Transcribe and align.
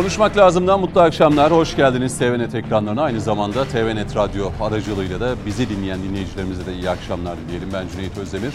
Konuşmak 0.00 0.36
lazımdan 0.36 0.80
mutlu 0.80 1.00
akşamlar. 1.00 1.52
Hoş 1.52 1.76
geldiniz 1.76 2.18
TVNet 2.18 2.54
ekranlarına. 2.54 3.02
Aynı 3.02 3.20
zamanda 3.20 3.64
TVNet 3.64 4.16
Radyo 4.16 4.50
aracılığıyla 4.60 5.20
da 5.20 5.34
bizi 5.46 5.68
dinleyen 5.68 6.02
dinleyicilerimize 6.02 6.66
de 6.66 6.74
iyi 6.74 6.90
akşamlar 6.90 7.38
dileyelim. 7.38 7.68
Ben 7.72 7.88
Cüneyt 7.88 8.18
Özdemir. 8.18 8.54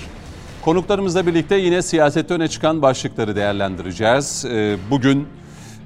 Konuklarımızla 0.62 1.28
birlikte 1.28 1.56
yine 1.56 1.82
siyasette 1.82 2.34
öne 2.34 2.48
çıkan 2.48 2.82
başlıkları 2.82 3.36
değerlendireceğiz. 3.36 4.46
Ee, 4.46 4.78
bugün 4.92 5.28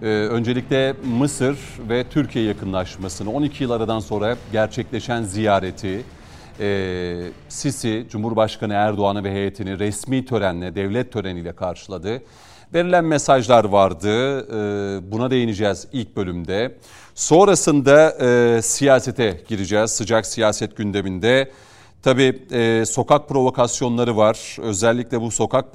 e, 0.01 0.05
öncelikle 0.05 0.95
Mısır 1.17 1.57
ve 1.89 2.03
Türkiye 2.03 2.45
yakınlaşmasını 2.45 3.31
12 3.31 3.63
yıl 3.63 3.71
aradan 3.71 3.99
sonra 3.99 4.37
gerçekleşen 4.51 5.23
ziyareti, 5.23 6.03
e, 6.59 7.31
Sisi, 7.49 8.05
Cumhurbaşkanı 8.09 8.73
Erdoğan'ı 8.73 9.23
ve 9.23 9.31
heyetini 9.31 9.79
resmi 9.79 10.25
törenle, 10.25 10.75
devlet 10.75 11.13
töreniyle 11.13 11.51
karşıladı. 11.51 12.21
Verilen 12.73 13.05
mesajlar 13.05 13.63
vardı. 13.63 14.39
Ee, 14.39 15.11
buna 15.11 15.31
değineceğiz 15.31 15.87
ilk 15.91 16.15
bölümde. 16.15 16.75
Sonrasında 17.15 18.11
e, 18.11 18.61
siyasete 18.61 19.41
gireceğiz. 19.47 19.91
Sıcak 19.91 20.25
siyaset 20.25 20.77
gündeminde. 20.77 21.51
Tabii 22.03 22.41
e, 22.51 22.85
sokak 22.85 23.29
provokasyonları 23.29 24.17
var. 24.17 24.57
Özellikle 24.61 25.21
bu 25.21 25.31
sokak 25.31 25.73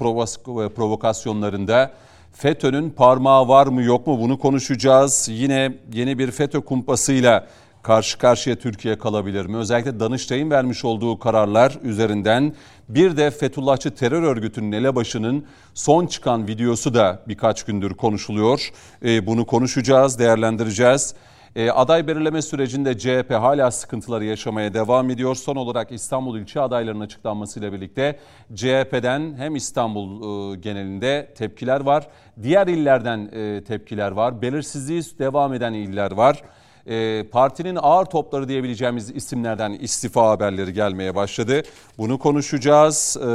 provokasyonlarında 0.75 1.91
FETÖ'nün 2.33 2.89
parmağı 2.89 3.47
var 3.47 3.67
mı 3.67 3.83
yok 3.83 4.07
mu 4.07 4.19
bunu 4.19 4.39
konuşacağız. 4.39 5.27
Yine 5.31 5.73
yeni 5.93 6.19
bir 6.19 6.31
FETÖ 6.31 6.61
kumpasıyla 6.61 7.47
karşı 7.85 8.17
karşıya 8.17 8.55
Türkiye 8.55 8.97
kalabilir 8.97 9.45
mi? 9.45 9.57
Özellikle 9.57 9.99
Danıştay'ın 9.99 10.51
vermiş 10.51 10.85
olduğu 10.85 11.19
kararlar 11.19 11.77
üzerinden 11.83 12.53
bir 12.89 13.17
de 13.17 13.31
Fethullahçı 13.31 13.95
terör 13.95 14.23
örgütünün 14.23 14.71
elebaşının 14.71 15.45
son 15.73 16.07
çıkan 16.07 16.47
videosu 16.47 16.93
da 16.93 17.23
birkaç 17.27 17.63
gündür 17.63 17.93
konuşuluyor. 17.93 18.71
E, 19.05 19.27
bunu 19.27 19.45
konuşacağız, 19.45 20.19
değerlendireceğiz. 20.19 21.15
E, 21.55 21.71
aday 21.71 22.07
belirleme 22.07 22.41
sürecinde 22.41 22.97
CHP 22.97 23.31
hala 23.31 23.71
sıkıntıları 23.71 24.25
yaşamaya 24.25 24.73
devam 24.73 25.09
ediyor. 25.09 25.35
Son 25.35 25.55
olarak 25.55 25.91
İstanbul 25.91 26.39
ilçe 26.39 26.61
adaylarının 26.61 27.03
açıklanmasıyla 27.03 27.73
birlikte 27.73 28.19
CHP'den 28.55 29.35
hem 29.37 29.55
İstanbul 29.55 30.09
e, 30.53 30.55
genelinde 30.55 31.33
tepkiler 31.37 31.81
var. 31.81 32.07
Diğer 32.43 32.67
illerden 32.67 33.29
e, 33.33 33.63
tepkiler 33.63 34.11
var. 34.11 34.41
Belirsizliği 34.41 35.01
devam 35.19 35.53
eden 35.53 35.73
iller 35.73 36.11
var 36.11 36.43
e, 36.87 37.23
partinin 37.31 37.77
ağır 37.81 38.05
topları 38.05 38.47
diyebileceğimiz 38.47 39.09
isimlerden 39.09 39.71
istifa 39.71 40.29
haberleri 40.29 40.73
gelmeye 40.73 41.15
başladı. 41.15 41.61
Bunu 41.97 42.19
konuşacağız 42.19 43.17
e, 43.21 43.27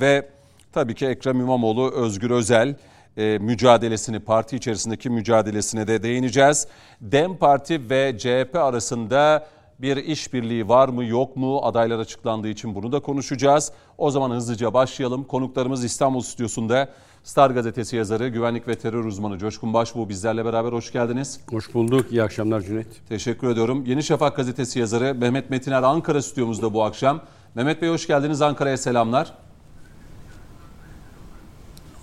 ve 0.00 0.28
tabii 0.72 0.94
ki 0.94 1.06
Ekrem 1.06 1.40
İmamoğlu, 1.40 1.92
Özgür 1.92 2.30
Özel 2.30 2.74
e, 3.16 3.38
mücadelesini, 3.38 4.20
parti 4.20 4.56
içerisindeki 4.56 5.10
mücadelesine 5.10 5.86
de 5.86 6.02
değineceğiz. 6.02 6.66
DEM 7.00 7.36
Parti 7.36 7.90
ve 7.90 8.18
CHP 8.18 8.56
arasında 8.56 9.46
bir 9.78 9.96
işbirliği 9.96 10.68
var 10.68 10.88
mı 10.88 11.04
yok 11.04 11.36
mu 11.36 11.60
adaylar 11.62 11.98
açıklandığı 11.98 12.48
için 12.48 12.74
bunu 12.74 12.92
da 12.92 13.00
konuşacağız. 13.00 13.72
O 13.98 14.10
zaman 14.10 14.30
hızlıca 14.30 14.74
başlayalım. 14.74 15.24
Konuklarımız 15.24 15.84
İstanbul 15.84 16.20
Stüdyosu'nda 16.20 16.88
Star 17.28 17.50
Gazetesi 17.50 17.96
yazarı, 17.96 18.28
güvenlik 18.28 18.68
ve 18.68 18.74
terör 18.74 19.04
uzmanı 19.04 19.38
Coşkun 19.38 19.74
Başbuğ 19.74 20.08
bizlerle 20.08 20.44
beraber 20.44 20.72
hoş 20.72 20.92
geldiniz. 20.92 21.40
Hoş 21.50 21.74
bulduk. 21.74 22.12
İyi 22.12 22.22
akşamlar 22.22 22.60
Cüneyt. 22.60 22.86
Teşekkür 23.08 23.50
ediyorum. 23.50 23.84
Yeni 23.86 24.02
Şafak 24.02 24.36
Gazetesi 24.36 24.78
yazarı 24.78 25.14
Mehmet 25.14 25.50
Metiner 25.50 25.82
Ankara 25.82 26.22
stüdyomuzda 26.22 26.74
bu 26.74 26.82
akşam. 26.84 27.22
Mehmet 27.54 27.82
Bey 27.82 27.88
hoş 27.88 28.06
geldiniz. 28.06 28.42
Ankara'ya 28.42 28.76
selamlar. 28.76 29.34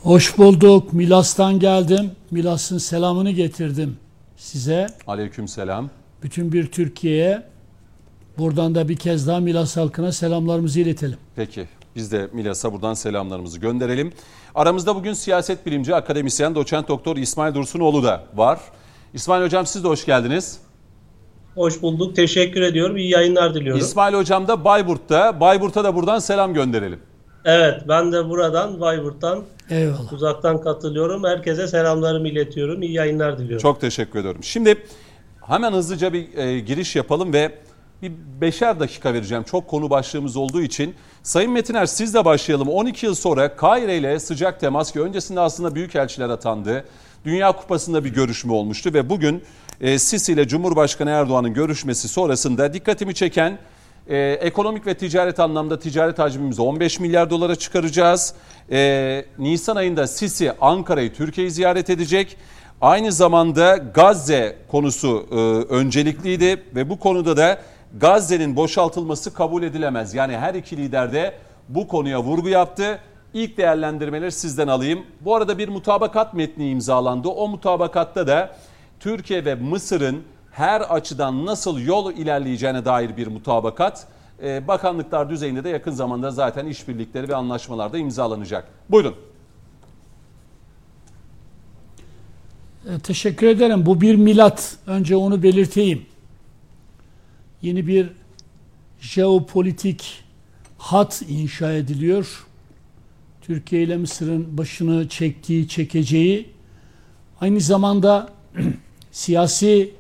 Hoş 0.04 0.38
bulduk. 0.38 0.94
Milas'tan 0.94 1.60
geldim. 1.60 2.12
Milas'ın 2.32 2.78
selamını 2.78 3.32
getirdim 3.32 3.98
size. 4.38 4.88
Aleyküm 5.08 5.48
selam. 5.48 5.90
Bütün 6.24 6.52
bir 6.52 6.72
Türkiye'ye 6.72 7.44
buradan 8.38 8.76
da 8.76 8.90
bir 8.90 8.96
kez 8.96 9.28
daha 9.28 9.40
Milas 9.40 9.78
halkına 9.78 10.12
selamlarımızı 10.12 10.80
iletelim. 10.80 11.18
Peki. 11.36 11.68
Biz 11.96 12.12
de 12.12 12.30
Milas'a 12.34 12.74
buradan 12.74 12.94
selamlarımızı 12.94 13.60
gönderelim. 13.60 14.14
Aramızda 14.56 14.96
bugün 14.96 15.14
siyaset 15.14 15.66
bilimci, 15.66 15.96
akademisyen, 15.96 16.56
doçent 16.56 16.88
doktor 16.88 17.18
İsmail 17.18 17.54
Dursunoğlu 17.54 18.04
da 18.04 18.24
var. 18.36 18.60
İsmail 19.14 19.44
Hocam 19.44 19.66
siz 19.66 19.84
de 19.84 19.88
hoş 19.88 20.06
geldiniz. 20.06 20.60
Hoş 21.56 21.82
bulduk. 21.82 22.16
Teşekkür 22.16 22.62
ediyorum. 22.62 22.98
İyi 22.98 23.10
yayınlar 23.10 23.54
diliyorum. 23.54 23.82
İsmail 23.82 24.14
Hocam 24.14 24.48
da 24.48 24.66
Bayburt'ta. 24.66 25.40
Bayburt'a 25.40 25.84
da 25.84 25.96
buradan 25.96 26.20
selam 26.20 26.54
gönderelim. 26.54 27.00
Evet 27.46 27.82
ben 27.88 28.12
de 28.12 28.30
buradan 28.30 28.82
Bayburt'tan 28.82 29.44
Eyvallah. 29.70 30.14
uzaktan 30.14 30.62
katılıyorum. 30.62 31.24
Herkese 31.24 31.68
selamlarımı 31.68 32.28
iletiyorum. 32.28 32.82
İyi 32.82 32.94
yayınlar 32.94 33.38
diliyorum. 33.38 33.62
Çok 33.62 33.82
teşekkür 33.82 34.20
ediyorum. 34.20 34.44
Şimdi 34.44 34.84
hemen 35.42 35.74
hızlıca 35.74 36.14
bir 36.14 36.38
e, 36.38 36.60
giriş 36.60 36.96
yapalım 36.96 37.34
ve 37.34 37.52
bir 38.12 38.42
beşer 38.42 38.80
dakika 38.80 39.14
vereceğim. 39.14 39.44
Çok 39.44 39.68
konu 39.68 39.90
başlığımız 39.90 40.38
olduğu 40.38 40.62
için. 40.62 40.96
Sayın 41.24 41.52
Metiner 41.52 41.86
sizle 41.86 42.26
başlayalım. 42.26 42.68
12 42.68 43.06
yıl 43.06 43.16
sonra 43.16 43.56
Kahire 43.56 43.98
ile 43.98 44.20
sıcak 44.20 44.60
temas 44.60 44.92
ki 44.92 45.02
öncesinde 45.02 45.40
aslında 45.40 45.76
büyükelçiler 45.76 46.30
atandı. 46.30 46.86
Dünya 47.26 47.52
Kupası'nda 47.52 48.04
bir 48.04 48.10
görüşme 48.10 48.54
olmuştu 48.54 48.94
ve 48.94 49.10
bugün 49.10 49.44
e, 49.82 50.00
Sisi 50.00 50.34
ile 50.34 50.48
Cumhurbaşkanı 50.48 51.10
Erdoğan'ın 51.10 51.54
görüşmesi 51.54 52.08
sonrasında 52.08 52.74
dikkatimi 52.74 53.16
çeken 53.16 53.58
e, 54.08 54.18
ekonomik 54.18 54.88
ve 54.88 54.94
ticaret 54.94 55.40
anlamda 55.40 55.80
ticaret 55.80 56.20
hacmimizi 56.20 56.62
15 56.62 57.00
milyar 57.00 57.30
dolara 57.30 57.56
çıkaracağız. 57.56 58.34
E, 58.72 59.26
Nisan 59.38 59.76
ayında 59.76 60.08
Sisi 60.08 60.52
Ankara'yı 60.62 61.14
Türkiye'yi 61.14 61.52
ziyaret 61.52 61.90
edecek. 61.90 62.38
Aynı 62.82 63.12
zamanda 63.12 63.78
Gazze 63.78 64.56
konusu 64.72 65.28
e, 65.32 65.36
öncelikliydi 65.74 66.64
ve 66.76 66.90
bu 66.90 67.00
konuda 67.00 67.38
da 67.38 67.60
Gazze'nin 67.94 68.56
boşaltılması 68.56 69.34
kabul 69.34 69.64
edilemez. 69.64 70.14
Yani 70.14 70.38
her 70.38 70.54
iki 70.54 70.78
lider 70.78 71.14
de 71.14 71.34
bu 71.70 71.88
konuya 71.88 72.24
vurgu 72.24 72.50
yaptı. 72.50 73.00
İlk 73.34 73.58
değerlendirmeleri 73.58 74.32
sizden 74.32 74.68
alayım. 74.68 75.04
Bu 75.22 75.36
arada 75.36 75.58
bir 75.58 75.70
mutabakat 75.70 76.34
metni 76.34 76.70
imzalandı. 76.70 77.28
O 77.28 77.48
mutabakatta 77.48 78.28
da 78.28 78.56
Türkiye 79.00 79.46
ve 79.46 79.56
Mısır'ın 79.56 80.24
her 80.52 80.82
açıdan 80.82 81.46
nasıl 81.46 81.80
yol 81.80 82.14
ilerleyeceğine 82.14 82.86
dair 82.86 83.18
bir 83.18 83.28
mutabakat. 83.28 84.08
Ee, 84.44 84.68
bakanlıklar 84.68 85.30
düzeyinde 85.30 85.64
de 85.64 85.70
yakın 85.70 85.92
zamanda 85.92 86.32
zaten 86.32 86.66
işbirlikleri 86.66 87.30
ve 87.30 87.36
anlaşmalar 87.36 87.94
da 87.94 87.98
imzalanacak. 87.98 88.68
Buyurun. 88.90 89.16
E, 92.90 93.00
teşekkür 93.00 93.48
ederim. 93.48 93.86
Bu 93.86 94.02
bir 94.02 94.16
milat. 94.16 94.78
Önce 94.88 95.16
onu 95.16 95.44
belirteyim 95.44 96.06
yeni 97.66 97.88
bir 97.88 98.10
jeopolitik 99.02 100.24
hat 100.78 101.22
inşa 101.30 101.72
ediliyor. 101.72 102.46
Türkiye 103.42 103.84
ile 103.84 103.98
Mısır'ın 103.98 104.58
başını 104.58 105.10
çektiği, 105.10 105.68
çekeceği 105.68 106.50
aynı 107.42 107.62
zamanda 107.62 108.30
siyasi 109.12 109.92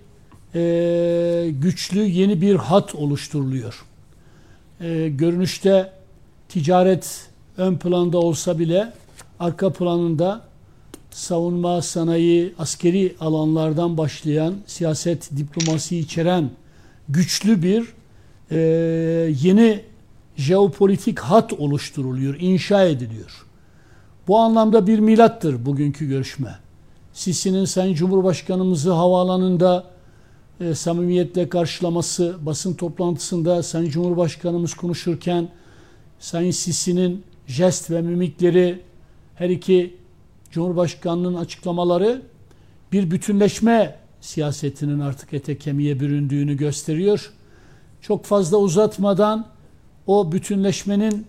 e, 0.55 1.51
güçlü 1.61 1.99
yeni 1.99 2.41
bir 2.41 2.55
hat 2.55 2.95
oluşturuluyor. 2.95 3.85
E, 4.81 5.09
görünüşte 5.09 5.93
ticaret 6.49 7.29
ön 7.57 7.75
planda 7.75 8.17
olsa 8.17 8.59
bile 8.59 8.93
arka 9.39 9.73
planında 9.73 10.41
savunma, 11.11 11.81
sanayi, 11.81 12.53
askeri 12.59 13.15
alanlardan 13.19 13.97
başlayan 13.97 14.55
siyaset, 14.67 15.29
diplomasi 15.37 15.97
içeren 15.99 16.49
güçlü 17.09 17.63
bir 17.63 17.93
e, 18.51 18.57
yeni 19.41 19.83
jeopolitik 20.37 21.19
hat 21.19 21.53
oluşturuluyor, 21.53 22.35
inşa 22.39 22.83
ediliyor. 22.83 23.45
Bu 24.27 24.37
anlamda 24.37 24.87
bir 24.87 24.99
milattır 24.99 25.65
bugünkü 25.65 26.07
görüşme. 26.07 26.55
Sisi'nin 27.13 27.65
Sayın 27.65 27.93
Cumhurbaşkanımızı 27.93 28.91
havaalanında 28.91 29.83
e, 30.59 30.75
samimiyetle 30.75 31.49
karşılaması, 31.49 32.35
basın 32.41 32.73
toplantısında 32.73 33.63
Sayın 33.63 33.89
Cumhurbaşkanımız 33.89 34.73
konuşurken 34.73 35.49
Sayın 36.19 36.51
Sisi'nin 36.51 37.23
jest 37.47 37.91
ve 37.91 38.01
mimikleri, 38.01 38.81
her 39.35 39.49
iki 39.49 39.97
Cumhurbaşkanının 40.51 41.35
açıklamaları 41.35 42.21
bir 42.91 43.11
bütünleşme 43.11 43.95
siyasetinin 44.25 44.99
artık 44.99 45.33
ete 45.33 45.57
kemiğe 45.57 45.99
büründüğünü 45.99 46.57
gösteriyor. 46.57 47.31
Çok 48.01 48.25
fazla 48.25 48.57
uzatmadan 48.57 49.47
o 50.07 50.31
bütünleşmenin 50.31 51.27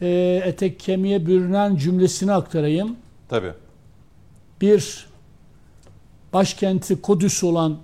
e, 0.00 0.42
etek 0.44 0.80
kemiğe 0.80 1.26
bürünen 1.26 1.76
cümlesini 1.76 2.32
aktarayım. 2.32 2.96
Tabii. 3.28 3.52
Bir, 4.60 5.06
başkenti 6.32 7.00
Kudüs 7.00 7.44
olan 7.44 7.78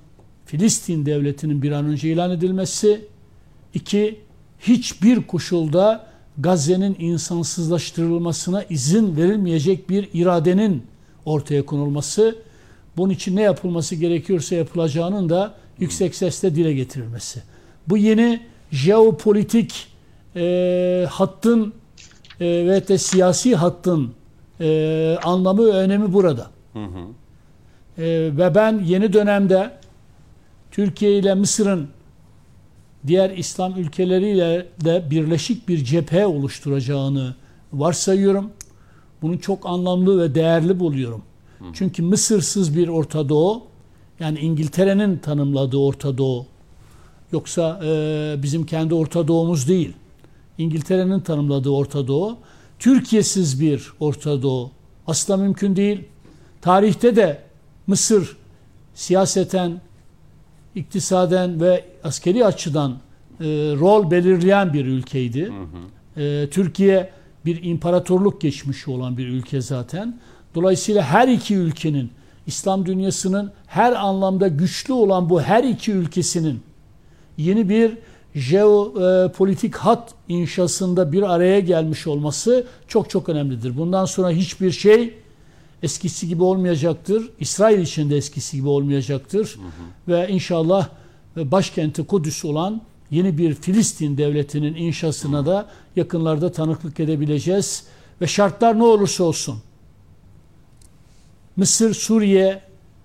Filistin 0.47 1.07
devletinin 1.07 1.63
bir 1.63 1.73
an 1.73 1.85
önce 1.85 2.13
ilan 2.13 2.31
edilmesi. 2.31 3.05
İki, 3.75 4.21
hiçbir 4.59 5.23
koşulda 5.23 6.07
Gazze'nin 6.39 6.97
insansızlaştırılmasına 6.99 8.63
izin 8.63 9.17
verilmeyecek 9.17 9.91
bir 9.91 10.09
iradenin 10.13 10.83
ortaya 11.25 11.67
konulması. 11.67 12.37
Bunun 12.97 13.13
için 13.13 13.37
ne 13.37 13.43
yapılması 13.43 13.95
gerekiyorsa 13.95 14.55
yapılacağının 14.55 15.29
da 15.29 15.55
yüksek 15.79 16.15
sesle 16.15 16.55
dile 16.55 16.73
getirilmesi. 16.73 17.43
Bu 17.89 17.97
yeni 17.97 18.41
jeopolitik 18.71 19.89
e, 20.37 21.07
hattın 21.11 21.75
e, 22.41 22.47
ve 22.47 22.89
de 22.89 22.99
siyasi 22.99 23.57
hattın 23.57 24.15
e, 24.61 25.19
anlamı 25.25 25.67
ve 25.67 25.71
önemi 25.71 26.13
burada. 26.13 26.51
Hı 26.73 26.85
hı. 26.85 27.07
E, 27.99 28.07
ve 28.37 28.55
ben 28.55 28.83
yeni 28.85 29.13
dönemde 29.13 29.71
Türkiye 30.71 31.19
ile 31.19 31.35
Mısır'ın 31.35 31.89
diğer 33.07 33.31
İslam 33.31 33.79
ülkeleriyle 33.79 34.67
de 34.85 35.05
birleşik 35.11 35.69
bir 35.69 35.85
cephe 35.85 36.27
oluşturacağını 36.27 37.35
varsayıyorum. 37.73 38.51
Bunu 39.23 39.41
çok 39.41 39.67
anlamlı 39.67 40.23
ve 40.23 40.35
değerli 40.35 40.81
buluyorum. 40.81 41.23
Çünkü 41.73 42.03
Mısırsız 42.03 42.77
bir 42.77 42.89
Orta 42.89 43.29
Doğu, 43.29 43.63
yani 44.21 44.39
İngiltere'nin 44.39 45.19
tanımladığı 45.19 45.77
Orta 45.77 46.19
Doğu, 46.19 46.47
yoksa 47.33 47.81
e, 47.85 48.35
bizim 48.43 48.67
kendi 48.67 48.95
Orta 48.95 49.29
Doğu'muz 49.29 49.69
değil. 49.69 49.93
İngiltere'nin 50.59 51.21
tanımladığı 51.21 51.71
Orta 51.71 52.07
Doğu, 52.07 52.37
Türkiye'siz 52.79 53.61
bir 53.61 53.93
Orta 54.01 54.43
Doğu 54.43 54.71
asla 55.07 55.37
mümkün 55.37 55.77
değil. 55.77 56.05
Tarihte 56.63 57.17
de 57.17 57.43
Mısır 57.87 58.37
siyaseten, 58.95 59.81
iktisaden 60.75 61.61
ve 61.61 61.85
askeri 62.05 62.45
açıdan 62.45 62.91
e, 63.41 63.45
rol 63.81 64.11
belirleyen 64.11 64.73
bir 64.73 64.87
ülkeydi. 64.87 65.53
E, 66.17 66.49
Türkiye 66.51 67.11
bir 67.47 67.63
imparatorluk 67.63 68.41
geçmişi 68.41 68.91
olan 68.91 69.19
bir 69.19 69.29
ülke 69.29 69.61
zaten. 69.61 70.21
Dolayısıyla 70.55 71.03
her 71.03 71.29
iki 71.29 71.55
ülkenin, 71.55 72.11
İslam 72.47 72.87
dünyasının 72.87 73.53
her 73.67 73.93
anlamda 73.93 74.49
güçlü 74.49 74.93
olan 74.93 75.31
bu 75.31 75.43
her 75.43 75.65
iki 75.65 75.93
ülkesinin 75.93 76.61
yeni 77.37 77.69
bir 77.69 77.99
jeopolitik 78.35 79.77
hat 79.77 80.15
inşasında 80.29 81.13
bir 81.13 81.35
araya 81.35 81.61
gelmiş 81.61 82.07
olması 82.07 82.67
çok 82.89 83.11
çok 83.11 83.29
önemlidir. 83.29 83.77
Bundan 83.77 84.05
sonra 84.05 84.31
hiçbir 84.31 84.71
şey 84.71 85.15
eskisi 85.83 86.29
gibi 86.29 86.43
olmayacaktır. 86.43 87.31
İsrail 87.41 87.79
için 87.79 88.11
de 88.11 88.17
eskisi 88.17 88.57
gibi 88.57 88.69
olmayacaktır. 88.69 89.59
Ve 90.09 90.29
inşallah 90.29 90.89
başkenti 91.37 92.07
Kudüs 92.07 92.45
olan 92.45 92.81
yeni 93.11 93.39
bir 93.39 93.55
Filistin 93.55 94.17
devletinin 94.17 94.75
inşasına 94.75 95.47
da 95.47 95.67
yakınlarda 95.97 96.53
tanıklık 96.53 97.01
edebileceğiz. 97.01 97.85
Ve 98.21 98.27
şartlar 98.27 98.79
ne 98.79 98.83
olursa 98.85 99.25
olsun 99.25 99.57
Mısır 101.57 101.95
Suriye 101.95 102.61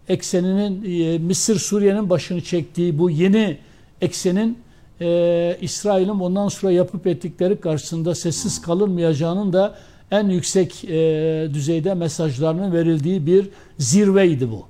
ekseninin 0.07 1.01
e, 1.03 1.19
Mısır 1.19 1.59
Suriye'nin 1.59 2.09
başını 2.09 2.41
çektiği 2.41 2.99
bu 2.99 3.09
yeni 3.09 3.57
eksenin 4.01 4.59
e, 5.01 5.57
İsrail'in 5.61 6.09
ondan 6.09 6.47
sonra 6.47 6.71
yapıp 6.71 7.07
ettikleri 7.07 7.59
karşısında 7.61 8.15
sessiz 8.15 8.61
kalınmayacağının 8.61 9.53
da 9.53 9.79
en 10.11 10.29
yüksek 10.29 10.85
e, 10.85 11.49
düzeyde 11.53 11.93
mesajlarının 11.93 12.73
verildiği 12.73 13.25
bir 13.25 13.49
zirveydi 13.77 14.51
bu. 14.51 14.67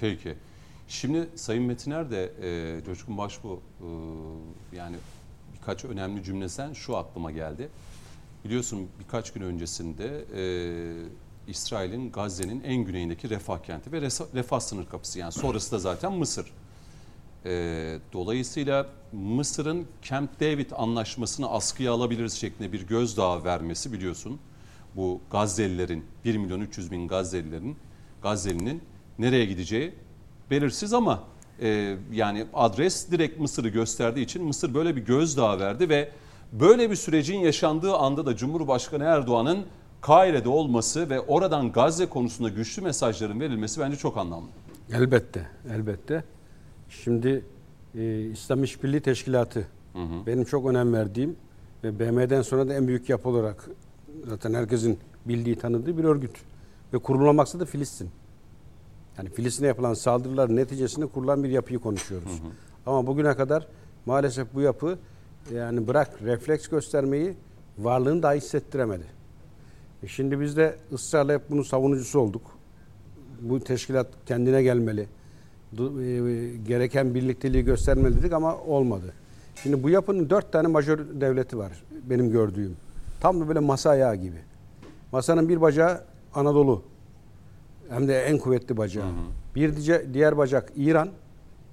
Peki. 0.00 0.34
Şimdi 0.88 1.28
Sayın 1.34 1.62
Metiner 1.64 2.10
de 2.10 2.32
e, 2.42 2.84
Coşkun 2.84 3.18
Başbu 3.18 3.60
e, 3.80 3.86
yani 4.76 4.96
birkaç 5.54 5.84
önemli 5.84 6.24
cümlesen 6.24 6.72
şu 6.72 6.96
aklıma 6.96 7.30
geldi. 7.30 7.68
Biliyorsun 8.44 8.88
birkaç 9.00 9.32
gün 9.32 9.40
öncesinde 9.42 10.24
e, 10.36 10.42
İsrail'in 11.48 12.12
Gazze'nin 12.12 12.62
en 12.62 12.76
güneyindeki 12.76 13.30
refah 13.30 13.58
kenti 13.58 13.92
ve 13.92 14.00
refah 14.34 14.60
sınır 14.60 14.86
kapısı 14.86 15.18
yani 15.18 15.32
sonrası 15.32 15.72
da 15.72 15.78
zaten 15.78 16.12
Mısır. 16.12 16.52
E, 17.44 17.98
dolayısıyla 18.12 18.86
Mısır'ın 19.12 19.86
Camp 20.02 20.40
David 20.40 20.70
anlaşmasını 20.76 21.50
askıya 21.50 21.92
alabiliriz 21.92 22.32
şeklinde 22.32 22.72
bir 22.72 22.86
gözdağı 22.86 23.44
vermesi 23.44 23.92
biliyorsun. 23.92 24.38
Bu 24.96 25.20
Gazze'lilerin 25.30 26.04
1 26.24 26.36
milyon 26.36 26.60
300 26.60 26.90
bin 26.90 27.08
Gazze'lilerin 27.08 27.76
Gazze'linin 28.22 28.82
nereye 29.18 29.44
gideceği 29.44 29.94
belirsiz 30.50 30.92
ama 30.92 31.24
e, 31.60 31.96
yani 32.12 32.46
adres 32.54 33.10
direkt 33.10 33.40
Mısır'ı 33.40 33.68
gösterdiği 33.68 34.22
için 34.22 34.44
Mısır 34.44 34.74
böyle 34.74 34.96
bir 34.96 35.04
gözdağı 35.04 35.60
verdi 35.60 35.88
ve 35.88 36.10
böyle 36.52 36.90
bir 36.90 36.96
sürecin 36.96 37.38
yaşandığı 37.38 37.94
anda 37.94 38.26
da 38.26 38.36
Cumhurbaşkanı 38.36 39.04
Erdoğan'ın 39.04 39.66
Kahire'de 40.00 40.48
olması 40.48 41.10
ve 41.10 41.20
oradan 41.20 41.72
Gazze 41.72 42.06
konusunda 42.06 42.48
güçlü 42.48 42.82
mesajların 42.82 43.40
verilmesi 43.40 43.80
bence 43.80 43.96
çok 43.96 44.16
anlamlı. 44.16 44.48
Elbette, 44.92 45.48
elbette. 45.74 46.24
Şimdi 46.88 47.44
e, 47.94 48.20
İslam 48.20 48.64
İşbirliği 48.64 49.00
Teşkilatı 49.00 49.66
hı 49.92 50.02
hı. 50.02 50.26
benim 50.26 50.44
çok 50.44 50.66
önem 50.66 50.92
verdiğim 50.92 51.36
ve 51.84 51.98
BM'den 51.98 52.42
sonra 52.42 52.68
da 52.68 52.74
en 52.74 52.88
büyük 52.88 53.08
yapı 53.08 53.28
olarak 53.28 53.70
zaten 54.28 54.54
herkesin 54.54 54.98
bildiği, 55.24 55.56
tanıdığı 55.56 55.98
bir 55.98 56.04
örgüt. 56.04 56.36
Ve 56.92 56.98
kurulma 56.98 57.32
maksadı 57.32 57.64
Filistin. 57.64 58.10
Yani 59.18 59.28
Filistin'e 59.30 59.66
yapılan 59.66 59.94
saldırılar 59.94 60.56
neticesinde 60.56 61.06
kurulan 61.06 61.44
bir 61.44 61.48
yapıyı 61.48 61.78
konuşuyoruz. 61.78 62.30
Hı 62.30 62.46
hı. 62.46 62.50
Ama 62.86 63.06
bugüne 63.06 63.34
kadar 63.36 63.66
maalesef 64.06 64.54
bu 64.54 64.60
yapı 64.60 64.98
yani 65.54 65.86
bırak 65.86 66.22
refleks 66.22 66.68
göstermeyi 66.68 67.34
varlığını 67.78 68.22
daha 68.22 68.32
hissettiremedi. 68.32 69.15
E 70.06 70.08
şimdi 70.08 70.40
biz 70.40 70.56
de 70.56 70.76
ısrarla 70.92 71.32
hep 71.32 71.50
bunun 71.50 71.62
savunucusu 71.62 72.18
olduk. 72.18 72.42
Bu 73.40 73.60
teşkilat 73.60 74.06
kendine 74.26 74.62
gelmeli. 74.62 75.00
E, 75.00 75.06
gereken 76.66 77.14
birlikteliği 77.14 77.64
göstermeli 77.64 78.18
dedik 78.18 78.32
ama 78.32 78.56
olmadı. 78.56 79.14
Şimdi 79.62 79.82
bu 79.82 79.90
yapının 79.90 80.30
dört 80.30 80.52
tane 80.52 80.68
majör 80.68 80.98
devleti 81.20 81.58
var 81.58 81.72
benim 82.10 82.30
gördüğüm. 82.30 82.76
Tam 83.20 83.40
da 83.40 83.48
böyle 83.48 83.58
masa 83.58 83.90
ayağı 83.90 84.16
gibi. 84.16 84.38
Masanın 85.12 85.48
bir 85.48 85.60
bacağı 85.60 86.00
Anadolu. 86.34 86.82
Hem 87.88 88.08
de 88.08 88.22
en 88.22 88.38
kuvvetli 88.38 88.76
bacağı. 88.76 89.04
Hı 89.04 89.08
hı. 89.08 89.54
Bir 89.54 89.72
diğer 90.14 90.38
bacak 90.38 90.72
İran. 90.76 91.08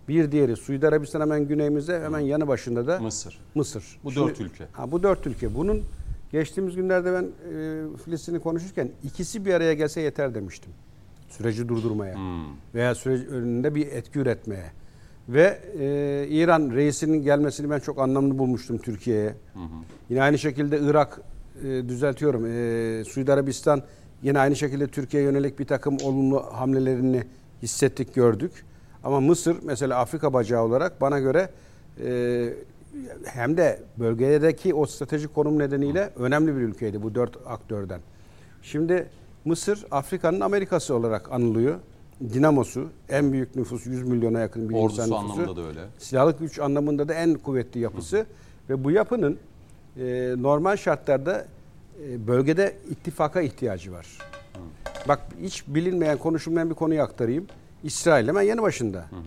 Bir 0.08 0.32
diğeri 0.32 0.56
Suudi 0.56 0.88
Arabistan 0.88 1.22
hemen 1.22 1.48
güneyimizde 1.48 2.02
hemen 2.02 2.20
yanı 2.20 2.48
başında 2.48 2.88
da 2.88 3.00
Mısır. 3.00 3.40
Mısır. 3.56 4.00
Bu 4.04 4.12
Şimdi, 4.12 4.28
dört 4.28 4.42
ülke. 4.42 4.66
Ha, 4.72 4.92
bu 4.92 5.04
dört 5.04 5.28
ülke. 5.28 5.56
Bunun 5.56 5.84
geçtiğimiz 6.34 6.76
günlerde 6.76 7.14
ben 7.14 7.24
e, 7.24 7.98
Filistin'i 8.06 8.40
konuşurken 8.40 8.90
ikisi 9.04 9.46
bir 9.46 9.54
araya 9.54 9.74
gelse 9.74 10.02
yeter 10.02 10.36
demiştim. 10.36 10.72
Süreci 11.30 11.70
durdurmaya 11.70 12.16
hmm. 12.16 12.46
veya 12.76 12.96
süreç 12.96 13.28
önünde 13.28 13.76
bir 13.76 13.88
etki 13.88 14.20
üretmeye. 14.20 14.72
Ve 15.30 15.60
e, 15.80 16.28
İran 16.30 16.72
reisinin 16.72 17.22
gelmesini 17.22 17.70
ben 17.70 17.80
çok 17.80 18.00
anlamlı 18.00 18.38
bulmuştum 18.38 18.78
Türkiye'ye. 18.78 19.36
Yine 20.10 20.22
aynı 20.22 20.38
şekilde 20.38 20.80
Irak 20.80 21.22
e, 21.64 21.90
düzeltiyorum. 21.90 22.46
E, 22.46 23.04
Suudi 23.04 23.34
Arabistan 23.34 23.84
yine 24.24 24.40
aynı 24.40 24.56
şekilde 24.56 24.88
Türkiye'ye 24.88 25.30
yönelik 25.30 25.60
bir 25.60 25.66
takım 25.66 25.98
olumlu 26.04 26.46
hamlelerini 26.52 27.24
hissettik, 27.62 28.14
gördük. 28.16 28.52
Ama 29.04 29.20
Mısır 29.20 29.58
mesela 29.64 30.00
Afrika 30.00 30.34
bacağı 30.34 30.64
olarak 30.64 31.02
bana 31.02 31.20
göre 31.20 31.50
e, 32.04 32.54
hem 33.26 33.58
de 33.58 33.80
bölgedeki 34.00 34.74
o 34.74 34.86
stratejik 34.86 35.36
konum 35.36 35.60
nedeniyle 35.60 36.10
önemli 36.16 36.56
bir 36.56 36.62
ülkeydi 36.62 37.04
bu 37.04 37.16
dört 37.16 37.38
aktörden. 37.46 38.02
Şimdi 38.62 39.10
Mısır 39.46 39.86
Afrika'nın 39.92 40.40
Amerikası 40.40 40.96
olarak 40.96 41.32
anılıyor. 41.32 41.80
Dinamosu 42.34 42.90
en 43.10 43.34
büyük 43.34 43.56
nüfus 43.56 43.86
100 43.86 44.04
milyona 44.04 44.40
yakın 44.40 44.70
bir 44.70 44.76
Ordusu 44.76 45.02
insan 45.02 45.24
nüfusu. 45.24 45.42
anlamında 45.42 45.62
da 45.62 45.68
öyle. 45.68 45.80
Silahlı 45.98 46.36
güç 46.40 46.60
anlamında 46.60 47.08
da 47.08 47.14
en 47.14 47.34
kuvvetli 47.34 47.80
yapısı. 47.80 48.18
Hı. 48.18 48.26
Ve 48.70 48.84
bu 48.84 48.92
yapının 48.92 49.38
e, 49.98 50.34
normal 50.38 50.78
şartlarda 50.78 51.46
e, 52.08 52.28
bölgede 52.28 52.76
ittifaka 52.90 53.42
ihtiyacı 53.42 53.92
var. 53.92 54.08
Hı. 54.54 54.60
Bak 55.08 55.20
hiç 55.42 55.68
bilinmeyen, 55.68 56.18
konuşulmayan 56.18 56.70
bir 56.70 56.76
konuyu 56.76 57.02
aktarayım. 57.02 57.48
İsrail 57.84 58.28
hemen 58.28 58.42
yanı 58.42 58.62
başında. 58.62 58.98
Hı 58.98 59.16
hı. 59.16 59.20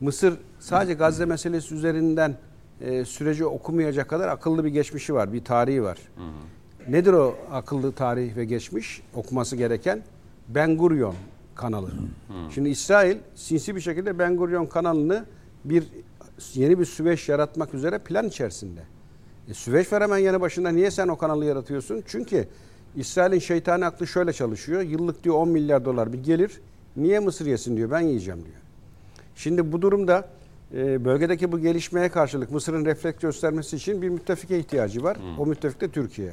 Mısır 0.00 0.34
sadece 0.60 0.94
Gazze 0.94 1.24
meselesi 1.24 1.74
üzerinden 1.74 2.36
e, 2.82 3.04
süreci 3.04 3.44
okumayacak 3.44 4.08
kadar 4.08 4.28
akıllı 4.28 4.64
bir 4.64 4.68
geçmişi 4.68 5.14
var, 5.14 5.32
bir 5.32 5.44
tarihi 5.44 5.82
var. 5.82 5.98
Hı 6.16 6.22
hı. 6.22 6.92
Nedir 6.92 7.12
o 7.12 7.34
akıllı 7.52 7.92
tarih 7.92 8.36
ve 8.36 8.44
geçmiş 8.44 9.02
okuması 9.14 9.56
gereken? 9.56 10.02
Ben 10.48 10.76
Gurion 10.76 11.14
kanalı. 11.54 11.88
Hı. 11.88 12.52
Şimdi 12.54 12.68
İsrail 12.68 13.16
sinsi 13.34 13.76
bir 13.76 13.80
şekilde 13.80 14.18
Ben 14.18 14.36
Gurion 14.36 14.66
kanalını 14.66 15.24
bir 15.64 15.84
yeni 16.54 16.78
bir 16.78 16.84
süveyş 16.84 17.28
yaratmak 17.28 17.74
üzere 17.74 17.98
plan 17.98 18.28
içerisinde. 18.28 18.80
E, 19.48 19.54
süveyş 19.54 19.92
var 19.92 20.02
hemen 20.02 20.18
yanı 20.18 20.40
başında. 20.40 20.68
Niye 20.68 20.90
sen 20.90 21.08
o 21.08 21.18
kanalı 21.18 21.44
yaratıyorsun? 21.44 22.02
Çünkü 22.06 22.48
İsrail'in 22.96 23.38
şeytani 23.38 23.86
aklı 23.86 24.06
şöyle 24.06 24.32
çalışıyor. 24.32 24.82
Yıllık 24.82 25.24
diyor 25.24 25.36
10 25.36 25.48
milyar 25.48 25.84
dolar 25.84 26.12
bir 26.12 26.22
gelir. 26.22 26.60
Niye 26.96 27.18
Mısır 27.18 27.46
yesin 27.46 27.76
diyor. 27.76 27.90
Ben 27.90 28.00
yiyeceğim 28.00 28.44
diyor. 28.44 28.56
Şimdi 29.36 29.72
bu 29.72 29.82
durumda 29.82 30.28
bölgedeki 30.74 31.52
bu 31.52 31.58
gelişmeye 31.58 32.08
karşılık 32.08 32.50
Mısır'ın 32.50 32.84
refleks 32.84 33.18
göstermesi 33.18 33.76
için 33.76 34.02
bir 34.02 34.08
müttefike 34.08 34.58
ihtiyacı 34.58 35.02
var. 35.02 35.16
Hmm. 35.16 35.38
O 35.38 35.46
müttefik 35.46 35.80
de 35.80 35.88
Türkiye. 35.88 36.32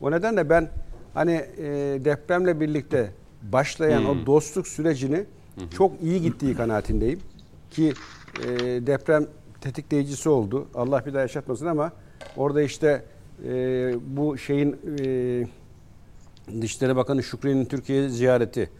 O 0.00 0.10
nedenle 0.10 0.50
ben 0.50 0.68
hani 1.14 1.32
e, 1.58 1.64
depremle 2.04 2.60
birlikte 2.60 3.10
başlayan 3.42 4.00
hmm. 4.00 4.10
o 4.10 4.26
dostluk 4.26 4.68
sürecini 4.68 5.24
çok 5.76 6.02
iyi 6.02 6.22
gittiği 6.22 6.56
kanaatindeyim. 6.56 7.20
Ki 7.70 7.92
e, 8.44 8.48
deprem 8.86 9.26
tetikleyicisi 9.60 10.28
oldu. 10.28 10.66
Allah 10.74 11.06
bir 11.06 11.14
daha 11.14 11.22
yaşatmasın 11.22 11.66
ama 11.66 11.92
orada 12.36 12.62
işte 12.62 13.04
e, 13.46 13.94
bu 14.16 14.38
şeyin 14.38 14.76
Dışişleri 16.60 16.96
Bakanı 16.96 17.22
Şükrü'nün 17.22 17.64
Türkiye 17.64 18.08
ziyareti, 18.08 18.70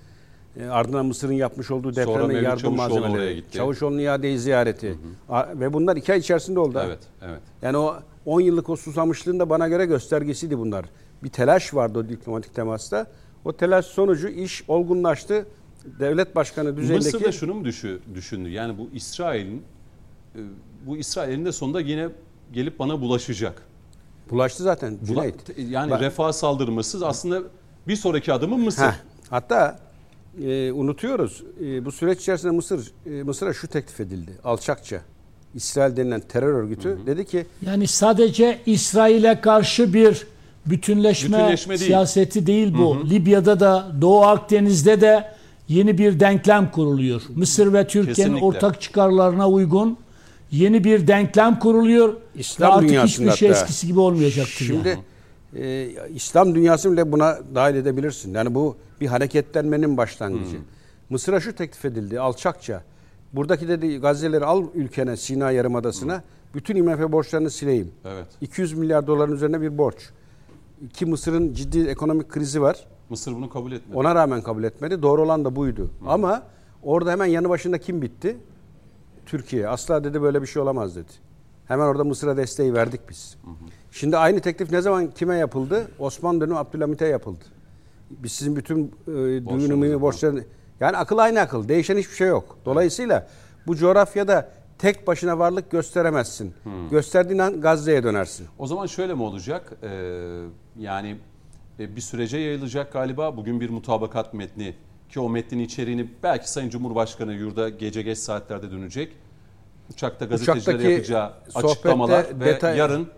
e, 0.57 0.66
ardından 0.66 1.07
Mısır'ın 1.07 1.33
yapmış 1.33 1.71
olduğu 1.71 1.97
depreme 1.97 2.35
yardım 2.35 2.76
Çavuşoğlu 2.76 3.00
malzemeleri, 3.00 3.35
gitti. 3.37 3.57
Çavuşoğlu'nun 3.57 3.99
iadeyi 3.99 4.38
ziyareti 4.38 4.99
A- 5.28 5.61
ve 5.61 5.73
bunlar 5.73 5.97
iki 5.97 6.12
ay 6.12 6.19
içerisinde 6.19 6.61
oldu. 6.61 6.83
Evet, 6.87 6.99
evet. 7.23 7.40
Yani 7.62 7.76
o 7.76 7.97
10 8.26 8.40
yıllık 8.40 8.69
o 8.69 8.76
susamışlığın 8.76 9.40
da 9.40 9.50
bana 9.50 9.69
göre 9.69 9.87
göstergesiydi 9.87 10.59
bunlar. 10.59 10.85
Bir 11.25 11.28
telaş 11.28 11.75
vardı 11.75 11.99
o 11.99 12.09
diplomatik 12.09 12.54
temasta. 12.54 13.07
O 13.45 13.52
telaş 13.52 13.85
sonucu 13.87 14.28
iş 14.28 14.64
olgunlaştı. 14.69 15.47
Devlet 16.00 16.37
başkanı 16.37 16.76
düzeyindeki... 16.76 17.14
Mısır 17.14 17.25
da 17.28 17.33
şunu 17.33 17.54
mu 17.54 17.64
düşü, 17.64 18.00
düşündü? 18.14 18.49
Yani 18.49 18.78
bu 18.78 18.88
İsrail'in 18.95 19.62
e, 20.35 20.38
bu 20.87 20.97
İsrail'in 20.97 21.45
de 21.45 21.52
sonunda 21.52 21.80
yine 21.80 22.09
gelip 22.52 22.78
bana 22.78 23.00
bulaşacak. 23.00 23.62
Bulaştı 24.30 24.62
zaten 24.62 24.99
Bula- 25.02 25.07
Cüneyt. 25.07 25.35
yani 25.71 25.90
Bak- 25.90 26.00
refah 26.00 26.33
saldırması 26.33 27.07
aslında 27.07 27.42
bir 27.88 27.97
sonraki 27.97 28.33
adımı 28.33 28.59
Mısır. 28.59 28.83
Heh, 28.83 28.92
hatta 29.30 29.78
e, 30.44 30.73
unutuyoruz. 30.73 31.42
E, 31.64 31.85
bu 31.85 31.92
süreç 31.92 32.20
içerisinde 32.20 32.52
Mısır 32.52 32.92
e, 33.06 33.11
Mısır'a 33.23 33.52
şu 33.52 33.68
teklif 33.68 34.00
edildi. 34.00 34.30
Alçakça. 34.44 35.00
İsrail 35.54 35.97
denilen 35.97 36.20
terör 36.20 36.54
örgütü 36.54 36.99
dedi 37.06 37.25
ki 37.25 37.47
Yani 37.66 37.87
sadece 37.87 38.59
İsrail'e 38.66 39.40
karşı 39.40 39.94
bir 39.94 40.26
bütünleşme, 40.66 41.38
Bütünleşme 41.38 41.78
değil. 41.78 41.87
siyaseti 41.87 42.47
değil 42.47 42.75
bu. 42.78 43.11
Libya'da 43.11 43.61
da 43.61 43.92
Doğu 44.00 44.23
Akdeniz'de 44.23 45.00
de 45.00 45.25
yeni 45.68 45.99
bir 45.99 46.20
denklem 46.20 46.70
kuruluyor. 46.70 47.23
Mısır 47.35 47.73
ve 47.73 47.87
Türkiye'nin 47.87 48.14
Kesinlikle. 48.14 48.47
ortak 48.47 48.80
çıkarlarına 48.80 49.49
uygun 49.49 49.97
yeni 50.50 50.85
bir 50.85 51.06
denklem 51.09 51.59
kuruluyor. 51.59 52.14
İslam 52.35 52.70
ve 52.70 52.75
artık 52.75 53.09
hiçbir 53.11 53.30
şey 53.30 53.49
hatta. 53.49 53.61
eskisi 53.61 53.87
gibi 53.87 54.00
olmayacaktır. 54.00 54.64
Şimdi 54.64 54.88
yani. 54.88 54.99
E, 55.57 55.90
İslam 56.14 56.54
dünyası 56.54 56.92
bile 56.92 57.12
buna 57.12 57.38
dahil 57.54 57.75
edebilirsin. 57.75 58.35
Yani 58.35 58.54
bu 58.54 58.76
bir 59.00 59.07
hareketlenmenin 59.07 59.97
başlangıcı. 59.97 60.57
Mısır'a 61.11 61.40
şu 61.40 61.54
teklif 61.54 61.85
edildi 61.85 62.21
alçakça. 62.21 62.83
Buradaki 63.33 63.69
dedi 63.69 63.99
Gazze'leri 63.99 64.45
al 64.45 64.64
ülkene 64.75 65.16
Sina 65.16 65.50
Yarımadası'na. 65.50 66.23
Bütün 66.54 66.76
IMF 66.76 67.12
borçlarını 67.12 67.50
sileyim. 67.50 67.92
Evet. 68.04 68.26
200 68.40 68.73
milyar 68.73 69.07
doların 69.07 69.33
üzerine 69.33 69.61
bir 69.61 69.78
borç. 69.78 70.11
Ki 70.92 71.07
Mısır'ın 71.07 71.54
ciddi 71.54 71.80
ekonomik 71.80 72.28
krizi 72.28 72.62
var. 72.62 72.87
Mısır 73.11 73.33
bunu 73.33 73.50
kabul 73.50 73.73
etmedi. 73.73 73.99
Ona 73.99 74.14
rağmen 74.14 74.42
kabul 74.42 74.64
etmedi. 74.64 75.02
Doğru 75.02 75.23
olan 75.23 75.45
da 75.45 75.57
buydu. 75.57 75.90
Ama 76.07 76.42
orada 76.83 77.12
hemen 77.12 77.26
yanı 77.26 77.49
başında 77.49 77.78
kim 77.78 78.02
bitti? 78.02 78.37
Türkiye. 79.26 79.69
Asla 79.69 80.04
dedi 80.04 80.23
böyle 80.23 80.42
bir 80.42 80.47
şey 80.47 80.62
olamaz 80.62 80.97
dedi. 80.97 81.12
Hemen 81.66 81.87
orada 81.87 82.04
Mısır'a 82.04 82.37
desteği 82.37 82.75
verdik 82.75 83.00
biz. 83.11 83.37
Şimdi 83.92 84.16
aynı 84.16 84.40
teklif 84.40 84.70
ne 84.73 84.80
zaman 84.80 85.11
kime 85.11 85.37
yapıldı? 85.37 85.90
Osmanlı 85.99 86.40
dönemi 86.40 86.59
Abdülhamit'e 86.59 87.06
yapıldı. 87.06 87.44
Biz 88.11 88.32
sizin 88.32 88.56
bütün 88.56 88.94
e, 89.09 89.12
düğünümü 89.12 90.00
borçlarını... 90.00 90.44
Yani 90.80 90.97
akıl 90.97 91.18
aynı 91.18 91.40
akıl. 91.40 91.68
Değişen 91.68 91.97
hiçbir 91.97 92.14
şey 92.14 92.28
yok. 92.28 92.59
Dolayısıyla 92.64 93.28
bu 93.66 93.76
coğrafyada 93.76 94.49
tek 94.78 95.06
başına 95.06 95.38
varlık 95.38 95.70
gösteremezsin. 95.70 96.54
Gösterdiğin 96.90 97.38
an 97.38 97.61
Gazze'ye 97.61 98.02
dönersin. 98.02 98.47
O 98.59 98.66
zaman 98.66 98.87
şöyle 98.87 99.14
mi 99.14 99.23
olacak? 99.23 99.73
Ee, 99.82 99.88
yani 100.78 101.16
e, 101.78 101.97
bir 101.97 102.00
sürece 102.00 102.38
yayılacak 102.38 102.92
galiba. 102.92 103.37
Bugün 103.37 103.61
bir 103.61 103.70
mutabakat 103.70 104.35
metni 104.35 104.75
ki 105.09 105.20
o 105.20 105.28
metnin 105.28 105.59
içeriğini 105.59 106.11
belki 106.23 106.50
Sayın 106.50 106.70
Cumhurbaşkanı 106.70 107.32
yurda 107.32 107.68
gece 107.68 108.02
geç 108.02 108.18
saatlerde 108.18 108.70
dönecek. 108.70 109.12
Uçakta 109.92 110.25
gazetecilere 110.25 110.59
Uçaktaki 110.76 110.92
yapacağı 110.92 111.32
açıklamalar 111.54 112.26
ve 112.40 112.44
detay- 112.44 112.76
yarın 112.76 113.09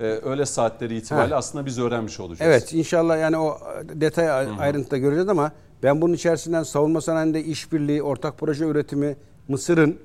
e, 0.00 0.04
öğle 0.04 0.46
saatleri 0.46 0.96
itibariyle 0.96 1.34
Ha. 1.34 1.38
aslında 1.38 1.66
biz 1.66 1.78
öğrenmiş 1.78 2.20
olacağız. 2.20 2.50
Evet 2.50 2.72
inşallah 2.72 3.18
yani 3.20 3.36
o 3.36 3.58
detay 3.94 4.30
ayrıntıda 4.58 4.98
göreceğiz 4.98 5.28
ama 5.28 5.52
ben 5.82 6.00
bunun 6.00 6.14
içerisinden 6.14 6.62
savunma 6.62 7.00
sanayinde 7.00 7.44
işbirliği, 7.44 8.02
ortak 8.02 8.38
proje 8.38 8.64
üretimi, 8.64 9.16
Mısır'ın 9.48 9.98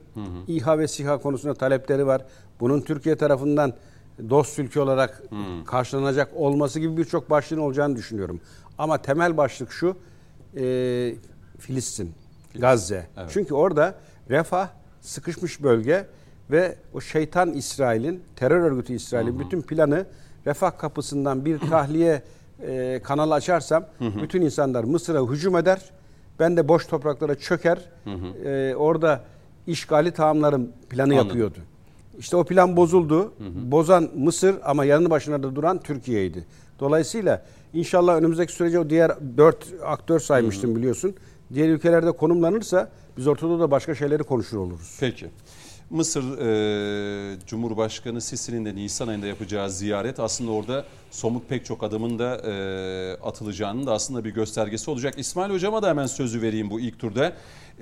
İHA 0.47 0.79
ve 0.79 0.87
SİHA 0.87 1.17
konusunda 1.17 1.53
talepleri 1.53 2.07
var. 2.07 2.21
Bunun 2.59 2.81
Türkiye 2.81 3.15
tarafından 3.15 3.73
dost 4.29 4.59
ülke 4.59 4.79
olarak 4.81 5.23
karşılanacak 5.65 6.29
olması 6.35 6.79
gibi 6.79 6.97
birçok 6.97 7.29
başlığın 7.29 7.57
olacağını 7.59 7.95
düşünüyorum. 7.95 8.41
Ama 8.77 9.01
temel 9.01 9.37
başlık 9.37 9.71
şu, 9.71 9.97
e, 10.57 11.15
Filistin, 11.59 12.11
Gazze. 12.55 13.07
Evet. 13.17 13.29
Çünkü 13.33 13.53
orada 13.53 13.95
refah, 14.29 14.67
sıkışmış 15.01 15.63
bölge 15.63 16.05
ve 16.51 16.75
o 16.93 17.01
şeytan 17.01 17.53
İsrail'in, 17.53 18.23
terör 18.35 18.59
örgütü 18.61 18.93
İsrail'in 18.93 19.39
bütün 19.39 19.61
planı 19.61 20.05
refah 20.45 20.77
kapısından 20.77 21.45
bir 21.45 21.59
tahliye 21.59 22.21
e, 22.67 23.01
kanalı 23.03 23.33
açarsam 23.33 23.85
bütün 24.21 24.41
insanlar 24.41 24.83
Mısır'a 24.83 25.21
hücum 25.21 25.57
eder. 25.57 25.81
Ben 26.39 26.57
de 26.57 26.67
boş 26.67 26.87
topraklara 26.87 27.35
çöker. 27.35 27.79
E, 28.45 28.75
orada 28.75 29.23
işgali 29.67 30.11
tamamlarım 30.11 30.69
planı 30.89 31.13
Anladım. 31.13 31.27
yapıyordu. 31.27 31.57
İşte 32.19 32.37
o 32.37 32.43
plan 32.43 32.77
bozuldu. 32.77 33.33
Bozan 33.71 34.09
Mısır 34.15 34.55
ama 34.63 34.85
yanı 34.85 35.09
başına 35.09 35.43
da 35.43 35.55
duran 35.55 35.79
Türkiye'ydi. 35.79 36.45
Dolayısıyla 36.79 37.45
inşallah 37.73 38.15
önümüzdeki 38.15 38.53
sürece 38.53 38.79
o 38.79 38.89
diğer 38.89 39.11
dört 39.37 39.65
aktör 39.85 40.19
saymıştım 40.19 40.75
biliyorsun. 40.75 41.15
Diğer 41.53 41.69
ülkelerde 41.69 42.11
konumlanırsa 42.11 42.89
biz 43.17 43.27
Orta 43.27 43.59
da 43.59 43.71
başka 43.71 43.95
şeyleri 43.95 44.23
konuşur 44.23 44.57
oluruz. 44.57 44.97
Peki. 44.99 45.29
Mısır 45.89 46.38
e, 46.38 47.38
Cumhurbaşkanı 47.48 48.22
Sisi'nin 48.22 48.65
de 48.65 48.75
Nisan 48.75 49.08
ayında 49.08 49.27
yapacağı 49.27 49.70
ziyaret 49.72 50.20
aslında 50.20 50.51
orada 50.51 50.86
somut 51.12 51.50
pek 51.50 51.65
çok 51.65 51.84
adımın 51.84 52.20
da 52.20 52.36
e, 52.36 52.54
atılacağının 53.24 53.88
da 53.88 53.94
aslında 53.94 54.24
bir 54.24 54.30
göstergesi 54.30 54.92
olacak. 54.92 55.13
İsmail 55.18 55.54
Hocama 55.54 55.84
da 55.84 55.89
hemen 55.89 56.06
sözü 56.06 56.42
vereyim 56.42 56.70
bu 56.70 56.80
ilk 56.80 57.00
turda. 57.00 57.34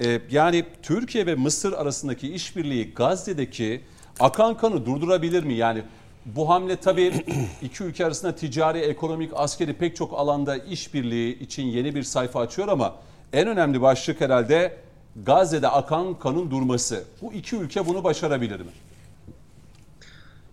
E, 0.03 0.21
yani 0.31 0.65
Türkiye 0.81 1.25
ve 1.25 1.35
Mısır 1.35 1.73
arasındaki 1.73 2.33
işbirliği 2.33 2.93
Gazze'deki 2.93 3.81
akan 4.19 4.57
kanı 4.57 4.85
durdurabilir 4.85 5.43
mi? 5.43 5.53
Yani 5.53 5.81
bu 6.25 6.49
hamle 6.49 6.75
tabii 6.75 7.13
iki 7.61 7.83
ülke 7.83 8.05
arasında 8.05 8.35
ticari, 8.35 8.79
ekonomik, 8.79 9.31
askeri 9.35 9.73
pek 9.73 9.95
çok 9.95 10.19
alanda 10.19 10.57
işbirliği 10.57 11.39
için 11.39 11.63
yeni 11.63 11.95
bir 11.95 12.03
sayfa 12.03 12.39
açıyor 12.39 12.67
ama 12.67 12.95
en 13.33 13.47
önemli 13.47 13.81
başlık 13.81 14.21
herhalde 14.21 14.77
Gazze'de 15.15 15.67
akan 15.67 16.19
kanın 16.19 16.51
durması. 16.51 17.03
Bu 17.21 17.33
iki 17.33 17.55
ülke 17.55 17.87
bunu 17.87 18.03
başarabilir 18.03 18.59
mi? 18.59 18.71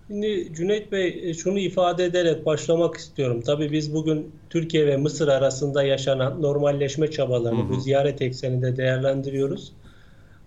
Şimdi 0.07 0.53
Cüneyt 0.57 0.93
Bey 0.93 1.21
e, 1.31 1.35
şunu 1.35 1.59
ifade 1.59 2.05
ederek 2.05 2.47
başlamak 2.47 2.97
istiyorum. 2.97 3.43
Tabii 3.47 3.73
biz 3.73 3.95
bugün 3.95 4.33
Türkiye 4.51 4.87
ve 4.87 4.97
Mısır 4.97 5.29
arasında 5.29 5.83
yaşanan 5.83 6.43
normalleşme 6.43 7.11
çabalarını 7.11 7.69
bu 7.69 7.81
ziyaret 7.81 8.23
ekseninde 8.23 8.77
değerlendiriyoruz. 8.77 9.73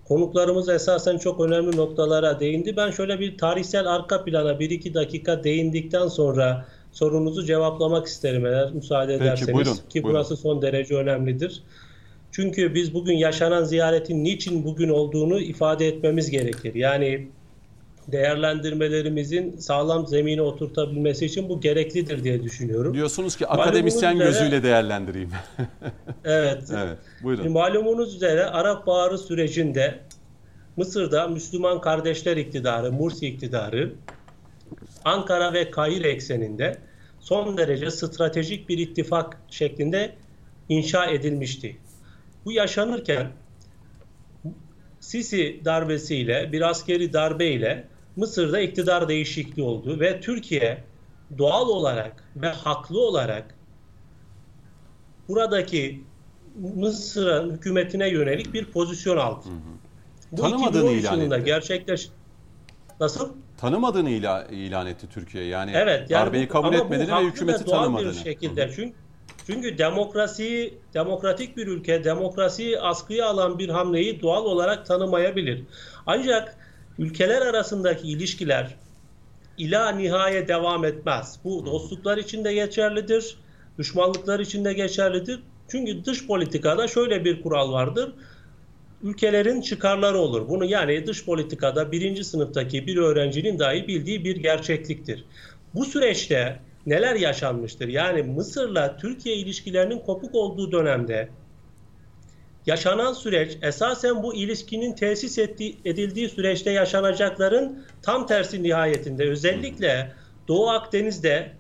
Konuklarımız 0.08 0.70
esasen 0.70 1.18
çok 1.18 1.40
önemli 1.42 1.78
noktalara 1.78 2.40
değindi. 2.40 2.78
Ben 2.78 2.92
şöyle 2.92 3.20
bir 3.20 3.38
tarihsel 3.38 3.88
arka 3.88 4.24
plana 4.26 4.52
1-2 4.52 4.94
dakika 4.94 5.44
değindikten 5.44 6.08
sonra 6.08 6.66
sorunuzu 6.92 7.46
cevaplamak 7.46 8.08
isterim 8.08 8.46
eğer 8.46 8.72
müsaade 8.72 9.12
Peki, 9.12 9.24
ederseniz. 9.24 9.54
buyurun, 9.54 9.74
Ki 9.74 9.82
buyurun. 9.94 10.10
burası 10.10 10.38
son 10.38 10.62
derece 10.62 10.96
önemlidir. 10.96 11.64
Çünkü 12.34 12.76
biz 12.76 12.94
bugün 12.94 13.14
yaşanan 13.14 13.64
ziyaretin 13.64 14.24
niçin 14.24 14.66
bugün 14.66 14.90
olduğunu 14.90 15.40
ifade 15.40 15.88
etmemiz 15.88 16.30
gerekir. 16.32 16.76
Yani 16.76 17.28
değerlendirmelerimizin 18.08 19.58
sağlam 19.58 20.08
zemine 20.08 20.42
oturtabilmesi 20.42 21.26
için 21.26 21.50
bu 21.50 21.62
gereklidir 21.62 22.24
diye 22.24 22.44
düşünüyorum. 22.44 22.94
Diyorsunuz 22.94 23.36
ki 23.36 23.48
akademisyen 23.48 24.16
üzere- 24.16 24.26
gözüyle 24.26 24.64
değerlendireyim. 24.64 25.30
Evet. 26.26 26.64
evet, 26.74 26.98
buyurun. 27.24 27.52
Malumunuz 27.52 28.16
üzere 28.16 28.46
Arap 28.46 28.88
Baharı 28.88 29.18
sürecinde 29.18 30.00
Mısır'da 30.78 31.28
Müslüman 31.28 31.82
Kardeşler 31.82 32.38
iktidarı, 32.38 32.92
Mursi 32.92 33.28
iktidarı 33.28 33.94
Ankara 35.06 35.54
ve 35.54 35.72
Kahire 35.72 36.10
ekseninde 36.10 36.78
son 37.20 37.58
derece 37.58 37.92
stratejik 37.92 38.70
bir 38.70 38.78
ittifak 38.78 39.38
şeklinde 39.50 40.14
inşa 40.70 41.06
edilmişti. 41.06 41.78
Bu 42.46 42.52
yaşanırken 42.52 43.28
Sisi 45.00 45.62
darbesiyle, 45.66 46.52
bir 46.52 46.62
askeri 46.70 47.14
darbeyle 47.14 47.88
Mısır'da 48.16 48.60
iktidar 48.60 49.10
değişikliği 49.10 49.64
oldu 49.64 50.00
ve 50.00 50.22
Türkiye 50.22 50.84
doğal 51.38 51.70
olarak 51.70 52.24
ve 52.36 52.48
haklı 52.48 53.00
olarak 53.02 53.56
buradaki 55.30 56.04
Mısır'ın 56.76 57.54
hükümetine 57.54 58.10
yönelik 58.10 58.54
bir 58.54 58.66
pozisyon 58.66 59.18
aldı. 59.18 59.46
Bu 60.32 60.36
Tanımadığını 60.42 60.92
2013 60.92 61.04
ilan 61.04 61.20
etti. 61.22 61.46
gerçekleş 61.46 62.10
Nasıl? 63.00 63.30
Tanımadığını 63.58 64.10
ila- 64.10 64.48
ilan 64.52 64.88
etti 64.88 65.08
Türkiye. 65.14 65.44
Yani 65.46 65.72
Evet. 65.76 66.10
Yani 66.10 66.26
darbeyi 66.26 66.48
bu- 66.50 66.52
kabul 66.52 66.74
etmediğini 66.74 67.12
ve 67.16 67.24
hükümeti 67.24 67.66
doğal 67.66 67.78
tanımadığını. 67.80 68.10
bir 68.12 68.16
şekilde. 68.18 68.72
Çünkü 68.76 68.96
Çünkü 69.48 69.78
demokrasiyi, 69.78 70.74
demokratik 70.94 71.58
bir 71.58 71.68
ülke 71.68 72.04
demokrasiyi 72.04 72.80
askıya 72.80 73.28
alan 73.28 73.60
bir 73.60 73.70
hamleyi 73.70 74.22
doğal 74.22 74.46
olarak 74.46 74.86
tanımayabilir. 74.86 75.64
Ancak 76.06 76.58
ülkeler 77.00 77.42
arasındaki 77.42 78.08
ilişkiler 78.08 78.76
ila 79.58 79.92
nihaye 79.92 80.48
devam 80.48 80.86
etmez. 80.86 81.40
Bu 81.44 81.66
dostluklar 81.66 82.18
için 82.18 82.46
de 82.46 82.54
geçerlidir, 82.54 83.38
düşmanlıklar 83.78 84.40
için 84.40 84.66
de 84.66 84.74
geçerlidir. 84.74 85.40
Çünkü 85.68 86.06
dış 86.06 86.28
politikada 86.28 86.88
şöyle 86.88 87.26
bir 87.26 87.42
kural 87.42 87.72
vardır. 87.72 88.14
Ülkelerin 89.04 89.62
çıkarları 89.62 90.18
olur. 90.18 90.50
Bunu 90.50 90.66
yani 90.66 91.08
dış 91.08 91.26
politikada 91.26 91.92
birinci 91.92 92.24
sınıftaki 92.24 92.88
bir 92.88 92.98
öğrencinin 92.98 93.60
dahi 93.60 93.88
bildiği 93.88 94.26
bir 94.26 94.36
gerçekliktir. 94.36 95.26
Bu 95.76 95.86
süreçte 95.86 96.60
neler 96.86 97.16
yaşanmıştır? 97.16 97.88
Yani 97.88 98.24
Mısır'la 98.24 98.98
Türkiye 98.98 99.36
ilişkilerinin 99.36 100.00
kopuk 100.00 100.36
olduğu 100.36 100.72
dönemde 100.72 101.30
yaşanan 102.66 103.14
süreç 103.14 103.58
esasen 103.62 104.24
bu 104.24 104.36
ilişkinin 104.36 104.94
tesis 104.94 105.38
ettiği, 105.38 105.78
edildiği 105.86 106.30
süreçte 106.30 106.72
yaşanacakların 106.72 107.86
tam 108.02 108.28
tersi 108.28 108.64
nihayetinde 108.64 109.30
özellikle 109.30 110.12
Doğu 110.48 110.70
Akdeniz'de 110.70 111.52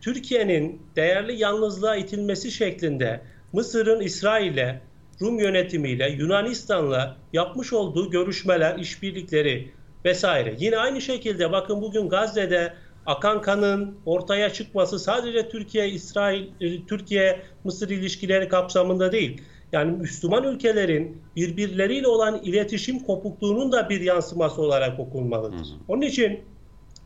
Türkiye'nin 0.00 0.82
değerli 0.96 1.36
yalnızlığa 1.36 1.96
itilmesi 1.96 2.50
şeklinde 2.50 3.20
Mısır'ın 3.52 4.00
İsrail'le, 4.00 4.80
Rum 5.20 5.38
yönetimiyle, 5.38 6.10
Yunanistan'la 6.10 7.16
yapmış 7.32 7.72
olduğu 7.72 8.10
görüşmeler, 8.10 8.78
işbirlikleri 8.78 9.70
vesaire. 10.04 10.54
Yine 10.58 10.76
aynı 10.76 11.00
şekilde 11.00 11.52
bakın 11.52 11.82
bugün 11.82 12.08
Gazze'de 12.08 12.72
akan 13.08 13.42
kanın 13.42 13.94
ortaya 14.06 14.52
çıkması 14.52 14.98
sadece 14.98 15.48
Türkiye 15.48 15.88
İsrail 15.88 16.46
e, 16.60 16.86
Türkiye 16.86 17.40
Mısır 17.64 17.88
ilişkileri 17.88 18.48
kapsamında 18.48 19.12
değil. 19.12 19.42
Yani 19.72 19.96
Müslüman 19.96 20.44
ülkelerin 20.44 21.22
birbirleriyle 21.36 22.08
olan 22.08 22.40
iletişim 22.42 22.98
kopukluğunun 22.98 23.72
da 23.72 23.88
bir 23.88 24.00
yansıması 24.00 24.62
olarak 24.62 25.00
okunmalıdır. 25.00 25.56
Hı 25.56 25.62
hı. 25.62 25.78
Onun 25.88 26.02
için 26.02 26.40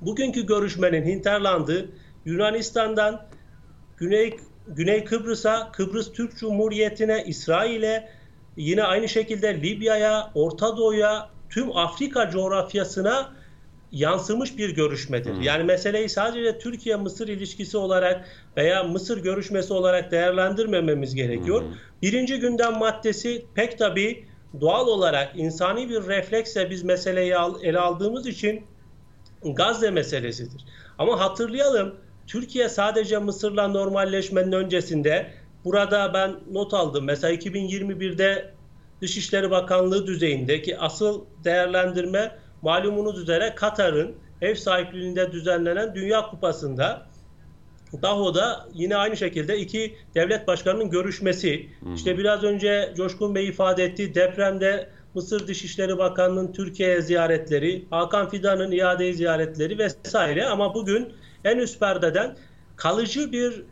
bugünkü 0.01 0.47
görüşmenin 0.47 1.05
hinterlandığı 1.05 1.89
Yunanistan'dan 2.25 3.27
Güney 3.97 4.37
Güney 4.69 5.05
Kıbrıs'a, 5.05 5.73
Kıbrıs 5.73 6.13
Türk 6.13 6.37
Cumhuriyeti'ne, 6.37 7.25
İsrail'e, 7.27 8.09
yine 8.57 8.83
aynı 8.83 9.09
şekilde 9.09 9.63
Libya'ya, 9.63 10.31
Orta 10.35 10.77
Doğu'ya, 10.77 11.29
tüm 11.51 11.77
Afrika 11.77 12.31
coğrafyasına 12.31 13.42
yansımış 13.93 14.59
bir 14.59 14.75
görüşmedir. 14.75 15.35
Hmm. 15.35 15.43
Yani 15.43 15.65
meseleyi 15.65 16.09
sadece 16.09 16.59
Türkiye-Mısır 16.59 17.29
ilişkisi 17.29 17.77
olarak 17.77 18.29
veya 18.57 18.85
Mısır 18.85 19.23
görüşmesi 19.23 19.73
olarak 19.73 20.11
değerlendirmememiz 20.11 21.15
gerekiyor. 21.15 21.61
Hmm. 21.61 21.69
Birinci 22.03 22.41
gündem 22.41 22.79
maddesi 22.79 23.47
pek 23.55 23.79
tabii 23.79 24.25
doğal 24.61 24.87
olarak 24.87 25.33
insani 25.37 25.89
bir 25.89 26.07
refleksle 26.07 26.71
biz 26.71 26.83
meseleyi 26.83 27.35
ele 27.63 27.79
aldığımız 27.79 28.27
için 28.27 28.65
Gazze 29.45 29.91
meselesidir. 29.91 30.65
Ama 30.99 31.21
hatırlayalım 31.21 31.95
Türkiye 32.27 32.69
sadece 32.69 33.19
Mısır'la 33.19 33.69
normalleşmenin 33.69 34.53
öncesinde 34.53 35.31
burada 35.65 36.15
ben 36.15 36.35
not 36.53 36.75
aldım. 36.75 37.05
Mesela 37.05 37.35
2021'de 37.35 38.53
Dışişleri 39.01 39.51
Bakanlığı 39.51 40.07
düzeyindeki 40.07 40.79
asıl 40.79 41.25
değerlendirme 41.45 42.37
malumunuz 42.63 43.19
üzere 43.19 43.55
Katar'ın 43.55 44.15
ev 44.41 44.55
sahipliğinde 44.55 45.33
düzenlenen 45.33 45.95
Dünya 45.95 46.23
Kupası'nda 46.23 47.07
Daho'da 48.03 48.69
yine 48.75 48.97
aynı 48.97 49.17
şekilde 49.17 49.59
iki 49.59 49.97
devlet 50.15 50.47
başkanının 50.47 50.91
görüşmesi. 50.91 51.67
Hmm. 51.81 51.95
İşte 51.95 52.19
biraz 52.19 52.45
önce 52.45 52.93
Coşkun 52.97 53.35
Bey 53.35 53.49
ifade 53.49 53.85
ettiği 53.85 54.15
depremde 54.15 54.89
Mısır 55.15 55.47
Dışişleri 55.47 55.99
Bakanı'nın 55.99 56.53
Türkiye'ye 56.53 57.03
ziyaretleri, 57.03 57.85
Hakan 57.91 58.29
Fidan'ın 58.29 58.71
iade 58.71 59.13
ziyaretleri 59.13 59.79
vesaire 59.79 60.47
ama 60.47 60.75
bugün 60.75 61.13
en 61.45 61.59
üst 61.59 61.81
perdeden 61.81 62.37
kalıcı 62.77 63.33
bir 63.33 63.63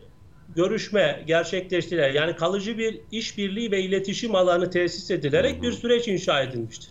görüşme 0.56 1.24
gerçekleştirilerek 1.26 2.14
yani 2.14 2.36
kalıcı 2.36 2.78
bir 2.78 3.00
işbirliği 3.12 3.70
ve 3.70 3.82
iletişim 3.82 4.34
alanı 4.34 4.70
tesis 4.70 5.10
edilerek 5.10 5.62
bir 5.62 5.72
süreç 5.72 6.08
inşa 6.08 6.42
edilmiştir. 6.42 6.90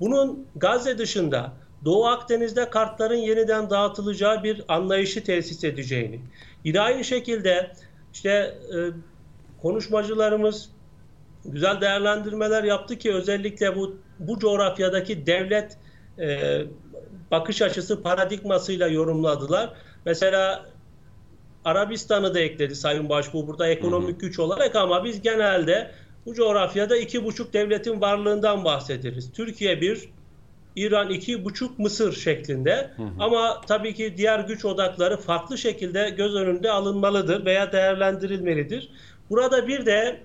Bunun 0.00 0.46
Gazze 0.56 0.98
dışında 0.98 1.52
Doğu 1.84 2.06
Akdeniz'de 2.06 2.70
kartların 2.70 3.16
yeniden 3.16 3.70
dağıtılacağı 3.70 4.42
bir 4.42 4.64
anlayışı 4.68 5.24
tesis 5.24 5.64
edeceğini. 5.64 6.20
Yine 6.64 6.80
aynı 6.80 7.04
şekilde 7.04 7.72
işte 8.12 8.30
e, 8.30 8.76
konuşmacılarımız 9.62 10.70
güzel 11.44 11.80
değerlendirmeler 11.80 12.64
yaptı 12.64 12.98
ki 12.98 13.14
özellikle 13.14 13.76
bu 13.76 13.96
bu 14.18 14.38
coğrafyadaki 14.38 15.26
devlet 15.26 15.78
e, 16.18 16.60
bakış 17.30 17.62
açısı 17.62 18.02
paradigmasıyla 18.02 18.88
yorumladılar. 18.88 19.74
Mesela 20.04 20.66
Arabistan'ı 21.64 22.34
da 22.34 22.40
ekledi 22.40 22.74
Sayın 22.74 23.08
Başbuğ 23.08 23.46
burada 23.46 23.68
ekonomik 23.68 24.08
hı 24.08 24.14
hı. 24.14 24.18
güç 24.18 24.38
olarak 24.38 24.76
ama 24.76 25.04
biz 25.04 25.22
genelde 25.22 25.90
bu 26.28 26.34
coğrafyada 26.34 26.96
iki 26.96 27.24
buçuk 27.24 27.52
devletin 27.52 28.00
varlığından 28.00 28.64
bahsederiz. 28.64 29.32
Türkiye 29.32 29.80
bir, 29.80 30.08
İran 30.76 31.10
iki 31.10 31.44
buçuk 31.44 31.78
Mısır 31.78 32.12
şeklinde. 32.12 32.90
Hı 32.96 33.02
hı. 33.02 33.08
Ama 33.18 33.60
tabii 33.68 33.94
ki 33.94 34.14
diğer 34.16 34.40
güç 34.40 34.64
odakları 34.64 35.16
farklı 35.16 35.58
şekilde 35.58 36.10
göz 36.10 36.34
önünde 36.34 36.70
alınmalıdır 36.70 37.44
veya 37.44 37.72
değerlendirilmelidir. 37.72 38.88
Burada 39.30 39.68
bir 39.68 39.86
de 39.86 40.20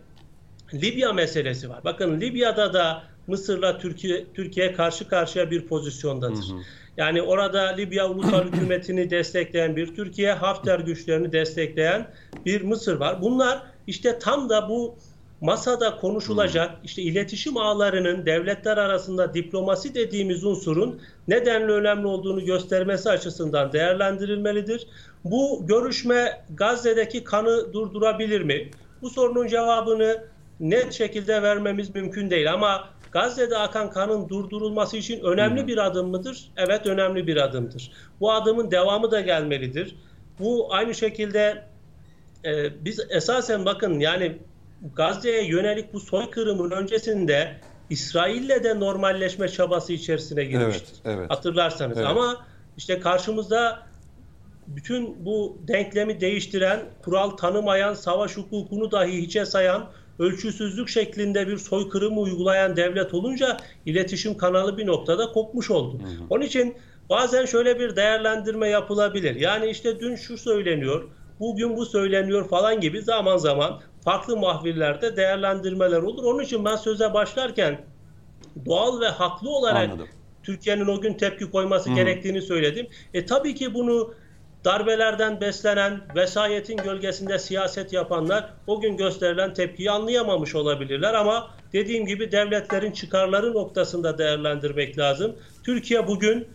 Libya 0.74 1.14
meselesi 1.14 1.70
var. 1.70 1.80
Bakın 1.84 2.22
Libya'da 2.22 2.74
da 2.74 3.04
Mısır'la 3.28 3.78
Türkiye 3.78 4.26
Türkiye 4.34 4.74
karşı 4.74 5.08
karşıya 5.08 5.52
bir 5.52 5.68
pozisyondadır. 5.68 6.50
Hı 6.50 6.54
hı. 6.54 6.60
Yani 6.98 7.22
orada 7.22 7.62
Libya 7.62 8.10
ulusal 8.10 8.44
hükümetini 8.44 9.10
destekleyen 9.10 9.76
bir 9.76 9.96
Türkiye, 9.96 10.34
Hafter 10.34 10.80
güçlerini 10.80 11.32
destekleyen 11.32 12.08
bir 12.46 12.62
Mısır 12.62 12.96
var. 12.96 13.22
Bunlar 13.22 13.64
işte 13.88 14.20
tam 14.20 14.50
da 14.50 14.70
bu 14.70 14.96
masada 15.44 15.98
konuşulacak 15.98 16.70
hmm. 16.70 16.84
işte 16.84 17.02
iletişim 17.02 17.58
ağlarının 17.58 18.26
devletler 18.26 18.78
arasında 18.78 19.34
diplomasi 19.34 19.96
dediğimiz 19.96 20.44
unsurun 20.44 21.02
nedenli 21.28 21.72
önemli 21.72 22.08
olduğunu 22.08 22.46
göstermesi 22.46 23.10
açısından 23.10 23.74
değerlendirilmelidir. 23.74 24.88
Bu 25.24 25.68
görüşme 25.68 26.46
Gazze'deki 26.54 27.24
kanı 27.24 27.74
durdurabilir 27.74 28.42
mi? 28.42 28.72
Bu 29.02 29.10
sorunun 29.10 29.48
cevabını 29.48 30.24
net 30.60 30.94
şekilde 30.94 31.42
vermemiz 31.42 31.96
mümkün 31.96 32.30
değil 32.30 32.54
ama 32.54 32.90
Gazze'de 33.12 33.58
akan 33.58 33.92
kanın 33.92 34.30
durdurulması 34.30 34.98
için 34.98 35.24
önemli 35.24 35.62
hmm. 35.62 35.68
bir 35.68 35.78
adım 35.78 36.10
mıdır? 36.10 36.52
Evet 36.58 36.86
önemli 36.86 37.28
bir 37.28 37.38
adımdır. 37.38 37.92
Bu 38.20 38.32
adımın 38.32 38.72
devamı 38.72 39.12
da 39.12 39.22
gelmelidir. 39.22 39.96
Bu 40.40 40.74
aynı 40.74 40.96
şekilde 40.96 41.64
e, 42.46 42.86
biz 42.86 43.00
esasen 43.10 43.66
bakın 43.66 44.00
yani 44.00 44.38
Gazze'ye 44.96 45.46
yönelik 45.46 45.94
bu 45.94 46.00
soykırımın 46.00 46.72
öncesinde 46.72 47.56
İsrail'le 47.90 48.64
de 48.64 48.80
normalleşme 48.80 49.48
çabası 49.50 49.94
içerisine 49.94 50.44
girmiştir. 50.44 50.96
Evet, 51.06 51.18
evet. 51.18 51.32
Hatırlarsanız. 51.32 51.98
Evet. 51.98 52.08
Ama 52.08 52.46
işte 52.78 53.00
karşımızda 53.00 53.80
bütün 54.68 55.26
bu 55.26 55.58
denklemi 55.68 56.22
değiştiren, 56.22 56.80
kural 57.04 57.30
tanımayan, 57.30 57.94
savaş 57.94 58.38
hukukunu 58.38 58.92
dahi 58.92 59.22
hiçe 59.22 59.46
sayan, 59.46 59.90
ölçüsüzlük 60.20 60.90
şeklinde 60.90 61.48
bir 61.48 61.58
soykırım 61.58 62.24
uygulayan 62.24 62.76
devlet 62.76 63.14
olunca 63.14 63.58
iletişim 63.86 64.38
kanalı 64.38 64.78
bir 64.78 64.88
noktada 64.88 65.32
kopmuş 65.32 65.72
oldu. 65.72 66.00
Hı 66.00 66.08
hı. 66.08 66.24
Onun 66.30 66.44
için 66.44 66.76
bazen 67.10 67.46
şöyle 67.46 67.80
bir 67.80 67.96
değerlendirme 67.96 68.70
yapılabilir. 68.70 69.36
Yani 69.36 69.70
işte 69.70 70.00
dün 70.00 70.16
şu 70.16 70.38
söyleniyor, 70.38 71.10
bugün 71.40 71.78
bu 71.78 71.86
söyleniyor 71.86 72.50
falan 72.50 72.80
gibi 72.80 73.02
zaman 73.02 73.38
zaman 73.38 73.82
farklı 74.04 74.38
mahvillerde 74.38 75.16
değerlendirmeler 75.16 76.02
olur. 76.02 76.24
Onun 76.24 76.44
için 76.44 76.66
ben 76.66 76.76
söze 76.76 77.14
başlarken 77.14 77.82
doğal 78.66 79.02
ve 79.02 79.08
haklı 79.08 79.50
olarak 79.50 79.90
Türkiye'nin 80.44 80.88
o 80.88 81.02
gün 81.02 81.14
tepki 81.14 81.52
koyması 81.52 81.90
Hı-hı. 81.90 81.96
gerektiğini 81.96 82.42
söyledim. 82.42 82.88
E 83.14 83.26
tabii 83.26 83.56
ki 83.56 83.74
bunu 83.74 84.14
darbelerden 84.66 85.42
beslenen, 85.42 86.02
vesayetin 86.16 86.78
gölgesinde 86.78 87.40
siyaset 87.40 87.94
yapanlar 87.94 88.54
o 88.68 88.82
gün 88.82 88.98
gösterilen 88.98 89.54
tepkiyi 89.54 89.92
anlayamamış 89.92 90.56
olabilirler 90.56 91.14
ama 91.14 91.52
dediğim 91.74 92.06
gibi 92.06 92.32
devletlerin 92.32 92.92
çıkarları 92.92 93.54
noktasında 93.54 94.18
değerlendirmek 94.18 94.98
lazım. 94.98 95.36
Türkiye 95.64 96.08
bugün 96.08 96.48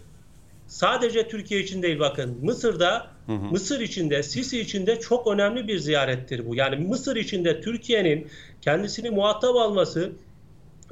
sadece 0.69 1.29
Türkiye 1.29 1.61
için 1.61 1.83
değil 1.83 1.99
bakın 1.99 2.39
Mısır'da 2.43 3.07
hı 3.27 3.33
hı. 3.33 3.37
Mısır 3.37 3.81
içinde 3.81 4.23
Sisi 4.23 4.61
içinde 4.61 5.01
çok 5.01 5.27
önemli 5.27 5.69
bir 5.69 5.79
ziyarettir 5.79 6.47
bu. 6.47 6.55
Yani 6.55 6.77
Mısır 6.77 7.17
içinde 7.17 7.61
Türkiye'nin 7.61 8.29
kendisini 8.61 9.11
muhatap 9.11 9.57
alması 9.57 10.13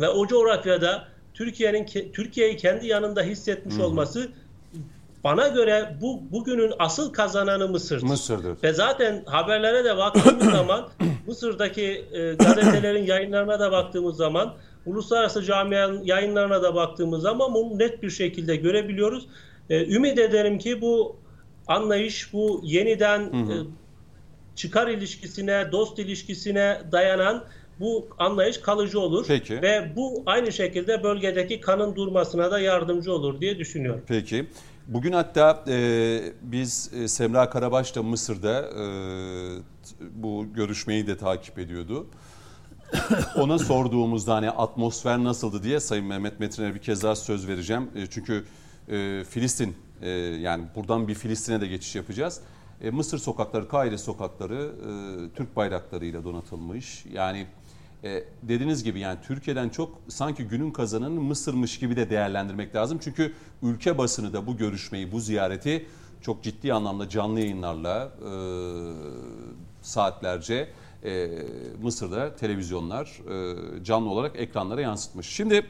ve 0.00 0.08
o 0.08 0.26
coğrafyada 0.26 1.08
Türkiye'nin 1.34 1.86
Türkiye'yi 2.12 2.56
kendi 2.56 2.86
yanında 2.86 3.22
hissetmiş 3.22 3.74
hı 3.74 3.78
hı. 3.78 3.86
olması 3.86 4.28
bana 5.24 5.48
göre 5.48 5.96
bu 6.00 6.22
bugünün 6.32 6.72
asıl 6.78 7.12
kazananı 7.12 7.68
Mısır'dır. 7.68 8.06
Mısır'dır. 8.06 8.56
Ve 8.62 8.72
zaten 8.72 9.22
haberlere 9.26 9.84
de 9.84 9.96
baktığımız 9.96 10.50
zaman 10.50 10.88
Mısır'daki 11.26 12.04
e, 12.12 12.34
gazetelerin 12.34 13.04
yayınlarına 13.04 13.60
da 13.60 13.72
baktığımız 13.72 14.16
zaman, 14.16 14.54
uluslararası 14.86 15.42
camianın 15.42 16.04
yayınlarına 16.04 16.62
da 16.62 16.74
baktığımız 16.74 17.22
zaman 17.22 17.54
bunu 17.54 17.78
net 17.78 18.02
bir 18.02 18.10
şekilde 18.10 18.56
görebiliyoruz. 18.56 19.26
E, 19.70 19.94
ümit 19.94 20.18
ederim 20.18 20.58
ki 20.58 20.80
bu 20.80 21.16
anlayış, 21.66 22.32
bu 22.32 22.60
yeniden 22.64 23.20
e, 23.20 23.54
çıkar 24.54 24.88
ilişkisine, 24.88 25.72
dost 25.72 25.98
ilişkisine 25.98 26.80
dayanan 26.92 27.44
bu 27.80 28.08
anlayış 28.18 28.58
kalıcı 28.58 29.00
olur. 29.00 29.24
Peki. 29.28 29.62
Ve 29.62 29.92
bu 29.96 30.22
aynı 30.26 30.52
şekilde 30.52 31.02
bölgedeki 31.02 31.60
kanın 31.60 31.94
durmasına 31.96 32.50
da 32.50 32.58
yardımcı 32.60 33.12
olur 33.12 33.40
diye 33.40 33.58
düşünüyorum. 33.58 34.02
Peki. 34.08 34.46
Bugün 34.86 35.12
hatta 35.12 35.64
e, 35.68 36.20
biz 36.42 36.90
e, 36.94 37.08
Semra 37.08 37.50
Karabaş 37.50 37.96
da 37.96 38.02
Mısır'da 38.02 38.60
e, 38.60 38.84
bu 40.00 40.46
görüşmeyi 40.54 41.06
de 41.06 41.16
takip 41.16 41.58
ediyordu. 41.58 42.06
Ona 43.36 43.58
sorduğumuzda 43.58 44.34
hani 44.34 44.50
atmosfer 44.50 45.24
nasıldı 45.24 45.62
diye 45.62 45.80
Sayın 45.80 46.06
Mehmet 46.06 46.40
Metin'e 46.40 46.74
bir 46.74 46.80
kez 46.80 47.02
daha 47.02 47.16
söz 47.16 47.48
vereceğim. 47.48 47.90
E, 47.94 48.06
çünkü 48.06 48.44
e, 48.88 49.24
Filistin 49.24 49.76
e, 50.02 50.10
yani 50.10 50.64
buradan 50.74 51.08
bir 51.08 51.14
Filistin'e 51.14 51.60
de 51.60 51.66
geçiş 51.66 51.94
yapacağız. 51.94 52.40
E, 52.80 52.90
Mısır 52.90 53.18
sokakları, 53.18 53.68
Kahire 53.68 53.98
sokakları 53.98 54.54
e, 54.54 54.90
Türk 55.36 55.56
bayraklarıyla 55.56 56.24
donatılmış. 56.24 57.06
Yani 57.12 57.46
e, 58.04 58.24
dediğiniz 58.42 58.84
gibi 58.84 59.00
yani 59.00 59.18
Türkiye'den 59.26 59.68
çok 59.68 59.98
sanki 60.08 60.44
günün 60.44 60.70
kazananı 60.70 61.20
Mısır'mış 61.20 61.78
gibi 61.78 61.96
de 61.96 62.10
değerlendirmek 62.10 62.74
lazım. 62.74 62.98
Çünkü 63.02 63.32
ülke 63.62 63.98
basını 63.98 64.32
da 64.32 64.46
bu 64.46 64.56
görüşmeyi, 64.56 65.12
bu 65.12 65.20
ziyareti 65.20 65.86
çok 66.20 66.42
ciddi 66.42 66.72
anlamda 66.72 67.08
canlı 67.08 67.40
yayınlarla 67.40 68.12
e, 68.20 68.30
saatlerce 69.82 70.68
e, 71.04 71.28
Mısır'da 71.82 72.36
televizyonlar 72.36 73.20
e, 73.80 73.84
canlı 73.84 74.10
olarak 74.10 74.36
ekranlara 74.36 74.80
yansıtmış. 74.80 75.26
Şimdi 75.26 75.66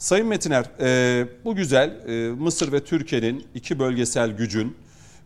Sayın 0.00 0.26
Metiner 0.26 0.64
e, 0.80 1.28
bu 1.44 1.54
güzel 1.54 2.08
e, 2.08 2.30
Mısır 2.30 2.72
ve 2.72 2.84
Türkiye'nin 2.84 3.46
iki 3.54 3.78
bölgesel 3.78 4.30
gücün 4.30 4.76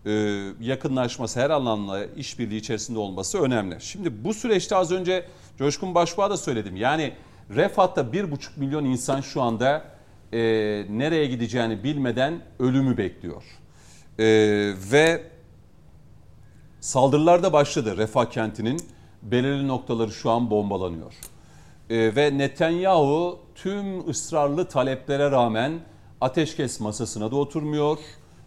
e, 0.06 0.12
yakınlaşması, 0.60 1.40
her 1.40 1.50
anlamda 1.50 2.06
işbirliği 2.06 2.56
içerisinde 2.56 2.98
olması 2.98 3.42
önemli. 3.42 3.76
Şimdi 3.80 4.24
bu 4.24 4.34
süreçte 4.34 4.76
az 4.76 4.92
önce 4.92 5.26
Coşkun 5.58 5.94
Başbuğ'a 5.94 6.30
da 6.30 6.37
söyledim. 6.37 6.76
Yani 6.76 7.12
Refat'ta 7.56 8.12
bir 8.12 8.30
buçuk 8.30 8.56
milyon 8.56 8.84
insan 8.84 9.20
şu 9.20 9.42
anda 9.42 9.84
e, 10.32 10.38
nereye 10.90 11.26
gideceğini 11.26 11.84
bilmeden 11.84 12.40
ölümü 12.58 12.96
bekliyor. 12.96 13.42
Ve 14.92 15.22
saldırılar 16.80 17.42
da 17.42 17.52
başladı. 17.52 17.96
Refah 17.96 18.30
kentinin 18.30 18.80
belirli 19.22 19.68
noktaları 19.68 20.12
şu 20.12 20.30
an 20.30 20.50
bombalanıyor. 20.50 21.14
E, 21.90 22.16
ve 22.16 22.38
Netanyahu 22.38 23.38
tüm 23.55 24.09
ısrarlı 24.09 24.68
taleplere 24.68 25.31
rağmen 25.31 25.81
ateşkes 26.20 26.81
masasına 26.81 27.31
da 27.31 27.37
oturmuyor. 27.37 27.99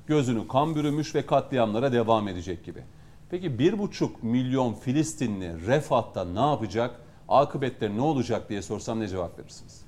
Gözünü 0.08 0.48
kan 0.48 0.76
bürümüş 0.76 1.16
ve 1.16 1.26
katliamlara 1.26 1.92
devam 1.92 2.28
edecek 2.28 2.66
gibi. 2.66 2.84
Peki 3.30 3.60
bir 3.60 3.80
buçuk 3.80 4.24
milyon 4.24 4.74
Filistinli 4.74 5.68
Refat'ta 5.68 6.26
ne 6.26 6.40
yapacak? 6.40 6.96
Akıbetleri 7.30 7.98
ne 7.98 8.02
olacak 8.02 8.50
diye 8.50 8.62
sorsam 8.62 9.00
ne 9.00 9.08
cevap 9.08 9.40
verirsiniz? 9.40 9.82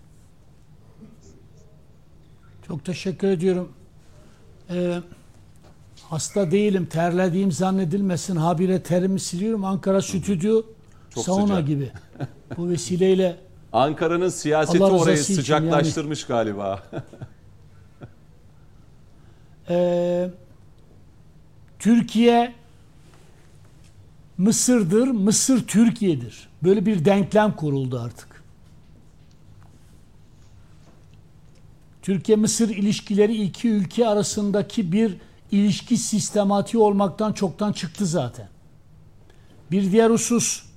Çok 2.68 2.86
teşekkür 2.86 3.28
ediyorum. 3.28 3.72
Ee, 4.70 5.00
hasta 6.10 6.52
değilim, 6.52 6.86
terlediğim 6.86 7.52
zannedilmesin. 7.52 8.36
Habire 8.36 8.84
terimi 8.84 9.20
siliyorum. 9.20 9.66
Ankara 9.66 10.02
stüdyo 10.02 10.62
Çok 11.25 11.36
sauna 11.36 11.47
sıcak. 11.47 11.67
gibi. 11.67 11.91
Bu 12.58 12.69
vesileyle 12.69 13.38
Ankara'nın 13.73 14.29
siyaseti 14.29 14.84
Allah 14.84 14.91
orayı 14.91 15.17
sıcaklaştırmış 15.17 16.25
galiba. 16.25 16.84
Ee, 19.71 20.29
Türkiye 21.79 22.53
Mısır'dır, 24.38 25.08
Mısır 25.08 25.67
Türkiye'dir. 25.67 26.49
Böyle 26.63 26.86
bir 26.86 27.05
denklem 27.05 27.55
kuruldu 27.55 27.99
artık. 27.99 28.43
Türkiye-Mısır 32.01 32.69
ilişkileri 32.69 33.43
iki 33.43 33.69
ülke 33.69 34.08
arasındaki 34.08 34.91
bir 34.91 35.17
ilişki 35.51 35.97
sistematiği 35.97 36.84
olmaktan 36.84 37.34
çoktan 37.34 37.73
çıktı 37.73 38.05
zaten. 38.05 38.47
Bir 39.71 39.91
diğer 39.91 40.10
husus 40.10 40.68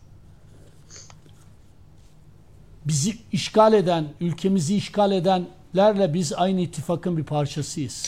bizi 2.85 3.17
işgal 3.33 3.73
eden, 3.73 4.05
ülkemizi 4.21 4.77
işgal 4.77 5.13
edenlerle 5.13 6.15
biz 6.15 6.33
aynı 6.33 6.61
ittifakın 6.61 7.17
bir 7.17 7.25
parçasıyız. 7.25 8.07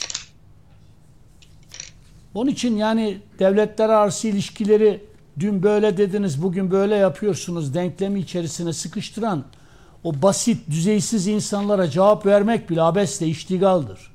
Onun 2.35 2.51
için 2.51 2.77
yani 2.77 3.19
devletler 3.39 3.89
arası 3.89 4.29
ilişkileri 4.29 5.05
dün 5.41 5.63
böyle 5.63 5.97
dediniz, 5.97 6.43
bugün 6.43 6.71
böyle 6.71 6.95
yapıyorsunuz 6.95 7.75
denklemi 7.75 8.21
içerisine 8.21 8.73
sıkıştıran 8.73 9.45
o 10.05 10.23
basit, 10.23 10.71
düzeysiz 10.71 11.27
insanlara 11.27 11.91
cevap 11.91 12.27
vermek 12.27 12.71
bile 12.71 12.83
abesle 12.83 13.27
iştigaldır. 13.27 14.15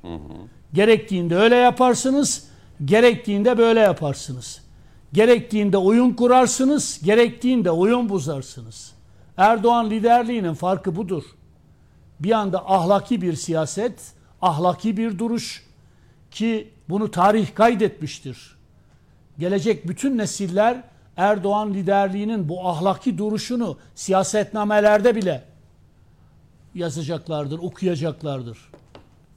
Gerektiğinde 0.74 1.36
öyle 1.36 1.56
yaparsınız, 1.56 2.44
gerektiğinde 2.86 3.58
böyle 3.58 3.80
yaparsınız. 3.80 4.62
Gerektiğinde 5.14 5.78
oyun 5.78 6.14
kurarsınız, 6.14 7.00
gerektiğinde 7.04 7.72
oyun 7.72 8.10
bozarsınız. 8.10 8.92
Erdoğan 9.40 9.90
liderliğinin 9.90 10.54
farkı 10.54 10.96
budur. 10.96 11.24
Bir 12.20 12.32
anda 12.32 12.70
ahlaki 12.70 13.22
bir 13.22 13.34
siyaset, 13.34 14.14
ahlaki 14.42 14.98
bir 14.98 15.20
duruş 15.20 15.66
ki 16.32 16.70
bunu 16.90 17.12
tarih 17.12 17.56
kaydetmiştir. 17.56 18.58
Gelecek 19.40 19.88
bütün 19.88 20.18
nesiller 20.18 20.84
Erdoğan 21.18 21.74
liderliğinin 21.74 22.50
bu 22.50 22.68
ahlaki 22.68 23.18
duruşunu 23.18 23.78
siyasetnamelerde 23.96 25.16
bile 25.16 25.44
yazacaklardır, 26.76 27.60
okuyacaklardır. 27.60 28.58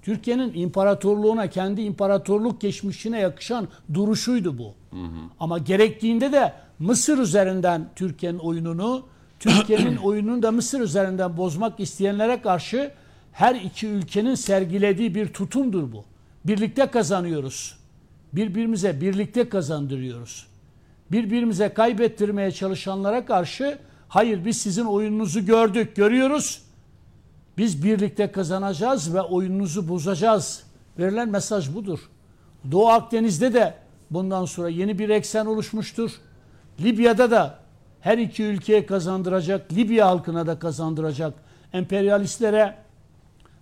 Türkiye'nin 0.02 0.54
imparatorluğuna, 0.54 1.46
kendi 1.46 1.82
imparatorluk 1.82 2.60
geçmişine 2.60 3.20
yakışan 3.20 3.68
duruşuydu 3.94 4.58
bu. 4.58 4.74
Ama 5.40 5.58
gerektiğinde 5.58 6.32
de 6.32 6.52
Mısır 6.78 7.18
üzerinden 7.18 7.88
Türkiye'nin 7.96 8.38
oyununu, 8.38 9.06
Türkiye'nin 9.42 9.96
oyununu 10.02 10.42
da 10.42 10.52
Mısır 10.52 10.80
üzerinden 10.80 11.36
bozmak 11.36 11.80
isteyenlere 11.80 12.42
karşı 12.42 12.90
her 13.32 13.54
iki 13.54 13.86
ülkenin 13.86 14.34
sergilediği 14.34 15.14
bir 15.14 15.28
tutumdur 15.28 15.92
bu. 15.92 16.04
Birlikte 16.44 16.86
kazanıyoruz. 16.86 17.78
Birbirimize 18.32 19.00
birlikte 19.00 19.48
kazandırıyoruz. 19.48 20.46
Birbirimize 21.12 21.74
kaybettirmeye 21.74 22.52
çalışanlara 22.52 23.26
karşı 23.26 23.78
hayır 24.08 24.44
biz 24.44 24.56
sizin 24.56 24.84
oyununuzu 24.84 25.46
gördük, 25.46 25.96
görüyoruz. 25.96 26.62
Biz 27.58 27.84
birlikte 27.84 28.32
kazanacağız 28.32 29.14
ve 29.14 29.20
oyununuzu 29.20 29.88
bozacağız. 29.88 30.62
Verilen 30.98 31.28
mesaj 31.28 31.74
budur. 31.74 31.98
Doğu 32.70 32.88
Akdeniz'de 32.88 33.54
de 33.54 33.74
bundan 34.10 34.44
sonra 34.44 34.68
yeni 34.68 34.98
bir 34.98 35.08
eksen 35.08 35.46
oluşmuştur. 35.46 36.10
Libya'da 36.80 37.30
da 37.30 37.61
her 38.02 38.18
iki 38.18 38.42
ülkeye 38.42 38.86
kazandıracak, 38.86 39.72
Libya 39.72 40.06
halkına 40.06 40.46
da 40.46 40.58
kazandıracak. 40.58 41.34
Emperyalistlere 41.72 42.74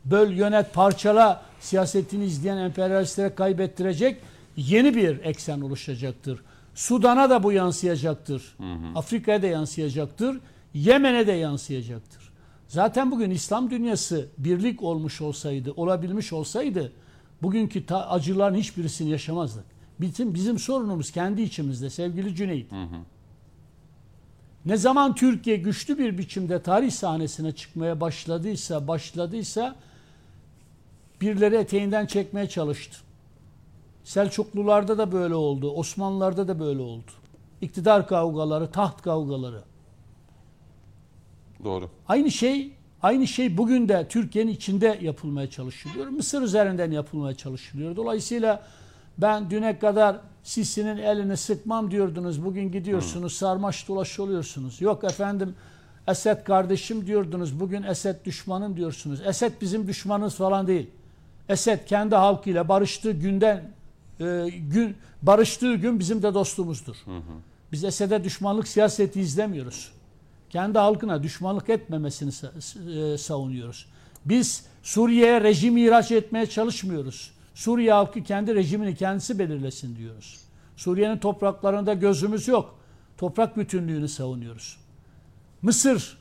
böl, 0.05 0.31
yönet, 0.31 0.75
parçala 0.75 1.43
siyasetini 1.61 2.25
izleyen 2.25 2.57
emperyalistlere 2.57 3.35
kaybettirecek 3.35 4.21
yeni 4.57 4.95
bir 4.95 5.25
eksen 5.25 5.61
oluşacaktır. 5.61 6.41
Sudan'a 6.75 7.31
da 7.31 7.43
bu 7.43 7.53
yansıyacaktır. 7.53 8.57
Afrika'ya 8.95 9.43
da 9.43 9.47
yansıyacaktır. 9.47 10.41
Yemen'e 10.75 11.27
de 11.27 11.33
yansıyacaktır. 11.33 12.31
Zaten 12.69 13.11
bugün 13.11 13.31
İslam 13.31 13.71
dünyası 13.71 14.29
birlik 14.39 14.83
olmuş 14.83 15.21
olsaydı, 15.21 15.73
olabilmiş 15.73 16.33
olsaydı 16.33 16.93
bugünkü 17.43 17.95
acıların 17.95 18.55
hiçbirisini 18.55 19.11
yaşamazdık. 19.11 19.65
Bizim 20.01 20.35
bizim 20.35 20.59
sorunumuz 20.59 21.11
kendi 21.11 21.43
içimizde 21.43 21.91
sevgili 21.91 22.35
Cüneyt. 22.35 22.73
Ne 24.67 24.77
zaman 24.77 25.15
Türkiye 25.15 25.57
güçlü 25.57 25.99
bir 25.99 26.19
biçimde 26.19 26.63
tarih 26.63 26.91
sahnesine 26.91 27.53
çıkmaya 27.53 28.01
başladıysa, 28.01 28.89
başladıysa 28.89 29.77
birileri 31.21 31.57
eteğinden 31.57 32.07
çekmeye 32.07 32.49
çalıştı. 32.49 32.99
Selçuklularda 34.05 34.99
da 34.99 35.13
böyle 35.13 35.35
oldu, 35.35 35.71
Osmanlılarda 35.71 36.49
da 36.49 36.61
böyle 36.61 36.81
oldu. 36.81 37.11
İktidar 37.61 38.09
kavgaları, 38.09 38.71
taht 38.71 39.03
kavgaları. 39.03 39.63
Doğru. 41.65 41.91
Aynı 42.09 42.31
şey 42.31 42.73
aynı 43.03 43.27
şey 43.27 43.57
bugün 43.57 43.89
de 43.89 44.07
Türkiye'nin 44.09 44.53
içinde 44.53 44.99
yapılmaya 45.03 45.51
çalışılıyor. 45.51 46.07
Mısır 46.07 46.43
üzerinden 46.43 46.91
yapılmaya 46.91 47.35
çalışılıyor. 47.35 47.97
Dolayısıyla 47.97 48.63
ben 49.21 49.51
düne 49.51 49.79
kadar 49.79 50.21
Sisi'nin 50.43 50.97
elini 50.97 51.37
sıkmam 51.37 51.91
diyordunuz. 51.91 52.45
Bugün 52.45 52.73
gidiyorsunuz 52.73 53.33
sarmaş 53.33 53.89
dolaş 53.89 54.21
oluyorsunuz. 54.21 54.81
Yok 54.81 55.05
efendim 55.05 55.55
Esed 56.09 56.45
kardeşim 56.45 57.07
diyordunuz. 57.07 57.61
Bugün 57.61 57.83
Esed 57.83 58.25
düşmanım 58.25 58.77
diyorsunuz. 58.77 59.21
Esed 59.27 59.53
bizim 59.61 59.87
düşmanımız 59.89 60.35
falan 60.35 60.67
değil. 60.67 60.91
Esed 61.49 61.87
kendi 61.87 62.15
halkıyla 62.15 62.69
barıştığı 62.69 63.11
günden 63.11 63.65
e, 64.21 64.49
gün 64.69 64.97
barıştığı 65.23 65.75
gün 65.75 65.99
bizim 65.99 66.23
de 66.23 66.35
dostumuzdur. 66.35 66.97
Biz 67.73 67.85
Esed'e 67.85 68.25
düşmanlık 68.25 68.69
siyaseti 68.69 69.21
izlemiyoruz. 69.21 69.93
Kendi 70.51 70.79
halkına 70.79 71.23
düşmanlık 71.23 71.69
etmemesini 71.69 72.31
e, 72.31 73.19
savunuyoruz. 73.19 73.87
Biz 74.25 74.65
Suriye'ye 74.83 75.41
rejim 75.41 75.77
ihraç 75.77 76.11
etmeye 76.11 76.47
çalışmıyoruz. 76.47 77.31
Suriye 77.61 77.93
halkı 77.93 78.23
kendi 78.23 78.55
rejimini 78.55 78.95
kendisi 78.95 79.39
belirlesin 79.39 79.97
diyoruz. 79.97 80.41
Suriye'nin 80.77 81.19
topraklarında 81.19 81.95
gözümüz 81.95 82.49
yok. 82.49 82.79
Toprak 83.19 83.57
bütünlüğünü 83.57 84.09
savunuyoruz. 84.09 84.79
Mısır 85.63 86.19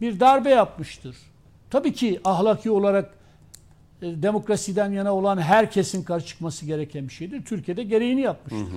bir 0.00 0.20
darbe 0.20 0.50
yapmıştır. 0.50 1.16
Tabii 1.70 1.92
ki 1.92 2.20
ahlaki 2.24 2.70
olarak 2.70 3.14
e, 4.02 4.22
demokrasiden 4.22 4.92
yana 4.92 5.14
olan 5.14 5.38
herkesin 5.38 6.02
karşı 6.02 6.26
çıkması 6.26 6.66
gereken 6.66 7.08
bir 7.08 7.12
şeydir. 7.12 7.44
Türkiye'de 7.44 7.84
gereğini 7.84 8.20
yapmıştır. 8.20 8.76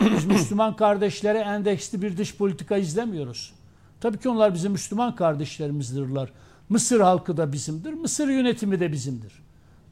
Biz 0.00 0.24
Müslüman 0.24 0.76
kardeşlere 0.76 1.38
endeksli 1.38 2.02
bir 2.02 2.16
dış 2.16 2.36
politika 2.36 2.76
izlemiyoruz. 2.76 3.52
Tabii 4.00 4.18
ki 4.18 4.28
onlar 4.28 4.54
bizim 4.54 4.72
Müslüman 4.72 5.16
kardeşlerimizdirler. 5.16 6.28
Mısır 6.68 7.00
halkı 7.00 7.36
da 7.36 7.52
bizimdir. 7.52 7.92
Mısır 7.92 8.28
yönetimi 8.28 8.80
de 8.80 8.92
bizimdir. 8.92 9.45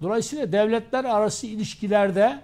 Dolayısıyla 0.05 0.53
devletler 0.53 1.05
arası 1.05 1.47
ilişkilerde 1.47 2.41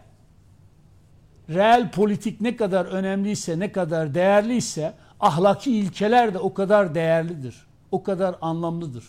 reel 1.49 1.91
politik 1.91 2.41
ne 2.41 2.57
kadar 2.57 2.87
önemliyse, 2.87 3.59
ne 3.59 3.73
kadar 3.73 4.15
değerliyse 4.15 4.95
ahlaki 5.21 5.77
ilkeler 5.77 6.35
de 6.35 6.39
o 6.39 6.55
kadar 6.55 6.95
değerlidir. 6.95 7.67
O 7.91 8.03
kadar 8.03 8.37
anlamlıdır. 8.41 9.05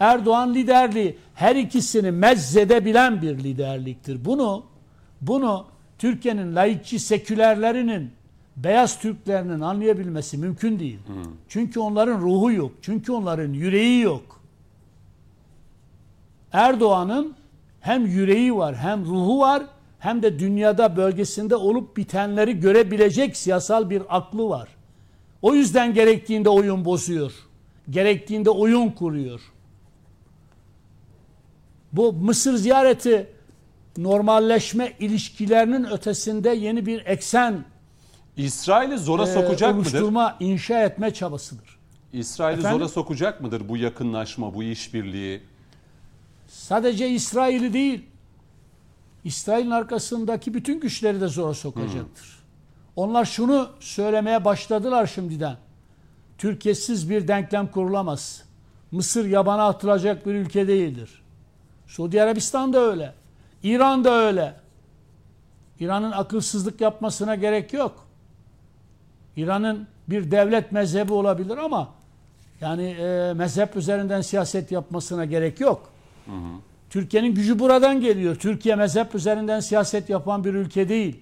Erdoğan 0.00 0.54
liderliği 0.54 1.18
her 1.34 1.56
ikisini 1.56 2.10
mezzedebilen 2.10 3.22
bir 3.22 3.38
liderliktir. 3.38 4.24
Bunu 4.24 4.64
bunu 5.20 5.66
Türkiye'nin 5.98 6.54
laikçi 6.54 6.98
sekülerlerinin 6.98 8.10
beyaz 8.56 8.98
Türklerinin 8.98 9.60
anlayabilmesi 9.60 10.38
mümkün 10.38 10.78
değil. 10.78 10.98
Çünkü 11.48 11.80
onların 11.80 12.20
ruhu 12.20 12.52
yok. 12.52 12.72
Çünkü 12.82 13.12
onların 13.12 13.52
yüreği 13.52 14.00
yok. 14.00 14.40
Erdoğan'ın 16.52 17.41
hem 17.82 18.06
yüreği 18.06 18.56
var, 18.56 18.76
hem 18.76 19.04
ruhu 19.04 19.38
var, 19.38 19.62
hem 19.98 20.22
de 20.22 20.38
dünyada 20.38 20.96
bölgesinde 20.96 21.56
olup 21.56 21.96
bitenleri 21.96 22.60
görebilecek 22.60 23.36
siyasal 23.36 23.90
bir 23.90 24.02
aklı 24.08 24.48
var. 24.48 24.68
O 25.42 25.54
yüzden 25.54 25.94
gerektiğinde 25.94 26.48
oyun 26.48 26.84
bozuyor. 26.84 27.32
Gerektiğinde 27.90 28.50
oyun 28.50 28.90
kuruyor. 28.90 29.40
Bu 31.92 32.12
Mısır 32.12 32.56
ziyareti 32.56 33.26
normalleşme 33.98 34.92
ilişkilerinin 35.00 35.84
ötesinde 35.84 36.50
yeni 36.50 36.86
bir 36.86 37.06
eksen 37.06 37.64
İsrail'i 38.36 38.98
zora 38.98 39.22
e, 39.22 39.26
sokacak 39.26 39.74
mıdır? 39.74 39.90
oluşturma, 39.90 40.36
inşa 40.40 40.82
etme 40.82 41.14
çabasıdır. 41.14 41.78
İsrail'i 42.12 42.62
zora 42.62 42.88
sokacak 42.88 43.40
mıdır 43.40 43.68
bu 43.68 43.76
yakınlaşma, 43.76 44.54
bu 44.54 44.62
işbirliği? 44.62 45.51
Sadece 46.52 47.08
İsrail'i 47.08 47.72
değil, 47.72 48.06
İsrail'in 49.24 49.70
arkasındaki 49.70 50.54
bütün 50.54 50.80
güçleri 50.80 51.20
de 51.20 51.28
zora 51.28 51.54
sokacaktır. 51.54 52.42
Onlar 52.96 53.24
şunu 53.24 53.68
söylemeye 53.80 54.44
başladılar 54.44 55.06
şimdiden. 55.06 55.56
Türkiye'siz 56.38 57.10
bir 57.10 57.28
denklem 57.28 57.66
kurulamaz. 57.66 58.44
Mısır 58.90 59.26
yabana 59.26 59.66
atılacak 59.68 60.26
bir 60.26 60.34
ülke 60.34 60.68
değildir. 60.68 61.22
Suudi 61.86 62.22
Arabistan 62.22 62.72
da 62.72 62.78
öyle. 62.78 63.14
İran 63.62 64.04
da 64.04 64.10
öyle. 64.10 64.54
İran'ın 65.80 66.12
akılsızlık 66.12 66.80
yapmasına 66.80 67.34
gerek 67.34 67.72
yok. 67.72 68.06
İran'ın 69.36 69.86
bir 70.08 70.30
devlet 70.30 70.72
mezhebi 70.72 71.12
olabilir 71.12 71.56
ama 71.56 71.88
yani 72.60 72.84
e, 72.84 73.32
mezhep 73.32 73.76
üzerinden 73.76 74.20
siyaset 74.20 74.72
yapmasına 74.72 75.24
gerek 75.24 75.60
yok. 75.60 75.91
Türkiye'nin 76.90 77.34
gücü 77.34 77.58
buradan 77.58 78.00
geliyor. 78.00 78.36
Türkiye 78.36 78.74
mezhep 78.74 79.14
üzerinden 79.14 79.60
siyaset 79.60 80.10
yapan 80.10 80.44
bir 80.44 80.54
ülke 80.54 80.88
değil. 80.88 81.20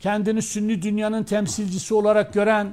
Kendini 0.00 0.42
Sünni 0.42 0.82
dünyanın 0.82 1.24
temsilcisi 1.24 1.94
olarak 1.94 2.32
gören, 2.32 2.72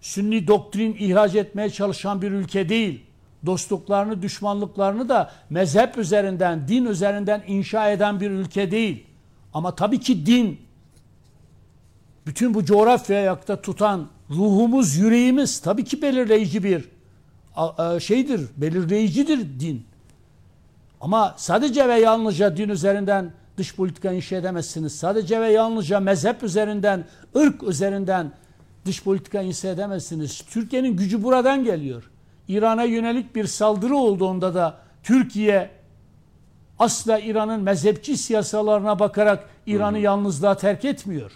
Sünni 0.00 0.46
doktrin 0.46 0.96
ihraç 0.98 1.34
etmeye 1.34 1.70
çalışan 1.70 2.22
bir 2.22 2.30
ülke 2.30 2.68
değil. 2.68 3.02
Dostluklarını, 3.46 4.22
düşmanlıklarını 4.22 5.08
da 5.08 5.32
mezhep 5.50 5.98
üzerinden, 5.98 6.68
din 6.68 6.84
üzerinden 6.84 7.42
inşa 7.46 7.90
eden 7.90 8.20
bir 8.20 8.30
ülke 8.30 8.70
değil. 8.70 9.06
Ama 9.54 9.74
tabii 9.74 10.00
ki 10.00 10.26
din, 10.26 10.60
bütün 12.26 12.54
bu 12.54 12.64
coğrafyayı 12.64 13.22
ayakta 13.22 13.62
tutan 13.62 14.08
ruhumuz, 14.30 14.96
yüreğimiz 14.96 15.60
tabii 15.60 15.84
ki 15.84 16.02
belirleyici 16.02 16.64
bir 16.64 16.88
şeydir, 18.00 18.40
belirleyicidir 18.56 19.60
din. 19.60 19.86
Ama 21.00 21.34
sadece 21.36 21.88
ve 21.88 21.94
yalnızca 21.94 22.56
din 22.56 22.68
üzerinden 22.68 23.32
dış 23.58 23.74
politika 23.74 24.12
inşa 24.12 24.36
edemezsiniz. 24.36 24.98
Sadece 24.98 25.40
ve 25.40 25.52
yalnızca 25.52 26.00
mezhep 26.00 26.42
üzerinden, 26.42 27.04
ırk 27.36 27.62
üzerinden 27.62 28.32
dış 28.84 29.02
politika 29.02 29.40
inşa 29.40 29.68
edemezsiniz. 29.68 30.42
Türkiye'nin 30.50 30.96
gücü 30.96 31.22
buradan 31.22 31.64
geliyor. 31.64 32.10
İran'a 32.48 32.84
yönelik 32.84 33.34
bir 33.34 33.44
saldırı 33.44 33.96
olduğunda 33.96 34.54
da 34.54 34.78
Türkiye 35.02 35.70
asla 36.78 37.18
İran'ın 37.18 37.62
mezhepçi 37.62 38.16
siyasalarına 38.16 38.98
bakarak 38.98 39.48
İran'ı 39.66 39.98
yalnızlığa 39.98 40.56
terk 40.56 40.84
etmiyor. 40.84 41.32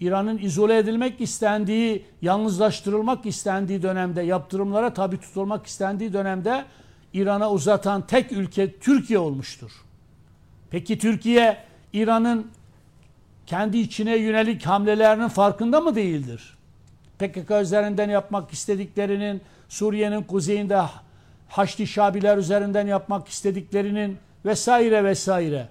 İran'ın 0.00 0.38
izole 0.38 0.78
edilmek 0.78 1.20
istendiği, 1.20 2.04
yalnızlaştırılmak 2.22 3.26
istendiği 3.26 3.82
dönemde, 3.82 4.22
yaptırımlara 4.22 4.94
tabi 4.94 5.20
tutulmak 5.20 5.66
istendiği 5.66 6.12
dönemde 6.12 6.64
İran'a 7.12 7.50
uzatan 7.50 8.06
tek 8.06 8.32
ülke 8.32 8.78
Türkiye 8.78 9.18
olmuştur. 9.18 9.70
Peki 10.70 10.98
Türkiye 10.98 11.58
İran'ın 11.92 12.50
kendi 13.46 13.78
içine 13.78 14.16
yönelik 14.16 14.66
hamlelerinin 14.66 15.28
farkında 15.28 15.80
mı 15.80 15.94
değildir? 15.94 16.56
PKK 17.18 17.50
üzerinden 17.62 18.10
yapmak 18.10 18.52
istediklerinin, 18.52 19.40
Suriye'nin 19.68 20.22
kuzeyinde 20.22 20.82
Haçlı 21.48 21.86
Şabiler 21.86 22.36
üzerinden 22.36 22.86
yapmak 22.86 23.28
istediklerinin 23.28 24.18
vesaire 24.44 25.04
vesaire. 25.04 25.68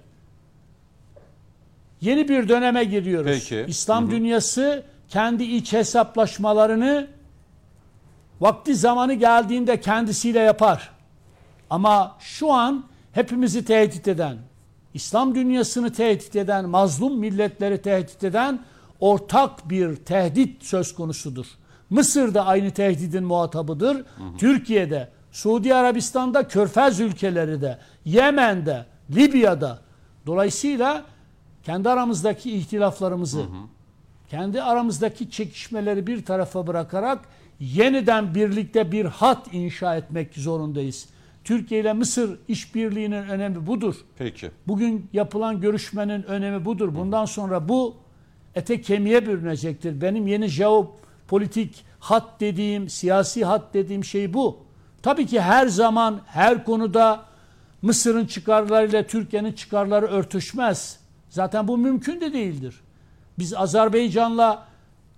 Yeni 2.00 2.28
bir 2.28 2.48
döneme 2.48 2.84
giriyoruz. 2.84 3.30
Peki. 3.48 3.64
İslam 3.68 4.10
dünyası 4.10 4.82
kendi 5.08 5.44
iç 5.44 5.72
hesaplaşmalarını 5.72 7.06
vakti 8.40 8.74
zamanı 8.74 9.14
geldiğinde 9.14 9.80
kendisiyle 9.80 10.38
yapar. 10.38 10.90
Ama 11.70 12.16
şu 12.20 12.52
an 12.52 12.84
hepimizi 13.12 13.64
tehdit 13.64 14.08
eden, 14.08 14.36
İslam 14.94 15.34
dünyasını 15.34 15.92
tehdit 15.92 16.36
eden, 16.36 16.68
mazlum 16.68 17.18
milletleri 17.18 17.82
tehdit 17.82 18.24
eden 18.24 18.60
ortak 19.00 19.70
bir 19.70 19.96
tehdit 19.96 20.64
söz 20.64 20.94
konusudur. 20.94 21.46
Mısır 21.90 22.34
da 22.34 22.46
aynı 22.46 22.70
tehdidin 22.70 23.24
muhatabıdır. 23.24 24.04
Türkiye'de, 24.38 25.08
Suudi 25.32 25.74
Arabistan'da, 25.74 26.48
Körfez 26.48 27.00
ülkeleri 27.00 27.60
de, 27.60 27.78
Yemen'de, 28.04 28.86
Libya'da. 29.14 29.78
Dolayısıyla 30.26 31.04
kendi 31.64 31.88
aramızdaki 31.88 32.52
ihtilaflarımızı, 32.56 33.46
kendi 34.30 34.62
aramızdaki 34.62 35.30
çekişmeleri 35.30 36.06
bir 36.06 36.24
tarafa 36.24 36.66
bırakarak 36.66 37.18
yeniden 37.60 38.34
birlikte 38.34 38.92
bir 38.92 39.04
hat 39.04 39.54
inşa 39.54 39.96
etmek 39.96 40.34
zorundayız. 40.34 41.08
Türkiye 41.44 41.80
ile 41.80 41.92
Mısır 41.92 42.38
işbirliğinin 42.48 43.28
önemi 43.28 43.66
budur. 43.66 43.94
Peki. 44.18 44.50
Bugün 44.68 45.08
yapılan 45.12 45.60
görüşmenin 45.60 46.22
önemi 46.22 46.64
budur. 46.64 46.94
Bundan 46.94 47.24
sonra 47.24 47.68
bu 47.68 47.94
ete 48.54 48.80
kemiğe 48.80 49.26
bürünecektir. 49.26 50.00
Benim 50.00 50.26
yeni 50.26 50.46
jeopolitik 50.48 51.84
hat 52.00 52.40
dediğim, 52.40 52.88
siyasi 52.88 53.44
hat 53.44 53.74
dediğim 53.74 54.04
şey 54.04 54.34
bu. 54.34 54.58
Tabii 55.02 55.26
ki 55.26 55.40
her 55.40 55.66
zaman, 55.66 56.20
her 56.26 56.64
konuda 56.64 57.24
Mısır'ın 57.82 58.26
çıkarlarıyla 58.26 59.06
Türkiye'nin 59.06 59.52
çıkarları 59.52 60.06
örtüşmez. 60.06 60.99
Zaten 61.30 61.68
bu 61.68 61.78
mümkün 61.78 62.20
de 62.20 62.32
değildir. 62.32 62.74
Biz 63.38 63.54
Azerbaycan'la 63.54 64.66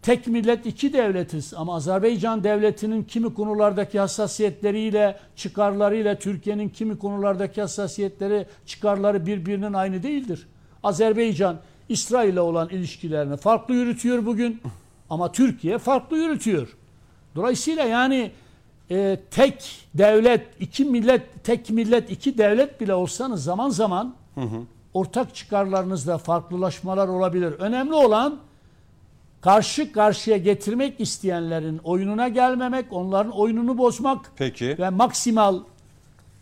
tek 0.03 0.27
millet 0.27 0.66
iki 0.66 0.92
devletiz 0.92 1.55
ama 1.55 1.75
Azerbaycan 1.75 2.44
devletinin 2.44 3.03
kimi 3.03 3.35
konulardaki 3.35 4.01
hassasiyetleriyle, 4.01 5.18
çıkarlarıyla 5.37 6.18
Türkiye'nin 6.18 6.68
kimi 6.68 6.98
konulardaki 6.98 7.61
hassasiyetleri, 7.61 8.46
çıkarları 8.66 9.27
birbirinin 9.27 9.72
aynı 9.72 10.03
değildir. 10.03 10.46
Azerbaycan 10.83 11.59
İsrail 11.88 12.33
ile 12.33 12.40
olan 12.40 12.68
ilişkilerini 12.68 13.37
farklı 13.37 13.75
yürütüyor 13.75 14.27
bugün. 14.27 14.61
Ama 15.11 15.33
Türkiye 15.33 15.79
farklı 15.79 16.16
yürütüyor. 16.16 16.77
Dolayısıyla 17.37 17.85
yani 17.85 18.31
e, 18.90 19.20
tek 19.31 19.87
devlet, 19.94 20.46
iki 20.61 20.85
millet, 20.85 21.44
tek 21.44 21.70
millet, 21.70 22.11
iki 22.11 22.38
devlet 22.38 22.81
bile 22.81 22.94
olsanız 22.94 23.44
zaman 23.44 23.70
zaman 23.70 24.14
ortak 24.94 25.35
çıkarlarınızda 25.35 26.18
farklılaşmalar 26.18 27.09
olabilir. 27.09 27.52
Önemli 27.52 27.94
olan 27.94 28.38
karşı 29.40 29.92
karşıya 29.92 30.37
getirmek 30.37 31.00
isteyenlerin 31.00 31.78
oyununa 31.78 32.28
gelmemek, 32.28 32.87
onların 32.90 33.33
oyununu 33.33 33.78
bozmak 33.78 34.33
Peki. 34.37 34.76
ve 34.78 34.90
maksimal 34.90 35.59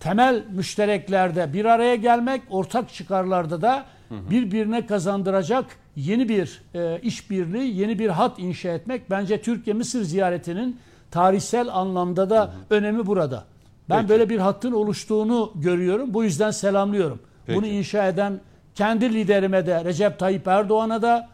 temel 0.00 0.44
müştereklerde 0.50 1.52
bir 1.52 1.64
araya 1.64 1.94
gelmek, 1.94 2.42
ortak 2.50 2.94
çıkarlarda 2.94 3.62
da 3.62 3.84
birbirine 4.10 4.86
kazandıracak 4.86 5.64
yeni 5.96 6.28
bir 6.28 6.62
e, 6.74 7.00
işbirliği, 7.00 7.76
yeni 7.76 7.98
bir 7.98 8.08
hat 8.08 8.38
inşa 8.38 8.68
etmek 8.68 9.10
bence 9.10 9.42
Türkiye-Mısır 9.42 10.02
ziyaretinin 10.02 10.80
tarihsel 11.10 11.68
anlamda 11.68 12.30
da 12.30 12.52
önemi 12.70 13.06
burada. 13.06 13.44
Ben 13.88 13.98
Peki. 13.98 14.08
böyle 14.08 14.28
bir 14.28 14.38
hattın 14.38 14.72
oluştuğunu 14.72 15.52
görüyorum. 15.54 16.14
Bu 16.14 16.24
yüzden 16.24 16.50
selamlıyorum. 16.50 17.20
Peki. 17.50 17.62
Bunu 17.62 17.66
inşa 17.66 18.08
eden 18.08 18.40
kendi 18.74 19.14
liderime 19.14 19.66
de 19.66 19.84
Recep 19.84 20.18
Tayyip 20.18 20.48
Erdoğan'a 20.48 21.02
da 21.02 21.28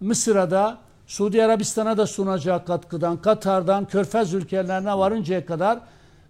Mısır'a 0.00 0.50
da 0.50 0.78
Suudi 1.06 1.44
Arabistan'a 1.44 1.96
da 1.96 2.06
sunacağı 2.06 2.64
katkıdan, 2.64 3.22
Katar'dan, 3.22 3.86
Körfez 3.88 4.34
ülkelerine 4.34 4.98
varıncaya 4.98 5.46
kadar 5.46 5.78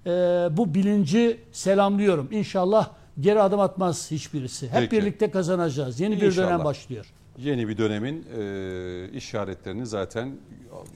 e, 0.07 0.11
bu 0.57 0.75
bilinci 0.75 1.41
selamlıyorum. 1.53 2.29
İnşallah 2.31 2.89
geri 3.21 3.43
adım 3.43 3.61
atmaz 3.61 4.11
hiçbirisi. 4.11 4.69
Hep 4.69 4.91
Peki. 4.91 4.91
birlikte 4.97 5.31
kazanacağız. 5.31 6.01
Yeni 6.01 6.21
bir 6.21 6.27
İnşallah. 6.27 6.49
dönem 6.49 6.65
başlıyor. 6.65 7.07
Yeni 7.39 7.69
bir 7.69 7.79
dönemin 7.79 8.27
e, 8.39 9.09
işaretlerini 9.13 9.87
zaten 9.87 10.33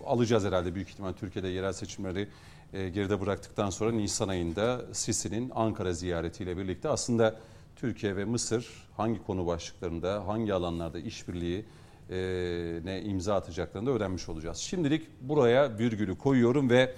alacağız 0.07 0.45
herhalde 0.45 0.75
büyük 0.75 0.89
ihtimal 0.89 1.13
Türkiye'de 1.13 1.49
yerel 1.49 1.73
seçimleri 1.73 2.29
e, 2.73 2.89
geride 2.89 3.21
bıraktıktan 3.21 3.71
sonra 3.71 3.93
Nisan 3.93 4.29
ayında 4.29 4.81
Sisi'nin 4.93 5.53
Ankara 5.55 5.93
ziyaretiyle 5.93 6.57
birlikte 6.57 6.89
aslında 6.89 7.35
Türkiye 7.77 8.17
ve 8.17 8.25
Mısır 8.25 8.89
hangi 8.97 9.23
konu 9.23 9.47
başlıklarında, 9.47 10.27
hangi 10.27 10.55
alanlarda 10.55 10.99
işbirliği 10.99 11.65
e, 12.11 12.17
ne 12.85 13.03
imza 13.03 13.35
atacaklarını 13.35 13.89
da 13.89 13.91
öğrenmiş 13.91 14.29
olacağız. 14.29 14.59
Şimdilik 14.59 15.09
buraya 15.21 15.79
virgülü 15.79 16.19
koyuyorum 16.19 16.71
ve 16.71 16.95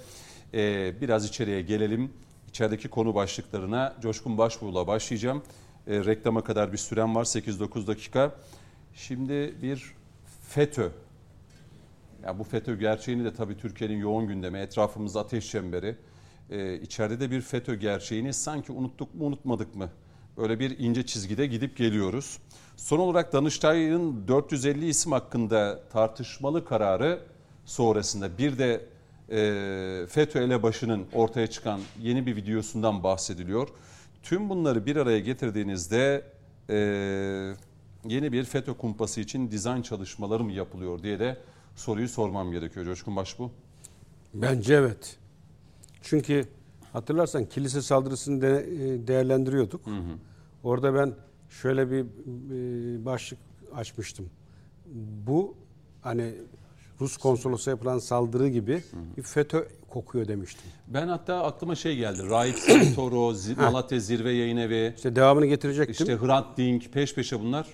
e, 0.55 0.95
biraz 1.01 1.29
içeriye 1.29 1.63
gelelim. 1.63 2.13
İçerideki 2.49 2.89
konu 2.89 3.15
başlıklarına 3.15 3.97
Coşkun 4.01 4.39
Başbuğ'la 4.39 4.87
başlayacağım. 4.87 5.43
E, 5.87 6.05
reklama 6.05 6.45
kadar 6.45 6.73
bir 6.73 6.79
süren 6.79 7.15
var 7.15 7.25
8-9 7.25 7.87
dakika. 7.87 8.35
Şimdi 8.95 9.55
bir 9.63 9.95
FETÖ. 10.49 10.91
Ya 12.25 12.39
bu 12.39 12.45
FETÖ 12.45 12.79
gerçeğini 12.79 13.25
de 13.25 13.35
tabii 13.35 13.57
Türkiye'nin 13.57 13.99
yoğun 13.99 14.29
gündemi, 14.29 14.59
etrafımızda 14.59 15.21
ateş 15.21 15.51
çemberi. 15.51 15.97
Ee, 16.51 16.75
içeride 16.75 17.21
de 17.21 17.31
bir 17.31 17.41
FETÖ 17.41 17.75
gerçeğini 17.75 18.33
sanki 18.33 18.73
unuttuk 18.73 19.15
mu 19.15 19.25
unutmadık 19.27 19.75
mı? 19.75 19.91
Böyle 20.39 20.59
bir 20.59 20.79
ince 20.79 21.07
çizgide 21.07 21.47
gidip 21.47 21.77
geliyoruz. 21.77 22.39
Son 22.77 22.99
olarak 22.99 23.33
Danıştay'ın 23.33 24.29
450 24.29 24.89
isim 24.89 25.13
hakkında 25.13 25.81
tartışmalı 25.93 26.65
kararı 26.65 27.21
sonrasında 27.65 28.39
bir 28.39 28.59
de 28.59 28.87
e, 29.31 30.07
FETÖ 30.07 30.41
elebaşının 30.41 31.07
ortaya 31.13 31.47
çıkan 31.47 31.81
yeni 32.01 32.27
bir 32.27 32.37
videosundan 32.37 33.03
bahsediliyor. 33.03 33.69
Tüm 34.23 34.49
bunları 34.49 34.87
bir 34.87 34.97
araya 34.97 35.19
getirdiğinizde 35.19 36.25
e, 36.71 36.77
yeni 38.05 38.33
bir 38.33 38.45
FETÖ 38.45 38.75
kumpası 38.75 39.21
için 39.21 39.51
dizayn 39.51 39.83
çalışmaları 39.83 40.45
mı 40.45 40.53
yapılıyor 40.53 41.03
diye 41.03 41.19
de 41.19 41.37
soruyu 41.77 42.09
sormam 42.09 42.53
gerekiyor 42.53 42.87
Coşkun 42.87 43.17
Başbu. 43.17 43.51
Bence 44.35 44.75
evet. 44.75 45.17
Çünkü 46.03 46.49
hatırlarsan 46.93 47.45
kilise 47.45 47.83
saldırısını 47.83 48.43
de, 48.43 48.49
e, 48.49 49.07
değerlendiriyorduk. 49.07 49.81
Orada 50.63 50.95
ben 50.95 51.15
şöyle 51.51 51.91
bir 51.91 52.01
e, 52.01 53.05
başlık 53.05 53.39
açmıştım. 53.75 54.27
Bu 55.27 55.55
hani 56.03 56.35
Rus 57.01 57.17
konsolosa 57.17 57.71
yapılan 57.71 57.99
saldırı 57.99 58.49
gibi 58.49 58.83
bir 59.17 59.23
FETÖ 59.23 59.69
kokuyor 59.91 60.29
demiştim. 60.29 60.71
Ben 60.89 61.09
hatta 61.09 61.45
aklıma 61.45 61.75
şey 61.75 61.97
geldi. 61.97 62.29
Rahip 62.29 62.59
Santoro, 62.59 63.35
Malatya 63.57 64.01
Zirve 64.01 64.33
Yayın 64.33 64.57
Evi, 64.57 64.93
İşte 64.97 65.17
devamını 65.17 65.47
getirecektim. 65.47 65.93
işte 65.93 66.27
Hrant 66.27 66.57
Dink 66.57 66.93
peş 66.93 67.15
peşe 67.15 67.41
bunlar 67.41 67.67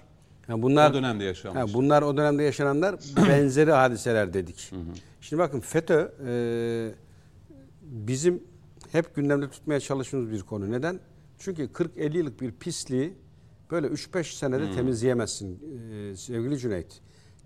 Yani 0.49 0.63
bunlar 0.63 0.91
o 0.91 0.95
dönemde 0.95 1.25
yaşanmış. 1.25 1.63
Ha, 1.63 1.75
bunlar 1.75 2.03
o 2.03 2.17
dönemde 2.17 2.43
yaşananlar 2.43 2.97
benzeri 3.29 3.73
hadiseler 3.73 4.33
dedik. 4.35 4.73
Şimdi 5.21 5.43
bakın 5.43 5.61
FETÖ 5.61 6.13
e, 6.27 6.35
bizim 7.83 8.43
hep 8.95 9.15
gündemde 9.15 9.51
tutmaya 9.51 9.81
çalıştığımız 9.81 10.31
bir 10.31 10.43
konu. 10.43 10.71
Neden? 10.71 11.01
Çünkü 11.39 11.63
40-50 11.63 12.17
yıllık 12.17 12.41
bir 12.41 12.53
pisliği 12.53 13.15
böyle 13.71 13.87
3-5 13.87 14.25
senede 14.37 14.73
temizleyemezsin 14.73 15.61
e, 15.93 16.17
sevgili 16.17 16.59
Cüneyt. 16.59 17.01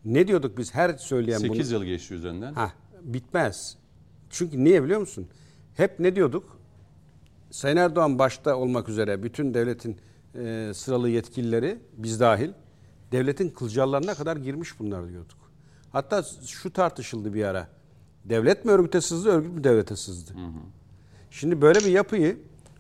Ne 0.05 0.29
diyorduk 0.29 0.59
biz 0.59 0.75
her 0.75 0.97
söyleyen 0.97 1.41
bunu? 1.41 1.55
8 1.55 1.71
yıl 1.71 1.85
geçti 1.85 2.15
üzerinden. 2.15 2.55
Ha, 2.55 2.73
bitmez. 3.03 3.79
Çünkü 4.31 4.65
niye 4.65 4.85
biliyor 4.85 5.01
musun? 5.01 5.29
Hep 5.75 6.01
ne 6.01 6.17
diyorduk? 6.17 6.59
Sayın 7.51 7.77
Erdoğan 7.77 8.19
başta 8.19 8.57
olmak 8.57 8.89
üzere 8.89 9.23
bütün 9.23 9.55
devletin 9.55 9.97
e, 10.35 10.71
sıralı 10.75 11.09
yetkilileri 11.09 11.79
biz 11.97 12.21
dahil 12.21 12.51
devletin 13.13 13.49
kılcallarına 13.49 14.15
kadar 14.15 14.37
girmiş 14.37 14.79
bunlar 14.79 15.09
diyorduk. 15.09 15.39
Hatta 15.91 16.23
şu 16.47 16.73
tartışıldı 16.73 17.35
bir 17.35 17.45
ara. 17.45 17.69
Devlet 18.25 18.65
mi 18.65 18.71
örgüte 18.71 19.01
sızdı, 19.01 19.29
örgüt 19.29 19.53
mü 19.55 19.65
devlete 19.65 19.97
sızdı? 19.97 20.33
Şimdi 21.31 21.61
böyle 21.63 21.79
bir 21.79 21.91
yapıyı 21.91 22.37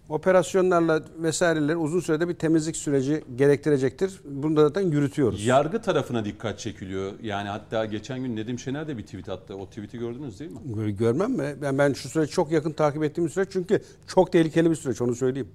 operasyonlarla 0.08 1.02
vesaireler 1.18 1.76
uzun 1.76 2.00
sürede 2.00 2.28
bir 2.28 2.34
temizlik 2.34 2.76
süreci 2.76 3.24
gerektirecektir. 3.36 4.20
Bunu 4.24 4.56
da 4.56 4.60
zaten 4.68 4.80
yürütüyoruz. 4.80 5.46
Yargı 5.46 5.82
tarafına 5.82 6.24
dikkat 6.24 6.58
çekiliyor. 6.58 7.12
Yani 7.22 7.48
hatta 7.48 7.84
geçen 7.84 8.20
gün 8.22 8.36
Nedim 8.36 8.58
Şener 8.58 8.88
de 8.88 8.98
bir 8.98 9.02
tweet 9.02 9.28
attı. 9.28 9.54
O 9.56 9.66
tweet'i 9.66 9.98
gördünüz 9.98 10.40
değil 10.40 10.50
mi? 10.50 10.58
Gö- 10.76 10.90
Görmem 10.90 11.30
mi? 11.32 11.56
Ben, 11.62 11.78
ben 11.78 11.92
şu 11.92 12.08
süreci 12.08 12.32
çok 12.32 12.50
yakın 12.52 12.72
takip 12.72 13.04
ettiğim 13.04 13.26
bir 13.26 13.32
süreç 13.32 13.48
çünkü 13.52 13.82
çok 14.06 14.32
tehlikeli 14.32 14.70
bir 14.70 14.76
süreç 14.76 15.00
onu 15.02 15.14
söyleyeyim. 15.14 15.48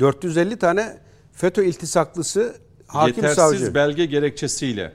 450 0.00 0.56
tane 0.56 0.98
FETÖ 1.32 1.64
iltisaklısı 1.64 2.56
hakim 2.86 3.14
Yetersiz 3.24 3.36
savcı. 3.36 3.74
belge 3.74 4.06
gerekçesiyle 4.06 4.92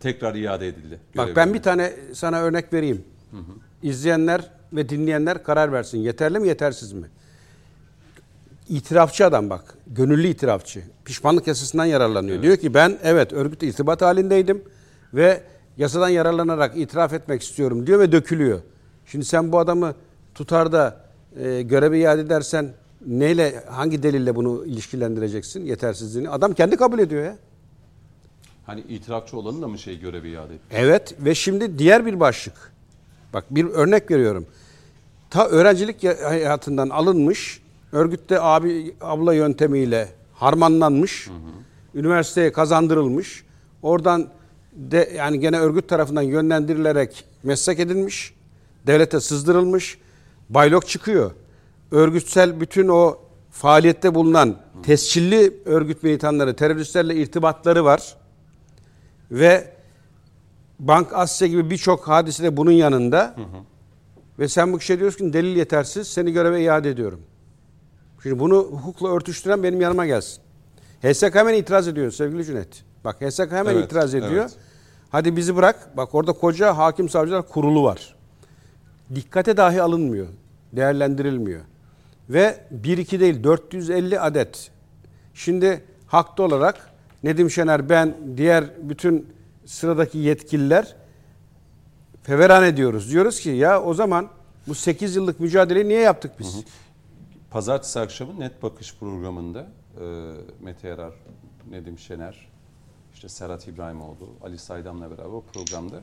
tekrar 0.00 0.34
iade 0.34 0.68
edildi. 0.68 1.00
Bak 1.16 1.36
ben 1.36 1.54
bir 1.54 1.62
tane 1.62 1.92
sana 2.14 2.40
örnek 2.40 2.72
vereyim. 2.72 3.04
İzleyenler 3.82 4.50
ve 4.72 4.88
dinleyenler 4.88 5.42
karar 5.42 5.72
versin. 5.72 5.98
Yeterli 5.98 6.38
mi 6.38 6.48
yetersiz 6.48 6.92
mi? 6.92 7.06
İtirafçı 8.68 9.26
adam 9.26 9.50
bak. 9.50 9.74
Gönüllü 9.86 10.28
itirafçı. 10.28 10.82
Pişmanlık 11.04 11.46
yasasından 11.46 11.84
yararlanıyor. 11.84 12.42
Diyor 12.42 12.56
ki 12.56 12.74
ben 12.74 12.98
evet 13.02 13.32
örgütle 13.32 13.66
irtibat 13.66 14.02
halindeydim 14.02 14.62
ve 15.14 15.42
yasadan 15.76 16.08
yararlanarak 16.08 16.76
itiraf 16.76 17.12
etmek 17.12 17.42
istiyorum 17.42 17.86
diyor 17.86 18.00
ve 18.00 18.12
dökülüyor. 18.12 18.60
Şimdi 19.06 19.24
sen 19.24 19.52
bu 19.52 19.58
adamı 19.58 19.94
tutar 20.34 20.72
da 20.72 20.96
e, 21.42 21.62
göreve 21.62 21.98
iade 21.98 22.20
edersen 22.20 22.68
neyle 23.06 23.64
hangi 23.68 24.02
delille 24.02 24.36
bunu 24.36 24.64
ilişkilendireceksin 24.66 25.64
yetersizliğini? 25.64 26.30
Adam 26.30 26.54
kendi 26.54 26.76
kabul 26.76 26.98
ediyor 26.98 27.24
ya. 27.24 27.36
Hani 28.66 28.80
itirafçı 28.80 29.36
olanın 29.36 29.62
da 29.62 29.68
mı 29.68 29.78
şey 29.78 30.00
görevi 30.00 30.30
iade 30.30 30.54
etti? 30.54 30.64
Evet 30.70 31.14
ve 31.24 31.34
şimdi 31.34 31.78
diğer 31.78 32.06
bir 32.06 32.20
başlık. 32.20 32.54
Bak 33.34 33.44
bir 33.50 33.64
örnek 33.64 34.10
veriyorum. 34.10 34.46
Ta 35.30 35.48
öğrencilik 35.48 36.04
ya- 36.04 36.16
hayatından 36.30 36.88
alınmış, 36.88 37.62
örgütte 37.92 38.40
abi 38.40 38.94
abla 39.00 39.34
yöntemiyle 39.34 40.08
harmanlanmış, 40.34 41.28
üniversiteye 41.94 42.52
kazandırılmış. 42.52 43.44
Oradan 43.82 44.28
de 44.72 45.12
yani 45.16 45.40
gene 45.40 45.58
örgüt 45.58 45.88
tarafından 45.88 46.22
yönlendirilerek 46.22 47.24
meslek 47.42 47.78
edilmiş, 47.80 48.34
devlete 48.86 49.20
sızdırılmış. 49.20 49.98
Baylok 50.48 50.88
çıkıyor. 50.88 51.30
Örgütsel 51.90 52.60
bütün 52.60 52.88
o 52.88 53.18
faaliyette 53.50 54.14
bulunan 54.14 54.56
tescilli 54.82 55.52
örgüt 55.64 56.02
militanları, 56.02 56.56
teröristlerle 56.56 57.16
irtibatları 57.16 57.84
var. 57.84 58.16
Ve 59.30 59.72
Bank 60.80 61.12
Asya 61.14 61.48
gibi 61.48 61.70
birçok 61.70 62.08
hadise 62.08 62.42
de 62.42 62.56
bunun 62.56 62.70
yanında. 62.70 63.34
Ve 64.38 64.48
sen 64.48 64.72
bu 64.72 64.78
kişiye 64.78 64.98
diyorsun 64.98 65.26
ki 65.26 65.32
delil 65.32 65.56
yetersiz 65.56 66.08
seni 66.08 66.32
göreve 66.32 66.62
iade 66.62 66.90
ediyorum. 66.90 67.20
Şimdi 68.22 68.38
bunu 68.38 68.56
hukukla 68.56 69.08
örtüştüren 69.16 69.62
benim 69.62 69.80
yanıma 69.80 70.06
gelsin. 70.06 70.42
HSK 71.02 71.34
hemen 71.34 71.54
itiraz 71.54 71.88
ediyor 71.88 72.10
sevgili 72.10 72.44
Cüneyt. 72.44 72.82
Bak 73.04 73.16
HSK 73.20 73.52
hemen 73.52 73.74
Evet, 73.74 73.84
itiraz 73.84 74.14
ediyor. 74.14 74.32
evet. 74.42 74.56
Hadi 75.10 75.36
bizi 75.36 75.56
bırak. 75.56 75.96
Bak 75.96 76.14
orada 76.14 76.32
koca 76.32 76.76
hakim 76.78 77.08
savcılar 77.08 77.48
kurulu 77.48 77.82
var. 77.84 78.14
Dikkate 79.14 79.56
dahi 79.56 79.82
alınmıyor. 79.82 80.26
Değerlendirilmiyor. 80.72 81.60
Ve 82.30 82.60
1-2 82.82 83.20
değil 83.20 83.44
450 83.44 84.20
adet. 84.20 84.70
Şimdi 85.34 85.84
haklı 86.06 86.44
olarak 86.44 86.90
Nedim 87.22 87.50
Şener, 87.50 87.88
ben, 87.88 88.14
diğer 88.36 88.64
bütün 88.82 89.26
sıradaki 89.70 90.18
yetkililer 90.18 90.96
feveran 92.22 92.64
ediyoruz. 92.64 93.10
Diyoruz 93.10 93.40
ki 93.40 93.50
ya 93.50 93.82
o 93.82 93.94
zaman 93.94 94.28
bu 94.68 94.74
8 94.74 95.16
yıllık 95.16 95.40
mücadeleyi 95.40 95.88
niye 95.88 96.00
yaptık 96.00 96.32
biz? 96.38 96.64
Pazartesi 97.50 98.00
akşamı 98.00 98.40
Net 98.40 98.62
Bakış 98.62 98.96
programında 98.96 99.66
e, 100.00 100.04
Mete 100.60 100.88
Yarar, 100.88 101.14
Nedim 101.70 101.98
Şener, 101.98 102.48
işte 103.14 103.28
Serhat 103.28 103.68
İbrahimoğlu, 103.68 104.28
Ali 104.42 104.58
Saydam'la 104.58 105.10
beraber 105.10 105.24
o 105.24 105.44
programda 105.52 106.00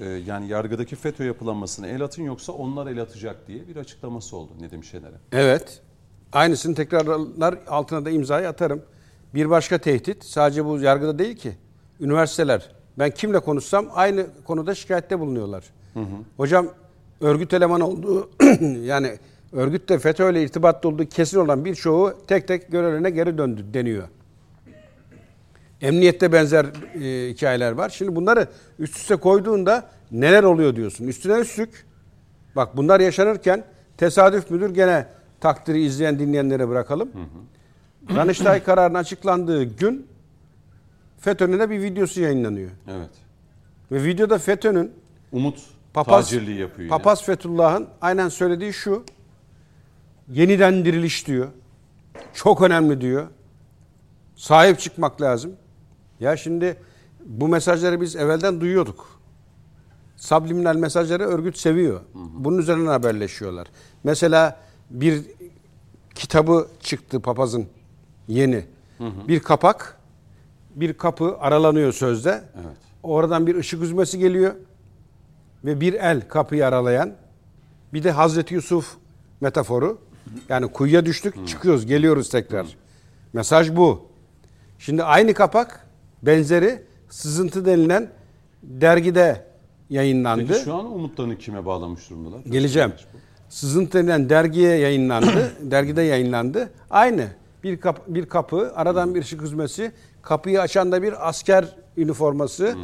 e, 0.00 0.04
yani 0.04 0.48
yargıdaki 0.48 0.96
FETÖ 0.96 1.24
yapılanmasını 1.24 1.86
el 1.86 2.02
atın 2.02 2.22
yoksa 2.22 2.52
onlar 2.52 2.86
el 2.86 3.02
atacak 3.02 3.48
diye 3.48 3.68
bir 3.68 3.76
açıklaması 3.76 4.36
oldu 4.36 4.52
Nedim 4.60 4.84
Şener'e. 4.84 5.16
Evet. 5.32 5.82
Aynısını 6.32 6.74
tekrarlar 6.74 7.58
altına 7.68 8.04
da 8.04 8.10
imzayı 8.10 8.48
atarım. 8.48 8.82
Bir 9.34 9.50
başka 9.50 9.78
tehdit 9.78 10.24
sadece 10.24 10.64
bu 10.64 10.80
yargıda 10.80 11.18
değil 11.18 11.36
ki. 11.36 11.52
Üniversiteler. 12.00 12.75
Ben 12.98 13.10
kimle 13.10 13.40
konuşsam 13.40 13.86
aynı 13.94 14.26
konuda 14.44 14.74
şikayette 14.74 15.20
bulunuyorlar. 15.20 15.64
Hocam 16.36 16.66
örgüt 17.20 17.54
elemanı 17.54 17.86
olduğu 17.88 18.30
yani 18.82 19.18
örgütte 19.52 19.98
FETÖ 19.98 20.32
ile 20.32 20.42
irtibatlı 20.42 20.88
olduğu 20.88 21.06
kesin 21.06 21.38
olan 21.38 21.64
birçoğu 21.64 22.14
tek 22.26 22.48
tek 22.48 22.72
görevlerine 22.72 23.10
geri 23.10 23.38
döndü 23.38 23.64
deniyor. 23.74 24.08
Emniyette 25.80 26.32
benzer 26.32 26.64
e, 26.64 27.30
hikayeler 27.30 27.72
var. 27.72 27.88
Şimdi 27.88 28.16
bunları 28.16 28.48
üst 28.78 28.96
üste 28.96 29.16
koyduğunda 29.16 29.90
neler 30.10 30.42
oluyor 30.42 30.76
diyorsun. 30.76 31.06
Üstüne 31.06 31.40
üstlük 31.40 31.86
bak 32.56 32.76
bunlar 32.76 33.00
yaşanırken 33.00 33.64
tesadüf 33.96 34.50
müdür 34.50 34.74
gene 34.74 35.06
takdiri 35.40 35.84
izleyen 35.84 36.18
dinleyenlere 36.18 36.68
bırakalım. 36.68 37.10
Danıştay 38.14 38.64
kararının 38.64 38.98
açıklandığı 38.98 39.64
gün 39.64 40.06
FETÖ'nün 41.26 41.58
de 41.58 41.70
bir 41.70 41.82
videosu 41.82 42.20
yayınlanıyor. 42.20 42.70
Evet. 42.88 43.10
Ve 43.92 44.04
videoda 44.04 44.38
FETÖ'nün 44.38 44.92
Umut 45.32 45.58
papaz, 45.94 46.30
tacirliği 46.30 46.58
yapıyor 46.58 46.80
yine. 46.80 46.88
papaz 46.88 47.24
Fethullah'ın 47.24 47.88
aynen 48.00 48.28
söylediği 48.28 48.72
şu. 48.72 49.04
Yeniden 50.28 50.84
diriliş 50.84 51.26
diyor. 51.26 51.48
Çok 52.34 52.62
önemli 52.62 53.00
diyor. 53.00 53.26
Sahip 54.36 54.80
çıkmak 54.80 55.22
lazım. 55.22 55.52
Ya 56.20 56.36
şimdi 56.36 56.76
bu 57.24 57.48
mesajları 57.48 58.00
biz 58.00 58.16
evvelden 58.16 58.60
duyuyorduk. 58.60 59.20
Subliminal 60.16 60.76
mesajları 60.76 61.24
örgüt 61.24 61.58
seviyor. 61.58 62.00
Bunun 62.14 62.58
üzerinden 62.58 62.90
haberleşiyorlar. 62.90 63.66
Mesela 64.04 64.60
bir 64.90 65.22
kitabı 66.14 66.68
çıktı 66.80 67.20
papazın 67.20 67.66
yeni. 68.28 68.64
Bir 69.00 69.40
kapak, 69.40 69.98
bir 70.76 70.92
kapı 70.92 71.36
aralanıyor 71.38 71.92
sözde. 71.92 72.30
Evet. 72.30 72.76
Oradan 73.02 73.46
bir 73.46 73.54
ışık 73.54 73.82
üzmesi 73.82 74.18
geliyor 74.18 74.54
ve 75.64 75.80
bir 75.80 75.94
el 75.94 76.28
kapıyı 76.28 76.66
aralayan 76.66 77.12
bir 77.92 78.04
de 78.04 78.10
Hazreti 78.10 78.54
Yusuf 78.54 78.94
metaforu. 79.40 79.98
Yani 80.48 80.68
kuyuya 80.68 81.06
düştük 81.06 81.48
çıkıyoruz 81.48 81.86
geliyoruz 81.86 82.28
tekrar. 82.28 82.66
Mesaj 83.32 83.76
bu. 83.76 84.08
Şimdi 84.78 85.04
aynı 85.04 85.34
kapak 85.34 85.86
benzeri 86.22 86.82
sızıntı 87.08 87.66
denilen 87.66 88.10
dergide 88.62 89.46
yayınlandı. 89.90 90.46
Peki 90.48 90.64
şu 90.64 90.74
an 90.74 90.92
umutlarını 90.92 91.38
kime 91.38 91.66
bağlamış 91.66 92.10
durumdalar? 92.10 92.40
Geleceğim. 92.40 92.92
Sızıntı 93.48 93.98
denilen 93.98 94.28
dergiye 94.28 94.76
yayınlandı. 94.76 95.52
dergide 95.70 96.02
yayınlandı. 96.02 96.70
Aynı. 96.90 97.26
Bir, 97.64 97.80
kapı, 97.80 98.14
bir 98.14 98.26
kapı, 98.26 98.72
aradan 98.74 99.14
bir 99.14 99.20
ışık 99.20 99.42
hüzmesi, 99.42 99.92
kapıyı 100.26 100.60
açan 100.60 100.92
da 100.92 101.02
bir 101.02 101.28
asker 101.28 101.76
üniforması, 101.96 102.76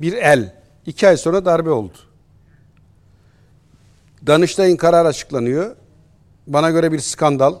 bir 0.00 0.12
el. 0.12 0.54
İki 0.86 1.08
ay 1.08 1.16
sonra 1.16 1.44
darbe 1.44 1.70
oldu. 1.70 1.98
Danıştay'ın 4.26 4.76
karar 4.76 5.06
açıklanıyor. 5.06 5.76
Bana 6.46 6.70
göre 6.70 6.92
bir 6.92 6.98
skandal. 6.98 7.54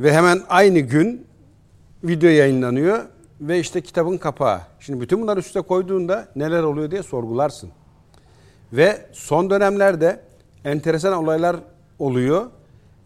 Ve 0.00 0.12
hemen 0.12 0.42
aynı 0.48 0.78
gün 0.78 1.26
video 2.04 2.30
yayınlanıyor 2.30 3.04
ve 3.40 3.58
işte 3.60 3.80
kitabın 3.80 4.16
kapağı. 4.16 4.60
Şimdi 4.80 5.00
bütün 5.00 5.22
bunları 5.22 5.40
üste 5.40 5.60
koyduğunda 5.60 6.28
neler 6.36 6.62
oluyor 6.62 6.90
diye 6.90 7.02
sorgularsın. 7.02 7.70
Ve 8.72 9.06
son 9.12 9.50
dönemlerde 9.50 10.20
enteresan 10.64 11.12
olaylar 11.12 11.56
oluyor 11.98 12.46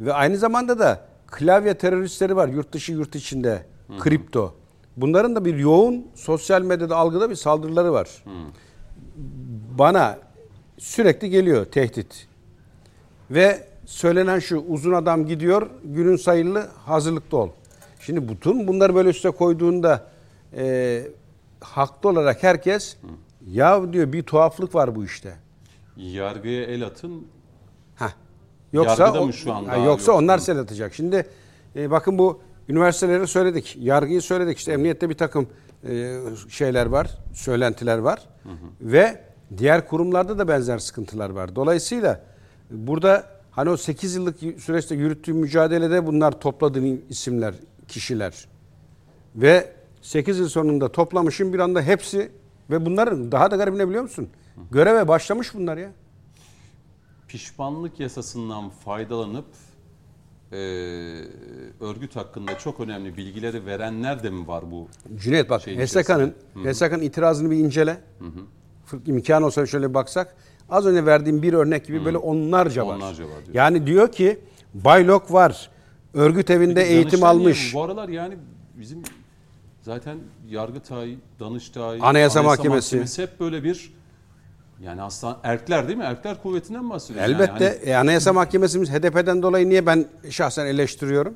ve 0.01 0.13
aynı 0.13 0.37
zamanda 0.37 0.79
da 0.79 1.01
klavye 1.27 1.75
teröristleri 1.75 2.37
var 2.37 2.49
yurt 2.49 2.73
dışı 2.73 2.93
yurt 2.93 3.15
içinde 3.15 3.67
kripto. 3.99 4.64
Bunların 4.97 5.37
da 5.37 5.45
bir 5.45 5.55
yoğun 5.59 6.07
sosyal 6.15 6.63
medyada 6.63 6.97
algıda 6.97 7.31
bir 7.31 7.35
saldırıları 7.35 7.93
var. 7.93 8.09
Bana 9.79 10.19
sürekli 10.79 11.31
geliyor 11.31 11.65
tehdit. 11.65 12.27
Ve 13.31 13.67
söylenen 13.87 14.39
şu 14.39 14.59
uzun 14.59 14.93
adam 14.93 15.27
gidiyor 15.27 15.71
günün 15.85 16.17
sayılı 16.17 16.67
hazırlıklı 16.87 17.39
ol. 17.39 17.49
Şimdi 18.01 18.29
bütün 18.29 18.69
bunları 18.69 18.95
böyle 18.95 19.09
üste 19.09 19.31
koyduğunda 19.31 20.07
e, 20.57 21.03
haklı 21.61 22.09
olarak 22.09 22.43
herkes 22.43 22.97
ya 23.47 23.93
diyor 23.93 24.13
bir 24.13 24.23
tuhaflık 24.23 24.75
var 24.75 24.97
bu 24.97 25.05
işte. 25.05 25.37
Yargıya 25.97 26.63
el 26.65 26.87
atın 26.87 27.27
Heh. 27.97 28.11
Yoksa 28.73 29.03
Yargıda 29.05 29.23
o- 29.23 29.27
mı 29.27 29.33
şu 29.33 29.53
anda 29.53 29.73
Ha, 29.73 29.77
yoksa 29.77 30.13
yok? 30.13 30.21
onlar 30.21 30.39
sel 30.39 30.59
atacak. 30.59 30.95
Şimdi 30.95 31.27
e, 31.77 31.91
bakın 31.91 32.19
bu 32.19 32.41
üniversiteleri 32.69 33.27
söyledik, 33.27 33.77
yargıyı 33.81 34.23
söyledik. 34.23 34.59
İşte 34.59 34.73
emniyette 34.73 35.11
bir 35.11 35.15
takım 35.15 35.49
e, 35.89 36.21
şeyler 36.49 36.87
var, 36.87 37.11
söylentiler 37.33 37.99
var 37.99 38.29
ve 38.81 39.21
diğer 39.59 39.89
kurumlarda 39.89 40.39
da 40.39 40.49
benzer 40.49 40.79
sıkıntılar 40.79 41.31
var. 41.31 41.57
Dolayısıyla 41.57 42.21
burada 42.71 43.27
hani 43.51 43.71
o 43.71 43.77
8 43.77 44.15
yıllık 44.15 44.39
süreçte 44.39 44.95
yürüttüğü 44.95 45.33
mücadelede 45.33 46.07
bunlar 46.07 46.41
topladığın 46.41 47.05
isimler, 47.09 47.55
kişiler 47.89 48.49
ve 49.37 49.73
8 50.03 50.39
yıl 50.39 50.49
sonunda 50.49 50.93
toplamışım 50.93 51.53
bir 51.53 51.59
anda 51.59 51.83
hepsi 51.83 52.33
ve 52.71 52.87
bunların 52.87 53.33
daha 53.33 53.51
da 53.51 53.57
garibine 53.57 53.89
biliyor 53.89 54.03
musun? 54.03 54.29
Göreve 54.71 55.09
başlamış 55.09 55.55
bunlar 55.55 55.77
ya. 55.77 55.91
pişmanlık 57.29 58.01
yasasından 58.01 58.71
faydalanıp 58.71 59.47
e, 60.53 60.57
örgüt 61.81 62.17
hakkında 62.17 62.59
çok 62.59 62.81
önemli 62.81 63.17
bilgileri 63.17 63.67
verenler 63.67 64.23
de 64.23 64.31
mi 64.31 64.47
var 64.49 64.71
bu? 64.71 64.89
Cüneyt 65.17 65.51
bak 65.51 65.61
HSK'nın 65.67 66.35
HSK'nın 66.65 67.01
itirazını 67.03 67.51
bir 67.51 67.57
incele. 67.57 68.01
Fır- 68.91 69.11
İmkan 69.11 69.43
olsa 69.43 69.67
şöyle 69.67 69.89
bir 69.89 69.95
baksak. 69.95 70.35
Az 70.71 70.87
önce 70.87 71.07
verdiğim 71.07 71.43
bir 71.43 71.53
örnek 71.53 71.87
gibi 71.87 72.05
böyle 72.05 72.19
onlarca 72.19 72.87
var. 72.87 72.97
Onlarca 72.97 73.25
var 73.25 73.31
diyor. 73.45 73.55
Yani 73.55 73.87
diyor 73.87 74.13
ki 74.13 74.39
baylok 74.75 75.33
var. 75.33 75.71
Örgüt 76.15 76.51
evinde 76.51 76.81
Peki 76.83 76.95
eğitim 76.95 77.25
almış. 77.25 77.75
Bu 77.75 77.79
Bu 77.79 77.83
aralar 77.85 78.09
yani 78.09 78.37
bizim 78.75 79.03
zaten 79.83 80.19
Yargıtay, 80.49 81.17
Danıştay, 81.41 81.99
Anayasa 82.03 82.43
Mahkemesi. 82.43 83.23
hep 83.23 83.41
böyle 83.41 83.65
bir 83.65 83.93
yani 84.85 85.03
aslında 85.03 85.41
erkler 85.43 85.89
değil 85.89 85.99
mi? 85.99 86.05
Erkler 86.05 86.43
kuvvetinden 86.43 86.91
bahsediyoruz. 86.91 87.31
yani. 87.33 87.43
Elbette 87.43 87.79
Hani 87.81 87.91
e, 87.91 87.95
Anayasa 87.97 88.33
Mahkemesi'miz 88.33 88.91
HDP'den 88.91 89.43
dolayı 89.43 89.69
niye 89.69 89.87
ben 89.87 90.07
şahsen 90.31 90.67
eleştiriyorum? 90.67 91.35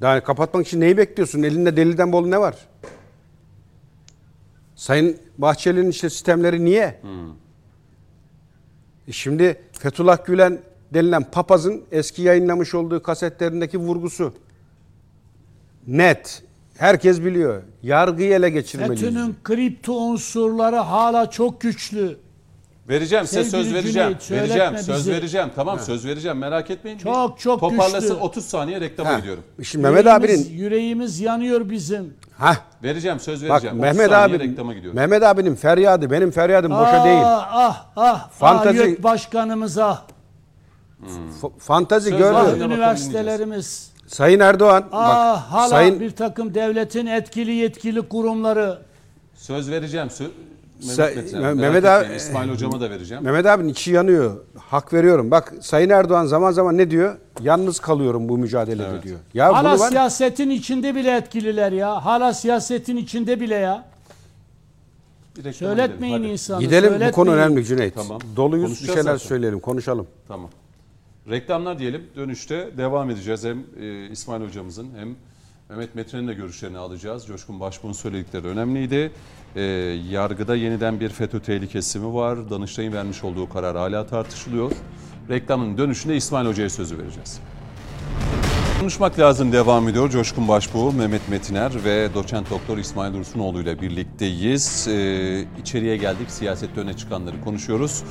Daha 0.00 0.24
kapatmak 0.24 0.66
için 0.66 0.80
neyi 0.80 0.96
bekliyorsun? 0.96 1.42
Elinde 1.42 1.76
delilden 1.76 2.12
bol 2.12 2.26
ne 2.26 2.40
var? 2.40 2.54
Sayın 4.74 5.16
Bahçeli'nin 5.38 5.90
işte 5.90 6.10
sistemleri 6.10 6.64
niye? 6.64 7.00
E 9.08 9.12
şimdi 9.12 9.60
Fethullah 9.72 10.24
Gülen 10.24 10.58
denilen 10.94 11.30
papazın 11.30 11.84
eski 11.92 12.22
yayınlamış 12.22 12.74
olduğu 12.74 13.02
kasetlerindeki 13.02 13.78
vurgusu 13.78 14.34
net. 15.86 16.42
Herkes 16.76 17.20
biliyor. 17.24 17.62
Yargıyı 17.82 18.34
ele 18.34 18.50
geçirmeliyiz. 18.50 19.00
FETÖ'nün 19.00 19.36
kripto 19.44 19.92
unsurları 19.92 20.76
hala 20.76 21.30
çok 21.30 21.60
güçlü. 21.60 22.18
Vereceğim 22.88 23.26
size 23.26 23.44
Sevgili 23.44 23.64
söz 23.64 23.74
vereceğim. 23.74 24.08
Cüneyt, 24.08 24.22
söyletme 24.22 24.48
vereceğim, 24.48 24.78
söz 24.84 24.96
bizi. 24.98 25.12
vereceğim. 25.12 25.48
Tamam 25.56 25.78
söz 25.80 26.06
vereceğim. 26.06 26.38
Merak 26.38 26.70
etmeyin. 26.70 26.98
Çok, 26.98 27.40
çok 27.40 27.60
Toparlasın 27.60 28.00
güçlü. 28.00 28.14
30 28.14 28.44
saniye 28.44 28.80
reklama 28.80 29.10
Ha, 29.10 29.18
gidiyorum. 29.18 29.42
Şimdi 29.62 29.82
Mehmet 29.82 30.04
yüreğimiz, 30.04 30.40
abinin 30.46 30.58
yüreğimiz 30.58 31.20
yanıyor 31.20 31.70
bizim. 31.70 32.14
ha 32.38 32.56
Vereceğim 32.82 33.20
söz 33.20 33.42
bak 33.42 33.50
vereceğim. 33.50 33.76
30 33.80 33.82
Mehmet 33.82 34.10
saniye 34.10 34.36
abi 34.38 34.50
reklama 34.50 34.74
gidiyorum. 34.74 34.96
Mehmet 35.00 35.22
abinin 35.22 35.54
feryadı 35.54 36.10
benim 36.10 36.30
feryadım 36.30 36.72
boşa 36.72 37.00
ah, 37.00 37.04
değil. 37.04 37.20
Ah 37.24 37.86
ah 37.96 38.30
Fantazi- 38.40 38.64
Fantezi... 38.78 39.02
başkanımıza, 39.02 40.02
F- 41.40 41.48
fantazi 41.58 42.08
Söz 42.10 42.18
görüyor. 42.18 42.34
var. 42.34 42.44
ah 42.44 42.52
bakalım 42.52 42.72
üniversitelerimiz, 42.72 43.92
Sayın 44.06 44.40
Erdoğan 44.40 44.84
ah 44.92 45.36
bak 45.36 45.52
hala 45.52 45.68
Sayın 45.68 46.00
bir 46.00 46.10
takım 46.10 46.54
devletin 46.54 47.06
etkili 47.06 47.52
yetkili 47.52 48.02
kurumları. 48.02 48.78
Söz 49.34 49.70
vereceğim. 49.70 50.08
Sö- 50.08 50.30
Sa- 50.80 51.16
Metiner, 51.16 51.40
Me- 51.40 51.42
merak 51.42 51.56
Mehmet 51.56 51.84
etmeyin. 51.84 52.08
abi- 52.10 52.16
İsmail 52.16 52.48
hocama 52.50 52.80
da 52.80 52.90
vereceğim. 52.90 53.24
Mehmet 53.24 53.46
abinin 53.46 53.68
içi 53.68 53.90
yanıyor. 53.92 54.36
Hak 54.58 54.92
veriyorum. 54.92 55.30
Bak 55.30 55.52
Sayın 55.60 55.90
Erdoğan 55.90 56.26
zaman 56.26 56.50
zaman 56.50 56.78
ne 56.78 56.90
diyor? 56.90 57.16
Yalnız 57.42 57.80
kalıyorum 57.80 58.28
bu 58.28 58.38
mücadelede 58.38 58.88
Evet. 58.90 59.02
diyor. 59.02 59.18
Ya 59.34 59.54
Hala 59.54 59.72
bunu 59.74 59.80
var. 59.80 59.88
siyasetin 59.88 60.50
içinde 60.50 60.94
bile 60.94 61.16
etkililer 61.16 61.72
ya. 61.72 62.04
Hala 62.04 62.34
siyasetin 62.34 62.96
içinde 62.96 63.40
bile 63.40 63.54
ya. 63.54 63.84
Reklama 65.36 65.52
Söyletmeyin 65.52 66.16
gidelim, 66.16 66.32
insanı. 66.32 66.60
Gidelim 66.60 66.92
bu 66.94 66.98
konu 66.98 67.04
söyletmeyin. 67.30 67.38
önemli 67.38 67.64
Cüneyt. 67.64 67.94
Tamam. 67.94 68.20
Doluyuz 68.36 68.70
bir 68.82 68.86
şeyler 68.86 69.02
zaten. 69.02 69.16
söyleyelim, 69.16 69.60
konuşalım. 69.60 70.06
Tamam. 70.28 70.50
Reklamlar 71.30 71.78
diyelim. 71.78 72.02
Dönüşte 72.16 72.68
devam 72.78 73.10
edeceğiz. 73.10 73.44
Hem 73.44 73.58
e, 73.80 74.06
İsmail 74.08 74.40
hocamızın 74.44 74.88
hem 74.96 75.08
Mehmet 75.68 75.94
Metin'in 75.94 76.28
de 76.28 76.34
görüşlerini 76.34 76.78
alacağız. 76.78 77.26
Coşkun 77.26 77.60
Başbuğ'un 77.60 77.92
söyledikleri 77.92 78.46
önemliydi. 78.46 79.12
E, 79.56 79.62
yargıda 80.10 80.56
yeniden 80.56 81.00
bir 81.00 81.08
FETÖ 81.08 81.40
tehlikesi 81.40 81.98
mi 81.98 82.14
var? 82.14 82.50
Danıştay'ın 82.50 82.92
vermiş 82.92 83.24
olduğu 83.24 83.48
karar 83.48 83.76
hala 83.76 84.06
tartışılıyor. 84.06 84.72
Reklamın 85.30 85.78
dönüşünde 85.78 86.16
İsmail 86.16 86.46
Hoca'ya 86.46 86.70
sözü 86.70 86.98
vereceğiz. 86.98 87.40
Konuşmak 88.80 89.18
lazım 89.18 89.52
devam 89.52 89.88
ediyor. 89.88 90.10
Coşkun 90.10 90.48
Başbuğ, 90.48 90.92
Mehmet 90.92 91.28
Metiner 91.28 91.84
ve 91.84 92.14
doçent 92.14 92.50
doktor 92.50 92.78
İsmail 92.78 93.14
Dursunoğlu 93.14 93.62
ile 93.62 93.80
birlikteyiz. 93.80 94.88
Ee, 94.88 95.44
içeriye 95.60 95.96
geldik. 95.96 96.30
Siyasette 96.30 96.80
öne 96.80 96.96
çıkanları 96.96 97.40
konuşuyoruz. 97.40 98.02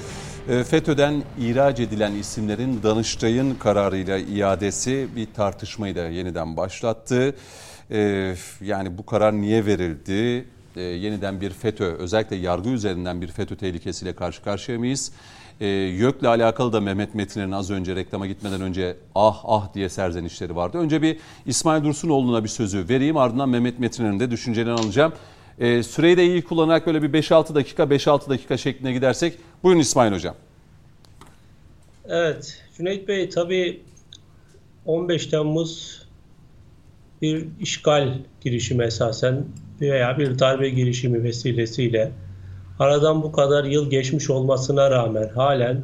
Ee, 0.50 0.64
FETÖ'den 0.64 1.24
ihraç 1.40 1.80
edilen 1.80 2.14
isimlerin 2.14 2.84
Danıştay'ın 2.84 3.56
kararıyla 3.56 4.18
iadesi 4.18 5.08
bir 5.16 5.28
tartışmayı 5.34 5.96
da 5.96 6.08
yeniden 6.08 6.58
başlattı. 6.58 7.36
Ee, 7.92 8.36
yani 8.62 8.98
bu 8.98 9.06
karar 9.06 9.34
niye 9.34 9.66
verildi? 9.66 10.46
Ee, 10.78 10.82
yeniden 10.82 11.42
bir 11.42 11.50
FETÖ, 11.50 11.86
özellikle 11.86 12.36
yargı 12.36 12.70
üzerinden 12.70 13.22
bir 13.22 13.28
FETÖ 13.28 13.56
tehlikesiyle 13.56 14.16
karşı 14.16 14.44
karşıya 14.44 14.80
mıyız? 14.80 15.12
E, 15.62 15.68
YÖK'le 15.68 16.24
alakalı 16.24 16.74
da 16.74 16.82
Mehmet 16.82 17.16
Metin'in 17.16 17.52
az 17.52 17.72
önce 17.72 17.96
reklama 17.96 18.28
gitmeden 18.28 18.62
önce 18.62 18.98
ah 19.16 19.42
ah 19.44 19.74
diye 19.74 19.90
serzenişleri 19.90 20.56
vardı. 20.56 20.78
Önce 20.78 21.02
bir 21.02 21.18
İsmail 21.46 21.84
Dursunoğlu'na 21.84 22.44
bir 22.44 22.50
sözü 22.50 22.90
vereyim 22.90 23.18
ardından 23.18 23.50
Mehmet 23.50 23.80
Metin'in 23.80 24.20
de 24.20 24.32
düşüncelerini 24.32 24.80
alacağım. 24.80 25.14
E, 25.60 25.84
süreyi 25.84 26.18
de 26.18 26.26
iyi 26.26 26.42
kullanarak 26.42 26.88
böyle 26.88 27.04
bir 27.04 27.24
5-6 27.24 27.56
dakika 27.56 27.84
5-6 27.84 28.30
dakika 28.30 28.58
şeklinde 28.58 28.94
gidersek 28.94 29.34
buyurun 29.64 29.80
İsmail 29.80 30.12
Hocam. 30.14 30.36
Evet, 32.06 32.64
Cüneyt 32.78 33.08
Bey 33.08 33.30
tabii 33.30 33.82
15 34.86 35.28
Temmuz 35.28 36.04
bir 37.22 37.48
işgal 37.60 38.20
girişimi 38.42 38.84
esasen 38.84 39.46
veya 39.82 40.18
bir 40.18 40.40
darbe 40.40 40.70
girişimi 40.70 41.24
vesilesiyle 41.24 42.12
aradan 42.80 43.24
bu 43.24 43.32
kadar 43.32 43.64
yıl 43.64 43.90
geçmiş 43.90 44.30
olmasına 44.30 44.92
rağmen 44.92 45.30
halen 45.30 45.84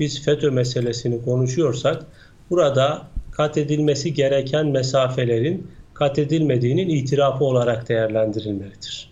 biz 0.00 0.24
FETÖ 0.24 0.50
meselesini 0.50 1.24
konuşuyorsak 1.24 2.02
burada 2.50 3.02
kat 3.32 3.58
edilmesi 3.58 4.14
gereken 4.14 4.66
mesafelerin 4.66 5.66
kat 5.94 6.18
edilmediğinin 6.18 6.88
itirafı 6.88 7.44
olarak 7.44 7.88
değerlendirilmelidir. 7.88 9.10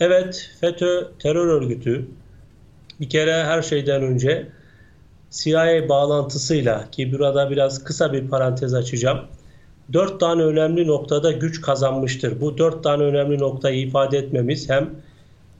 Evet 0.00 0.50
FETÖ 0.60 1.08
terör 1.18 1.46
örgütü 1.46 2.08
bir 3.00 3.08
kere 3.08 3.44
her 3.44 3.62
şeyden 3.62 4.02
önce 4.02 4.48
CIA 5.30 5.88
bağlantısıyla 5.88 6.90
ki 6.90 7.12
burada 7.12 7.50
biraz 7.50 7.84
kısa 7.84 8.12
bir 8.12 8.28
parantez 8.28 8.74
açacağım. 8.74 9.20
Dört 9.92 10.20
tane 10.20 10.42
önemli 10.42 10.86
noktada 10.86 11.32
güç 11.32 11.60
kazanmıştır. 11.60 12.40
Bu 12.40 12.58
dört 12.58 12.84
tane 12.84 13.02
önemli 13.02 13.38
noktayı 13.38 13.80
ifade 13.80 14.18
etmemiz 14.18 14.70
hem 14.70 14.90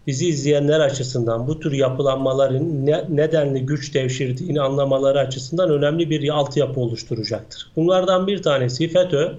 bizi 0.06 0.28
izleyenler 0.28 0.80
açısından 0.80 1.48
bu 1.48 1.60
tür 1.60 1.72
yapılanmaların 1.72 2.86
ne, 2.86 3.04
nedenli 3.08 3.66
güç 3.66 3.94
devşirdiğini 3.94 4.60
anlamaları 4.60 5.20
açısından 5.20 5.70
önemli 5.70 6.10
bir 6.10 6.28
altyapı 6.28 6.80
oluşturacaktır. 6.80 7.72
Bunlardan 7.76 8.26
bir 8.26 8.42
tanesi 8.42 8.88
FETÖ 8.88 9.32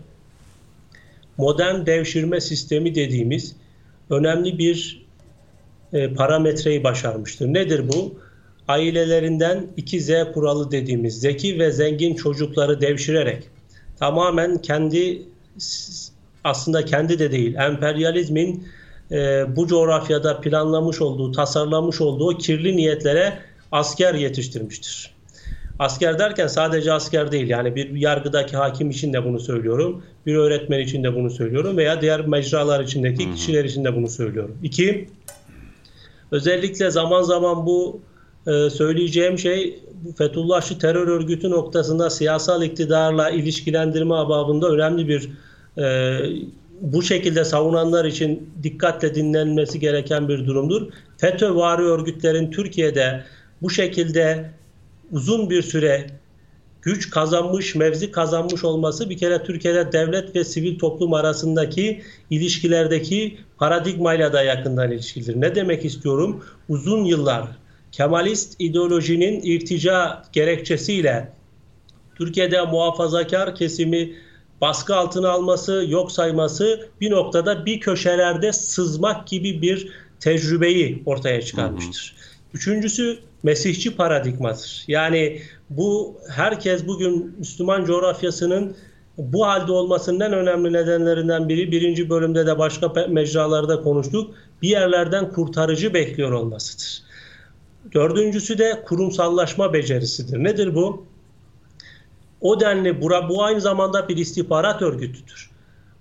modern 1.38 1.86
devşirme 1.86 2.42
sistemi 2.42 2.96
dediğimiz 2.96 3.56
önemli 4.10 4.58
bir 4.58 5.06
e, 5.94 6.14
parametreyi 6.14 6.84
başarmıştır. 6.84 7.48
Nedir 7.48 7.90
bu? 7.94 8.16
Ailelerinden 8.68 9.68
2Z 9.78 10.32
kuralı 10.32 10.72
dediğimiz 10.72 11.20
zeki 11.20 11.60
ve 11.60 11.72
zengin 11.72 12.16
çocukları 12.16 12.82
devşirerek 12.82 13.44
tamamen 14.00 14.58
kendi 14.58 15.22
aslında 16.44 16.86
kendi 16.86 17.20
de 17.20 17.32
değil 17.32 17.56
emperyalizmin 17.56 18.68
e, 19.12 19.46
bu 19.56 19.68
coğrafyada 19.68 20.42
planlamış 20.42 21.02
olduğu, 21.02 21.32
tasarlamış 21.32 22.02
olduğu 22.02 22.38
kirli 22.38 22.78
niyetlere 22.78 23.40
asker 23.72 24.14
yetiştirmiştir. 24.14 25.14
Asker 25.80 26.20
derken 26.20 26.48
sadece 26.48 26.94
asker 26.94 27.32
değil 27.32 27.50
yani 27.50 27.76
bir 27.76 27.96
yargıdaki 27.96 28.58
hakim 28.58 28.90
için 28.90 29.14
de 29.14 29.26
bunu 29.26 29.40
söylüyorum, 29.40 30.04
bir 30.26 30.36
öğretmen 30.36 30.80
için 30.80 31.04
de 31.04 31.16
bunu 31.16 31.30
söylüyorum 31.30 31.78
veya 31.78 32.02
diğer 32.02 32.28
mecralar 32.28 32.84
içindeki 32.84 33.34
kişiler 33.34 33.66
için 33.66 33.86
de 33.86 33.96
bunu 33.96 34.08
söylüyorum. 34.08 34.58
İki, 34.64 35.10
özellikle 36.32 36.92
zaman 36.92 37.22
zaman 37.22 37.66
bu 37.66 38.02
e, 38.48 38.70
söyleyeceğim 38.70 39.40
şey 39.40 39.80
Fethullahçı 40.18 40.78
terör 40.78 41.08
örgütü 41.08 41.50
noktasında 41.50 42.10
siyasal 42.10 42.64
iktidarla 42.64 43.30
ilişkilendirme 43.30 44.16
ababında 44.16 44.70
önemli 44.70 45.08
bir 45.08 45.30
e, 45.78 46.18
bu 46.82 47.04
şekilde 47.04 47.46
savunanlar 47.46 48.06
için 48.06 48.50
dikkatle 48.64 49.16
dinlenmesi 49.16 49.80
gereken 49.80 50.30
bir 50.30 50.46
durumdur. 50.46 50.92
FETÖ 51.18 51.56
vari 51.56 51.82
örgütlerin 51.82 52.52
Türkiye'de 52.52 53.24
bu 53.62 53.70
şekilde 53.70 54.52
uzun 55.12 55.50
bir 55.50 55.62
süre 55.62 56.08
güç 56.82 57.10
kazanmış, 57.10 57.76
mevzi 57.76 58.12
kazanmış 58.12 58.64
olması 58.64 59.10
bir 59.10 59.18
kere 59.18 59.44
Türkiye'de 59.44 59.92
devlet 59.92 60.36
ve 60.36 60.44
sivil 60.44 60.80
toplum 60.80 61.14
arasındaki 61.14 62.02
ilişkilerdeki 62.30 63.38
paradigmayla 63.58 64.34
da 64.34 64.44
yakından 64.44 64.92
ilişkilidir. 64.92 65.42
Ne 65.42 65.56
demek 65.56 65.86
istiyorum? 65.86 66.46
Uzun 66.70 67.04
yıllar 67.04 67.48
Kemalist 67.94 68.56
ideolojinin 68.60 69.42
irtica 69.44 70.24
gerekçesiyle 70.32 71.32
Türkiye'de 72.16 72.62
muhafazakar 72.62 73.56
kesimi 73.56 74.14
baskı 74.62 74.96
altına 74.96 75.30
alması, 75.30 75.86
yok 75.90 76.12
sayması 76.12 76.90
bir 77.02 77.12
noktada 77.12 77.66
bir 77.66 77.80
köşelerde 77.80 78.54
sızmak 78.54 79.28
gibi 79.28 79.62
bir 79.62 79.92
tecrübeyi 80.20 81.04
ortaya 81.06 81.42
çıkarmıştır. 81.42 82.16
Hı 82.18 82.22
hı. 82.22 82.58
Üçüncüsü 82.58 83.20
Mesihçi 83.44 83.96
paradigmadır. 83.96 84.84
Yani 84.88 85.42
bu 85.70 86.18
herkes 86.30 86.88
bugün 86.88 87.36
Müslüman 87.40 87.86
coğrafyasının 87.86 88.76
bu 89.18 89.46
halde 89.46 89.72
olmasının 89.72 90.20
en 90.20 90.34
önemli 90.34 90.74
nedenlerinden 90.74 91.50
biri 91.50 91.72
birinci 91.72 92.10
bölümde 92.10 92.46
de 92.46 92.60
başka 92.60 92.94
mecralarda 93.10 93.82
konuştuk. 93.82 94.36
Bir 94.62 94.70
yerlerden 94.70 95.32
kurtarıcı 95.32 95.94
bekliyor 95.94 96.32
olmasıdır. 96.32 97.04
Dördüncüsü 97.94 98.58
de 98.58 98.84
kurumsallaşma 98.86 99.74
becerisidir. 99.74 100.44
Nedir 100.44 100.76
bu? 100.76 101.06
O 102.42 102.60
denli 102.60 103.02
bura, 103.02 103.30
bu 103.30 103.44
aynı 103.44 103.62
zamanda 103.62 104.10
bir 104.10 104.18
istihbarat 104.18 104.82
örgütüdür. 104.82 105.50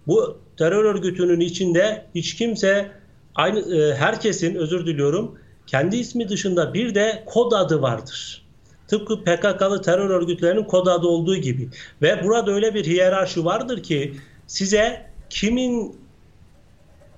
Bu 0.07 0.39
terör 0.57 0.85
örgütünün 0.85 1.41
içinde 1.41 2.07
hiç 2.15 2.35
kimse 2.35 2.91
aynı 3.35 3.77
e, 3.77 3.95
herkesin 3.95 4.55
özür 4.55 4.87
diliyorum 4.87 5.39
kendi 5.67 5.97
ismi 5.97 6.29
dışında 6.29 6.75
bir 6.75 6.95
de 6.95 7.23
kod 7.27 7.53
adı 7.53 7.83
vardır. 7.83 8.47
Tıpkı 8.89 9.25
PKK'lı 9.25 9.83
terör 9.83 10.11
örgütlerinin 10.11 10.65
kod 10.65 10.87
adı 10.87 11.07
olduğu 11.07 11.37
gibi. 11.37 11.69
Ve 12.03 12.25
burada 12.25 12.51
öyle 12.51 12.75
bir 12.75 12.85
hiyerarşi 12.85 13.45
vardır 13.45 13.83
ki 13.83 14.15
size 14.47 15.07
kimin 15.31 15.97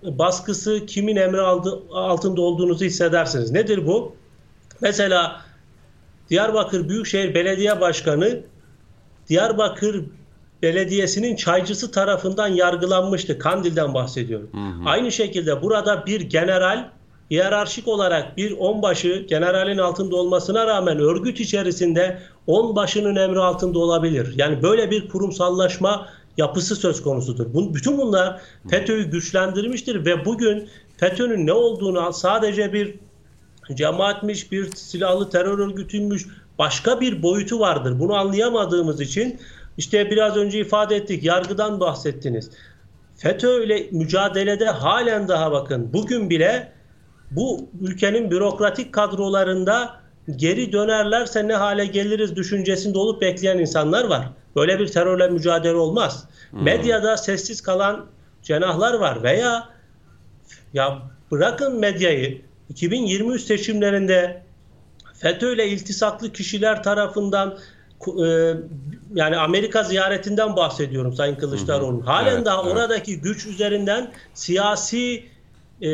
baskısı, 0.03 0.87
kimin 0.87 1.17
emri 1.17 1.41
altında 1.41 2.41
olduğunuzu 2.41 2.85
hissedersiniz. 2.85 3.51
Nedir 3.51 3.87
bu? 3.87 4.17
Mesela 4.85 5.41
Diyarbakır 6.31 6.89
Büyükşehir 6.89 7.35
Belediye 7.35 7.81
Başkanı 7.81 8.41
Diyarbakır 9.29 10.05
Belediyesi'nin 10.63 11.37
çaycısı 11.37 11.91
tarafından 11.91 12.49
yargılanmıştı. 12.49 13.39
Kandil'den 13.39 13.95
bahsediyorum. 13.95 14.51
Hı 14.53 14.59
hı. 14.59 14.89
Aynı 14.89 15.13
şekilde 15.13 15.63
burada 15.63 16.07
bir 16.07 16.21
general 16.21 16.89
hiyerarşik 17.31 17.89
olarak 17.89 18.37
bir 18.37 18.53
onbaşı 18.59 19.27
generalin 19.29 19.79
altında 19.79 20.17
olmasına 20.17 20.67
rağmen 20.67 20.99
örgüt 20.99 21.41
içerisinde 21.41 22.19
onbaşının 22.47 23.17
emri 23.17 23.41
altında 23.41 23.79
olabilir. 23.79 24.35
Yani 24.37 24.63
böyle 24.63 24.91
bir 24.91 25.09
kurumsallaşma 25.09 26.09
yapısı 26.37 26.77
söz 26.77 27.03
konusudur. 27.03 27.55
Bu, 27.55 27.75
bütün 27.75 27.99
bunlar 27.99 28.41
FETÖ'yü 28.71 29.11
güçlendirmiştir 29.11 30.07
ve 30.07 30.25
bugün 30.25 30.69
FETÖ'nün 30.97 31.47
ne 31.47 31.53
olduğunu 31.53 32.13
sadece 32.13 32.73
bir 32.73 32.95
cemaatmiş, 33.75 34.53
bir 34.53 34.71
silahlı 34.77 35.31
terör 35.31 35.59
örgütüymüş, 35.59 36.27
başka 36.59 37.01
bir 37.01 37.23
boyutu 37.23 37.61
vardır. 37.61 38.01
Bunu 38.01 38.15
anlayamadığımız 38.15 39.01
için 39.01 39.41
işte 39.79 40.11
biraz 40.11 40.37
önce 40.37 40.61
ifade 40.61 40.97
ettik, 40.97 41.25
yargıdan 41.25 41.81
bahsettiniz. 41.81 42.51
FETÖ 43.17 43.65
ile 43.65 43.89
mücadelede 43.91 44.67
halen 44.67 45.29
daha 45.29 45.53
bakın 45.53 45.93
bugün 45.93 46.31
bile 46.31 46.73
bu 47.31 47.69
ülkenin 47.81 48.31
bürokratik 48.31 48.93
kadrolarında 48.93 49.97
geri 50.37 50.73
dönerlerse 50.73 51.49
ne 51.49 51.55
hale 51.55 51.87
geliriz 51.87 52.37
düşüncesinde 52.37 52.99
olup 52.99 53.23
bekleyen 53.23 53.59
insanlar 53.59 54.05
var. 54.05 54.29
Böyle 54.57 54.79
bir 54.79 54.89
terörle 54.89 55.29
mücadele 55.29 55.75
olmaz. 55.77 56.29
Medyada 56.53 57.17
sessiz 57.17 57.61
kalan 57.61 58.07
cenahlar 58.43 58.95
var 58.95 59.23
veya 59.23 59.69
ya 60.75 61.03
bırakın 61.31 61.79
medyayı 61.79 62.43
2023 62.69 63.43
seçimlerinde 63.43 64.43
FETÖ 65.15 65.55
ile 65.55 65.69
iltisaklı 65.69 66.33
kişiler 66.33 66.83
tarafından 66.83 67.59
e, 68.09 68.55
yani 69.15 69.37
Amerika 69.37 69.83
ziyaretinden 69.83 70.57
bahsediyorum 70.57 71.13
Sayın 71.13 71.35
Kılıçdaroğlu. 71.35 72.07
Halen 72.07 72.35
Evet, 72.35 72.47
daha 72.47 72.63
evet. 72.63 72.73
oradaki 72.73 73.21
güç 73.21 73.47
üzerinden 73.47 74.13
siyasi 74.35 75.25
e, 75.83 75.89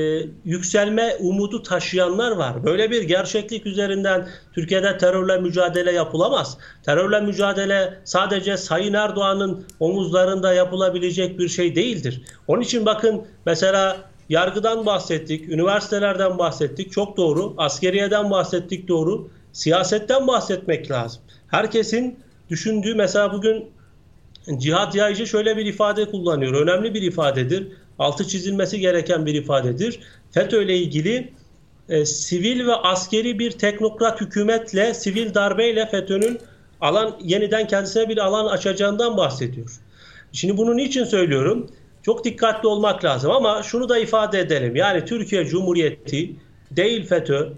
yükselme 0.45 1.17
umudu 1.21 1.63
taşıyanlar 1.63 2.31
var. 2.31 2.65
Böyle 2.65 2.91
bir 2.91 3.03
gerçeklik 3.03 3.67
üzerinden 3.67 4.29
Türkiye'de 4.53 4.99
terörle 4.99 5.39
mücadele 5.39 5.93
yapılamaz. 5.93 6.59
Terörle 6.83 7.21
mücadele 7.21 7.99
sadece 8.05 8.57
Sayın 8.57 8.95
Erdoğan'ın 8.95 9.65
omuzlarında 9.81 10.55
yapılabilecek 10.55 11.39
bir 11.39 11.49
şey 11.49 11.75
değildir. 11.75 12.23
Onun 12.49 12.63
için 12.63 12.87
bakın 12.87 13.27
mesela 13.47 14.10
yargıdan 14.31 14.87
bahsettik, 14.87 15.49
üniversitelerden 15.49 16.39
bahsettik, 16.39 16.93
çok 16.93 17.17
doğru. 17.17 17.55
Askeriyeden 17.57 18.31
bahsettik, 18.31 18.89
doğru. 18.89 19.31
Siyasetten 19.53 20.27
bahsetmek 20.27 20.91
lazım. 20.91 21.23
Herkesin 21.49 22.19
düşündüğü 22.51 22.95
mesela 22.95 23.33
bugün 23.33 23.71
Cihat 24.59 24.95
Yaycı 24.95 25.27
şöyle 25.27 25.57
bir 25.57 25.67
ifade 25.67 26.11
kullanıyor. 26.11 26.55
Önemli 26.55 26.95
bir 26.95 27.03
ifadedir. 27.03 27.69
Altı 27.99 28.29
çizilmesi 28.29 28.81
gereken 28.81 29.27
bir 29.27 29.35
ifadedir. 29.35 30.01
FETÖ 30.31 30.63
ile 30.63 30.77
ilgili 30.77 31.33
e, 31.89 32.05
sivil 32.05 32.67
ve 32.67 32.75
askeri 32.75 33.39
bir 33.39 33.51
teknokrat 33.51 34.21
hükümetle, 34.21 34.95
sivil 34.95 35.35
darbeyle 35.35 35.87
FETÖ'nün 35.87 36.39
alan 36.81 37.17
yeniden 37.23 37.67
kendisine 37.67 38.09
bir 38.09 38.19
alan 38.19 38.47
açacağından 38.47 39.17
bahsediyor. 39.17 39.81
Şimdi 40.33 40.57
bunu 40.57 40.77
niçin 40.77 41.05
söylüyorum? 41.05 41.71
Çok 42.03 42.25
dikkatli 42.25 42.69
olmak 42.69 43.05
lazım 43.05 43.31
ama 43.31 43.63
şunu 43.63 43.89
da 43.89 43.99
ifade 43.99 44.41
edelim. 44.41 44.77
Yani 44.77 45.05
Türkiye 45.05 45.45
Cumhuriyeti 45.45 46.37
değil 46.71 47.07
FETÖ, 47.07 47.49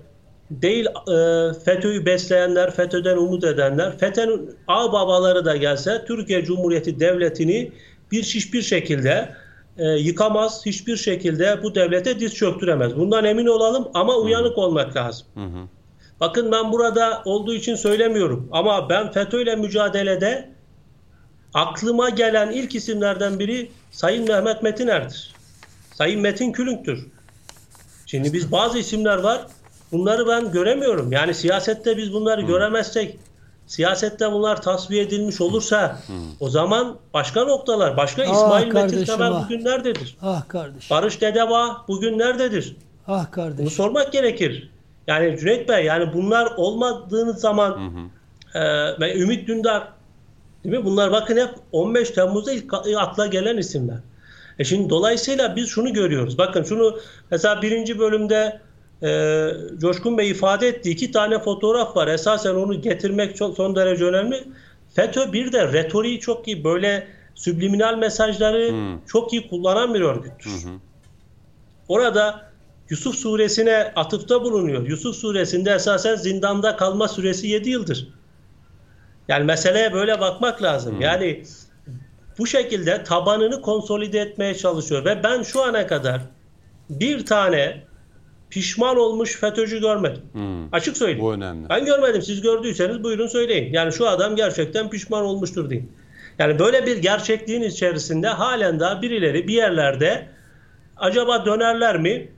değil 0.51 0.86
e, 0.86 1.53
FETÖ'yü 1.64 2.07
besleyenler, 2.07 2.70
FETÖ'den 2.70 3.16
umut 3.16 3.45
edenler, 3.45 3.99
FETÖ'nün 3.99 4.51
ağ 4.68 4.93
babaları 4.93 5.45
da 5.45 5.57
gelse 5.57 6.05
Türkiye 6.07 6.45
Cumhuriyeti 6.45 7.01
Devleti'ni 7.01 7.72
bir 8.12 8.22
hiçbir 8.22 8.62
şekilde 8.62 9.34
e, 9.78 9.84
yıkamaz, 9.84 10.66
hiçbir 10.66 10.97
şekilde 10.97 11.62
bu 11.62 11.74
devlete 11.74 12.20
diz 12.20 12.34
çöktüremez. 12.34 12.97
Bundan 12.97 13.24
emin 13.24 13.47
olalım 13.47 13.88
ama 13.95 14.16
uyanık 14.16 14.59
olmak 14.59 14.97
lazım. 14.97 15.26
Bakın 16.20 16.53
ben 16.53 16.72
burada 16.72 17.22
olduğu 17.24 17.55
için 17.55 17.74
söylemiyorum 17.74 18.49
ama 18.53 18.88
ben 18.88 19.12
FETÖ 19.12 19.43
ile 19.43 19.57
mücadelede 19.57 20.51
aklıma 21.55 22.11
gelen 22.11 22.50
ilk 22.50 22.74
isimlerden 22.74 23.38
biri 23.38 23.70
Sayın 23.90 24.28
Mehmet 24.28 24.62
Metiner'dir. 24.62 25.32
Sayın 25.94 26.20
Metin 26.20 26.53
Külünk'tür. 26.53 27.07
Şimdi 28.07 28.32
biz 28.32 28.53
bazı 28.53 28.78
isimler 28.78 29.18
var. 29.18 29.46
Bunları 29.92 30.28
ben 30.28 30.53
göremiyorum. 30.53 31.12
Yani 31.12 31.34
siyasette 31.34 31.96
biz 31.96 32.12
bunları 32.12 32.40
göremezsek, 32.40 33.18
siyasette 33.66 34.32
bunlar 34.32 34.62
tasfiye 34.62 35.03
edilmiş 35.03 35.40
olursa 35.40 35.98
o 36.40 36.48
zaman 36.48 36.96
başka 37.14 37.44
noktalar, 37.44 37.96
başka 37.96 38.22
Ah 38.22 38.32
İsmail 38.32 38.66
Metin 38.66 38.78
kardeşim, 38.78 39.05
Temel 39.05 39.32
ah. 39.32 39.44
bugün 39.44 39.64
nerededir? 39.64 40.16
Ah 40.22 40.48
kardeş. 40.48 40.90
Barış 40.90 41.20
Dedeva 41.20 41.84
bugün 41.88 42.18
nerededir? 42.18 42.76
Ah 43.07 43.24
Bunu 43.24 43.30
kardeş. 43.30 43.72
sormak 43.72 44.12
gerekir. 44.12 44.70
Yani 45.07 45.38
Cüneyt 45.38 45.68
Bey 45.68 45.84
yani 45.84 46.12
bunlar 46.12 46.46
olmadığınız 46.57 47.40
zaman 47.40 47.80
e, 48.55 48.61
ve 49.00 49.18
Ümit 49.18 49.48
Dündar 49.48 49.88
değil 50.64 50.76
mi? 50.76 50.84
Bunlar 50.84 51.12
bakın 51.12 51.36
hep 51.36 51.50
15 51.72 52.10
Temmuz'da 52.10 52.52
ilk 52.52 52.74
akla 52.98 53.26
gelen 53.26 53.56
isimler. 53.56 53.98
E 54.58 54.64
şimdi 54.64 54.90
dolayısıyla 54.90 55.56
biz 55.56 55.68
şunu 55.68 55.92
görüyoruz. 55.92 56.38
Bakın 56.38 56.62
şunu 56.62 56.98
mesela 57.30 57.62
birinci 57.62 57.98
bölümde 57.98 58.60
e, 59.02 59.48
Coşkun 59.78 60.18
Bey 60.18 60.30
ifade 60.30 60.68
etti. 60.68 60.90
iki 60.90 61.12
tane 61.12 61.38
fotoğraf 61.38 61.96
var. 61.96 62.08
Esasen 62.08 62.54
onu 62.54 62.80
getirmek 62.80 63.36
çok, 63.36 63.56
son 63.56 63.76
derece 63.76 64.04
önemli. 64.04 64.44
FETÖ 64.94 65.32
bir 65.32 65.52
de 65.52 65.72
retoriği 65.72 66.20
çok 66.20 66.48
iyi. 66.48 66.64
Böyle 66.64 67.06
subliminal 67.34 67.98
mesajları 67.98 68.74
çok 69.06 69.32
iyi 69.32 69.48
kullanan 69.48 69.94
bir 69.94 70.00
örgüttür. 70.00 70.50
Orada 71.88 72.52
Yusuf 72.90 73.14
suresine 73.14 73.92
atıfta 73.96 74.42
bulunuyor. 74.44 74.88
Yusuf 74.88 75.16
suresinde 75.16 75.70
esasen 75.70 76.16
zindanda 76.16 76.76
kalma 76.76 77.08
süresi 77.08 77.46
7 77.46 77.70
yıldır. 77.70 78.08
Yani 79.29 79.45
meseleye 79.45 79.93
böyle 79.93 80.20
bakmak 80.20 80.62
lazım. 80.62 81.01
Yani 81.01 81.43
bu 82.39 82.47
şekilde 82.47 83.05
tabanını 83.05 83.62
konsolide 83.62 84.20
etmeye 84.20 84.55
çalışıyor 84.55 85.05
ve 85.05 85.23
ben 85.25 85.43
şu 85.43 85.62
ana 85.62 85.87
kadar 85.87 86.20
bir 86.91 87.27
tane 87.27 87.83
pişman 88.51 88.97
olmuş 88.97 89.37
FETÖ'cü 89.37 89.81
görmedim. 89.81 90.23
Açık 90.73 90.97
söyleyeyim. 90.97 91.20
Bu 91.20 91.33
önemli. 91.33 91.68
Ben 91.68 91.85
görmedim. 91.85 92.23
Siz 92.23 92.41
gördüyseniz 92.41 93.05
buyurun 93.05 93.27
söyleyin. 93.27 93.73
Yani 93.73 93.93
şu 93.93 94.09
adam 94.09 94.37
gerçekten 94.37 94.91
pişman 94.91 95.25
olmuştur 95.25 95.70
deyin. 95.70 95.93
Yani 96.39 96.59
böyle 96.59 96.87
bir 96.87 96.97
gerçekliğin 96.97 97.62
içerisinde 97.62 98.29
halen 98.29 98.81
daha 98.81 99.03
birileri 99.03 99.49
bir 99.49 99.55
yerlerde 99.55 100.27
acaba 100.97 101.47
dönerler 101.47 101.99
mi? 102.01 102.29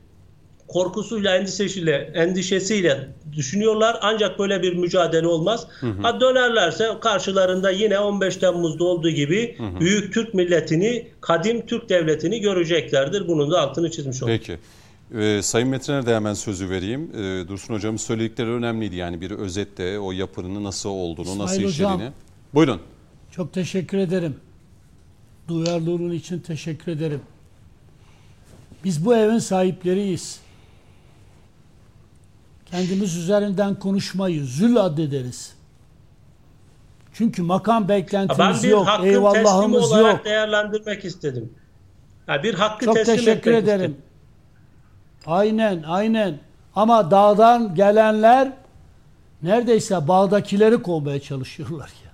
Korkusuyla, 0.69 1.37
endişesiyle, 1.37 2.11
endişesiyle 2.15 3.09
düşünüyorlar. 3.33 3.99
Ancak 4.03 4.39
böyle 4.39 4.63
bir 4.63 4.75
mücadele 4.75 5.27
olmaz. 5.27 5.67
Ha 6.03 6.21
dönerlerse 6.21 6.89
karşılarında 7.01 7.71
yine 7.71 7.99
15 7.99 8.37
Temmuz'da 8.37 8.85
olduğu 8.85 9.11
gibi 9.11 9.59
büyük 9.81 10.15
Türk 10.15 10.35
milletini, 10.35 11.09
kadim 11.21 11.67
Türk 11.67 11.89
devletini 11.89 12.41
göreceklerdir. 12.41 13.29
Bunun 13.29 13.51
da 13.51 13.61
altını 13.61 13.91
çizmiş 13.91 14.23
olduk. 14.23 14.35
Peki. 14.39 14.59
Ee, 15.19 15.43
Sayın 15.43 15.69
Metin'e 15.69 16.07
de 16.07 16.15
hemen 16.15 16.35
sözü 16.35 16.71
vereyim. 16.71 17.11
Ee, 17.15 17.49
Dursun 17.49 17.75
Hocam'ın 17.75 17.97
söyledikleri 17.97 18.51
önemliydi. 18.51 18.97
Yani 18.97 19.21
bir 19.21 19.31
özette 19.31 19.99
o 19.99 20.13
yapının 20.13 20.65
nasıl 20.65 20.89
olduğunu, 20.91 21.27
İsmail 21.27 21.41
nasıl 21.41 21.57
Hocam. 21.57 21.71
işlediğini. 21.71 22.13
Buyurun. 22.55 22.81
Çok 23.31 23.53
teşekkür 23.53 23.99
ederim. 23.99 24.37
Duyarlılığın 25.49 26.13
için 26.13 26.41
teşekkür 26.41 26.93
ederim. 26.93 27.21
Biz 28.85 29.05
bu 29.05 29.17
evin 29.17 29.39
sahipleriyiz. 29.39 30.41
Kendimiz 32.71 33.17
üzerinden 33.17 33.75
konuşmayı 33.79 34.45
zül 34.45 34.77
addederiz. 34.77 35.55
Çünkü 37.13 37.43
makam 37.43 37.89
beklentimiz 37.89 38.39
Ben 38.39 38.63
bir 38.63 38.69
yok, 38.69 38.87
hakkın 38.87 39.03
teslimi 39.03 39.19
eyvallahımız 39.19 39.93
olarak 39.93 40.13
yok. 40.17 40.25
değerlendirmek 40.25 41.05
istedim. 41.05 41.53
Ha, 42.27 42.43
bir 42.43 42.55
hakkı 42.55 42.85
Çok 42.85 42.95
teslim 42.95 43.17
teşekkür 43.17 43.53
ederim. 43.53 43.81
istedim. 43.91 43.97
Aynen, 45.27 45.83
aynen. 45.87 46.39
Ama 46.75 47.11
dağdan 47.11 47.75
gelenler 47.75 48.53
neredeyse 49.43 50.09
bağdakileri 50.09 50.83
kovmaya 50.83 51.21
çalışıyorlar 51.21 51.91
ya. 52.05 52.11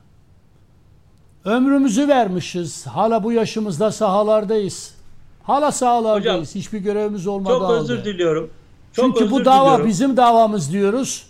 Ömrümüzü 1.52 2.08
vermişiz. 2.08 2.86
Hala 2.86 3.24
bu 3.24 3.32
yaşımızda 3.32 3.92
sahalardayız. 3.92 4.94
Hala 5.42 5.72
sahalardayız. 5.72 6.48
Hocam, 6.50 6.60
Hiçbir 6.62 6.78
görevimiz 6.78 7.26
olmadı 7.26 7.52
Çok 7.54 7.62
halde. 7.62 7.72
özür 7.78 8.04
diliyorum. 8.04 8.50
Çok 8.92 9.18
Çünkü 9.18 9.30
bu 9.30 9.44
dava 9.44 9.64
diliyorum. 9.64 9.86
bizim 9.86 10.16
davamız 10.16 10.72
diyoruz. 10.72 11.26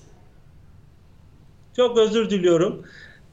Çok 1.76 1.98
özür 1.98 2.30
diliyorum. 2.30 2.82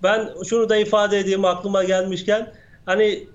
Ben 0.03 0.30
şunu 0.49 0.69
da 0.69 0.78
ifade 0.78 1.19
edeyim 1.19 1.45
aklıma 1.45 1.84
gelmişken 1.84 2.53
hani 2.86 3.28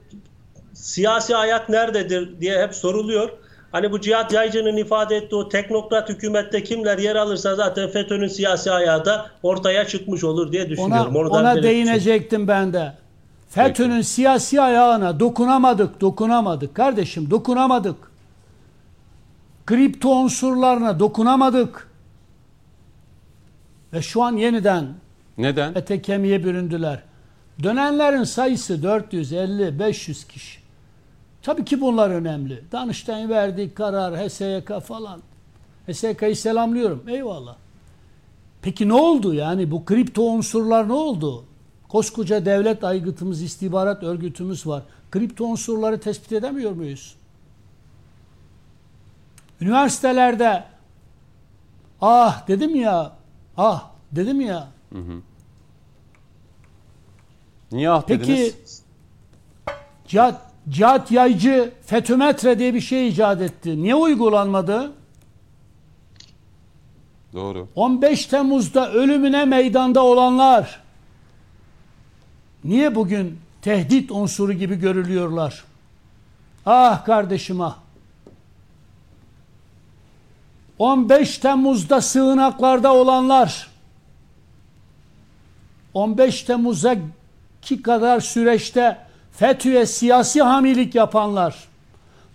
siyasi 0.72 1.36
ayak 1.36 1.68
nerededir 1.68 2.40
diye 2.40 2.62
hep 2.62 2.74
soruluyor. 2.74 3.30
Hani 3.72 3.92
bu 3.92 4.00
Cihat 4.00 4.32
Yaycı'nın 4.32 4.76
ifade 4.76 5.16
ettiği 5.16 5.36
o 5.36 5.48
teknokrat 5.48 6.08
hükümette 6.08 6.64
kimler 6.64 6.98
yer 6.98 7.16
alırsa 7.16 7.54
zaten 7.54 7.90
FETÖ'nün 7.90 8.28
siyasi 8.28 8.70
ayağı 8.70 9.04
da 9.04 9.26
ortaya 9.42 9.86
çıkmış 9.86 10.24
olur 10.24 10.52
diye 10.52 10.62
Ona, 10.62 10.70
düşünüyorum. 10.70 11.16
Ona 11.16 11.28
olayım. 11.40 11.62
değinecektim 11.62 12.48
ben 12.48 12.72
de. 12.72 12.92
FETÖ'nün 13.48 14.00
siyasi 14.00 14.60
ayağına 14.60 15.20
dokunamadık, 15.20 16.00
dokunamadık. 16.00 16.74
Kardeşim 16.74 17.30
dokunamadık. 17.30 18.11
Kripto 19.66 20.10
unsurlarına 20.10 21.00
dokunamadık. 21.00 21.88
Ve 23.92 24.02
şu 24.02 24.22
an 24.22 24.36
yeniden 24.36 24.94
Neden? 25.38 25.74
ete 25.74 26.02
kemiğe 26.02 26.44
büründüler. 26.44 27.02
Dönenlerin 27.62 28.24
sayısı 28.24 28.74
450-500 28.74 30.28
kişi. 30.28 30.60
Tabii 31.42 31.64
ki 31.64 31.80
bunlar 31.80 32.10
önemli. 32.10 32.64
Danıştay'ın 32.72 33.28
verdiği 33.28 33.74
karar, 33.74 34.28
HSYK 34.28 34.80
falan. 34.80 35.20
HSYK'yı 35.88 36.36
selamlıyorum. 36.36 37.02
Eyvallah. 37.08 37.56
Peki 38.62 38.88
ne 38.88 38.94
oldu 38.94 39.34
yani 39.34 39.70
bu 39.70 39.84
kripto 39.84 40.22
unsurlar 40.22 40.88
ne 40.88 40.92
oldu? 40.92 41.44
Koskoca 41.88 42.44
devlet 42.46 42.84
aygıtımız, 42.84 43.42
istihbarat 43.42 44.02
örgütümüz 44.02 44.66
var. 44.66 44.82
Kripto 45.10 45.44
unsurları 45.44 46.00
tespit 46.00 46.32
edemiyor 46.32 46.72
muyuz? 46.72 47.14
Üniversitelerde 49.62 50.64
Ah 52.00 52.48
dedim 52.48 52.76
ya. 52.76 53.12
Ah 53.56 53.90
dedim 54.12 54.40
ya. 54.40 54.68
Niye 57.72 57.90
ah 57.90 58.02
Peki 58.06 58.22
dediniz? 58.22 58.82
Cihat, 60.06 60.42
Cihat 60.68 61.12
Yaycı 61.12 61.72
fetümetre 61.86 62.58
diye 62.58 62.74
bir 62.74 62.80
şey 62.80 63.08
icat 63.08 63.40
etti. 63.40 63.82
Niye 63.82 63.94
uygulanmadı? 63.94 64.92
Doğru. 67.32 67.68
15 67.74 68.26
Temmuz'da 68.26 68.92
ölümüne 68.92 69.44
meydanda 69.44 70.02
olanlar 70.02 70.82
niye 72.64 72.94
bugün 72.94 73.38
tehdit 73.62 74.10
unsuru 74.10 74.52
gibi 74.52 74.76
görülüyorlar? 74.76 75.64
Ah 76.66 77.04
kardeşim 77.04 77.60
ah. 77.60 77.81
15 80.82 81.38
Temmuz'da 81.38 82.00
sığınaklarda 82.00 82.94
olanlar 82.94 83.68
15 85.94 86.42
Temmuz'a 86.42 86.96
ki 87.62 87.82
kadar 87.82 88.20
süreçte 88.20 88.98
FETÖ'ye 89.32 89.86
siyasi 89.86 90.42
hamilik 90.42 90.94
yapanlar, 90.94 91.68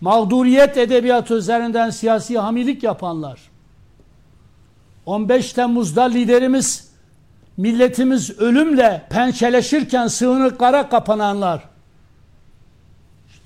mağduriyet 0.02 0.78
edebiyatı 0.78 1.34
üzerinden 1.34 1.90
siyasi 1.90 2.40
hamilik 2.40 2.84
yapanlar, 2.84 3.40
15 5.06 5.54
Temmuz'da 5.54 6.04
liderimiz, 6.04 6.92
milletimiz 7.58 8.40
ölümle 8.40 9.08
pençeleşirken 9.10 10.08
sığınıklara 10.08 10.90
kapananlar, 10.90 11.64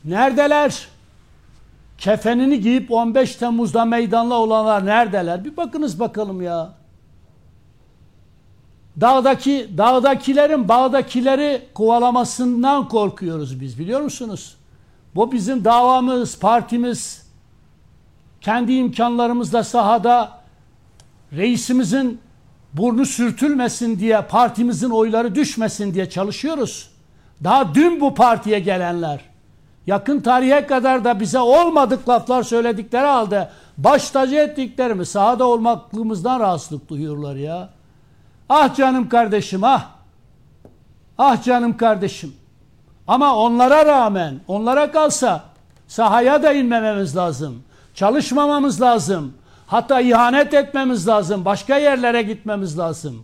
neredeler? 0.05 0.90
Kefenini 2.01 2.59
giyip 2.59 2.91
15 2.91 3.35
Temmuz'da 3.35 3.85
meydanla 3.85 4.35
olanlar 4.35 4.85
neredeler? 4.85 5.45
Bir 5.45 5.57
bakınız 5.57 5.99
bakalım 5.99 6.41
ya. 6.41 6.73
Dağdaki 9.01 9.69
dağdakilerin 9.77 10.67
bağdakileri 10.67 11.61
kovalamasından 11.73 12.87
korkuyoruz 12.87 13.61
biz 13.61 13.79
biliyor 13.79 14.01
musunuz? 14.01 14.55
Bu 15.15 15.31
bizim 15.31 15.65
davamız, 15.65 16.39
partimiz 16.39 17.27
kendi 18.41 18.73
imkanlarımızla 18.73 19.63
sahada 19.63 20.31
reisimizin 21.33 22.21
burnu 22.73 23.05
sürtülmesin 23.05 23.99
diye, 23.99 24.21
partimizin 24.21 24.89
oyları 24.89 25.35
düşmesin 25.35 25.93
diye 25.93 26.09
çalışıyoruz. 26.09 26.89
Daha 27.43 27.75
dün 27.75 28.01
bu 28.01 28.15
partiye 28.15 28.59
gelenler 28.59 29.30
yakın 29.87 30.21
tarihe 30.21 30.67
kadar 30.67 31.03
da 31.03 31.19
bize 31.19 31.39
olmadık 31.39 32.09
laflar 32.09 32.43
söyledikleri 32.43 33.05
halde 33.05 33.49
baş 33.77 34.09
tacı 34.09 34.35
ettiklerimi 34.35 35.05
sahada 35.05 35.47
olmaklığımızdan 35.47 36.39
rahatsızlık 36.39 36.89
duyuyorlar 36.89 37.35
ya. 37.35 37.69
Ah 38.49 38.75
canım 38.75 39.09
kardeşim 39.09 39.63
ah. 39.63 39.87
Ah 41.17 41.43
canım 41.43 41.77
kardeşim. 41.77 42.33
Ama 43.07 43.35
onlara 43.35 43.85
rağmen, 43.85 44.39
onlara 44.47 44.91
kalsa 44.91 45.43
sahaya 45.87 46.43
da 46.43 46.53
inmememiz 46.53 47.17
lazım. 47.17 47.63
Çalışmamamız 47.95 48.81
lazım. 48.81 49.33
Hatta 49.67 50.01
ihanet 50.01 50.53
etmemiz 50.53 51.07
lazım. 51.07 51.45
Başka 51.45 51.77
yerlere 51.77 52.21
gitmemiz 52.21 52.79
lazım. 52.79 53.23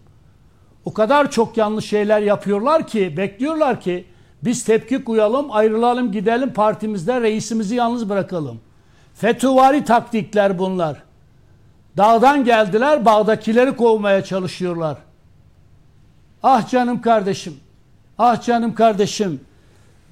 O 0.86 0.94
kadar 0.94 1.32
çok 1.32 1.58
yanlış 1.58 1.86
şeyler 1.86 2.22
yapıyorlar 2.22 2.88
ki, 2.88 3.18
bekliyorlar 3.18 3.82
ki 3.82 4.06
biz 4.44 4.64
tepki 4.64 5.04
koyalım, 5.04 5.52
ayrılalım, 5.52 6.12
gidelim 6.12 6.54
partimizde 6.54 7.22
reisimizi 7.22 7.76
yalnız 7.76 8.10
bırakalım. 8.10 8.60
FETÖ'vari 9.16 9.84
taktikler 9.84 10.60
bunlar. 10.60 11.04
Dağdan 11.98 12.46
geldiler, 12.46 13.06
bağdakileri 13.06 13.76
kovmaya 13.76 14.24
çalışıyorlar. 14.24 14.98
Ah 16.44 16.70
canım 16.70 17.02
kardeşim. 17.02 17.60
Ah 18.18 18.42
canım 18.42 18.76
kardeşim. 18.76 19.42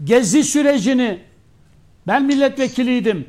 Gezi 0.03 0.43
sürecini 0.43 1.19
ben 2.07 2.23
milletvekiliydim. 2.23 3.27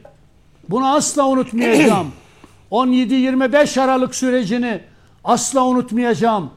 Bunu 0.68 0.94
asla 0.94 1.26
unutmayacağım. 1.26 2.12
17-25 2.70 3.80
Aralık 3.80 4.14
sürecini 4.14 4.80
asla 5.24 5.64
unutmayacağım. 5.64 6.50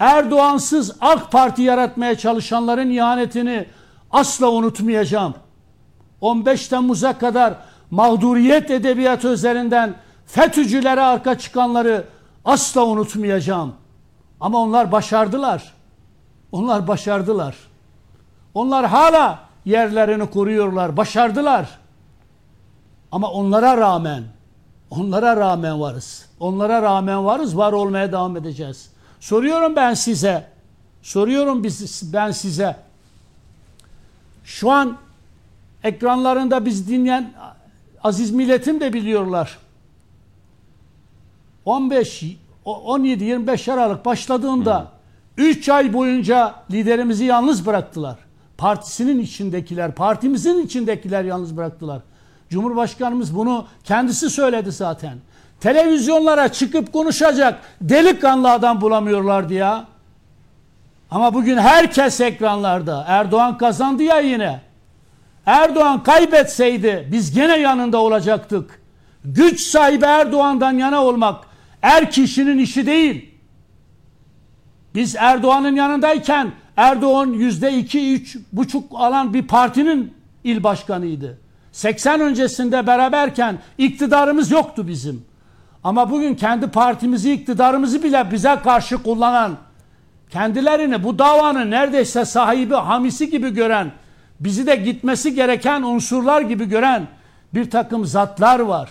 Erdoğansız 0.00 0.96
AK 1.00 1.32
Parti 1.32 1.62
yaratmaya 1.62 2.18
çalışanların 2.18 2.90
ihanetini 2.90 3.66
asla 4.10 4.50
unutmayacağım. 4.50 5.34
15 6.20 6.68
Temmuz'a 6.68 7.18
kadar 7.18 7.54
mağduriyet 7.90 8.70
edebiyatı 8.70 9.28
üzerinden 9.28 9.94
FETÖ'cülere 10.26 11.00
arka 11.00 11.38
çıkanları 11.38 12.04
asla 12.44 12.84
unutmayacağım. 12.84 13.74
Ama 14.40 14.58
onlar 14.58 14.92
başardılar. 14.92 15.74
Onlar 16.52 16.88
başardılar. 16.88 17.56
Onlar 18.54 18.86
hala 18.86 19.38
yerlerini 19.64 20.30
koruyorlar. 20.30 20.96
Başardılar. 20.96 21.68
Ama 23.12 23.30
onlara 23.30 23.76
rağmen 23.76 24.22
onlara 24.90 25.36
rağmen 25.36 25.80
varız. 25.80 26.26
Onlara 26.40 26.82
rağmen 26.82 27.24
varız. 27.24 27.56
Var 27.56 27.72
olmaya 27.72 28.12
devam 28.12 28.36
edeceğiz. 28.36 28.89
Soruyorum 29.20 29.76
ben 29.76 29.94
size. 29.94 30.46
Soruyorum 31.02 31.64
biz, 31.64 32.12
ben 32.12 32.30
size. 32.30 32.76
Şu 34.44 34.70
an 34.70 34.96
ekranlarında 35.84 36.66
biz 36.66 36.88
dinleyen 36.88 37.32
aziz 38.02 38.30
milletim 38.30 38.80
de 38.80 38.92
biliyorlar. 38.92 39.58
15 41.64 42.24
17-25 42.64 43.72
Aralık 43.72 44.04
başladığında 44.04 44.92
3 45.36 45.68
ay 45.68 45.92
boyunca 45.92 46.54
liderimizi 46.70 47.24
yalnız 47.24 47.66
bıraktılar. 47.66 48.16
Partisinin 48.58 49.18
içindekiler, 49.18 49.94
partimizin 49.94 50.66
içindekiler 50.66 51.24
yalnız 51.24 51.56
bıraktılar. 51.56 52.02
Cumhurbaşkanımız 52.50 53.36
bunu 53.36 53.66
kendisi 53.84 54.30
söyledi 54.30 54.72
zaten. 54.72 55.18
Televizyonlara 55.60 56.52
çıkıp 56.52 56.92
konuşacak 56.92 57.60
delikanlı 57.80 58.50
adam 58.50 58.80
bulamıyorlardı 58.80 59.54
ya. 59.54 59.84
Ama 61.10 61.34
bugün 61.34 61.56
herkes 61.56 62.20
ekranlarda. 62.20 63.04
Erdoğan 63.08 63.58
kazandı 63.58 64.02
ya 64.02 64.20
yine. 64.20 64.60
Erdoğan 65.46 66.02
kaybetseydi 66.02 67.08
biz 67.12 67.34
gene 67.34 67.58
yanında 67.58 67.98
olacaktık. 67.98 68.80
Güç 69.24 69.60
sahibi 69.60 70.04
Erdoğan'dan 70.04 70.72
yana 70.72 71.04
olmak 71.04 71.44
er 71.82 72.10
kişinin 72.10 72.58
işi 72.58 72.86
değil. 72.86 73.30
Biz 74.94 75.16
Erdoğan'ın 75.16 75.76
yanındayken 75.76 76.52
Erdoğan 76.76 77.26
yüzde 77.26 77.72
iki, 77.72 78.14
üç 78.14 78.36
buçuk 78.52 78.92
alan 78.94 79.34
bir 79.34 79.42
partinin 79.42 80.14
il 80.44 80.62
başkanıydı. 80.62 81.38
80 81.72 82.20
öncesinde 82.20 82.86
beraberken 82.86 83.58
iktidarımız 83.78 84.50
yoktu 84.50 84.88
bizim. 84.88 85.29
Ama 85.84 86.10
bugün 86.10 86.34
kendi 86.34 86.66
partimizi, 86.66 87.32
iktidarımızı 87.32 88.02
bile 88.02 88.30
bize 88.32 88.56
karşı 88.64 89.02
kullanan, 89.02 89.56
kendilerini 90.30 91.04
bu 91.04 91.18
davanın 91.18 91.70
neredeyse 91.70 92.24
sahibi, 92.24 92.74
hamisi 92.74 93.30
gibi 93.30 93.54
gören, 93.54 93.92
bizi 94.40 94.66
de 94.66 94.76
gitmesi 94.76 95.34
gereken 95.34 95.82
unsurlar 95.82 96.40
gibi 96.40 96.68
gören 96.68 97.06
bir 97.54 97.70
takım 97.70 98.04
zatlar 98.04 98.60
var. 98.60 98.90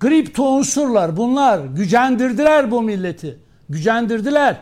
Kripto 0.00 0.44
unsurlar 0.44 1.16
bunlar. 1.16 1.58
Gücendirdiler 1.58 2.70
bu 2.70 2.82
milleti. 2.82 3.38
Gücendirdiler. 3.68 4.56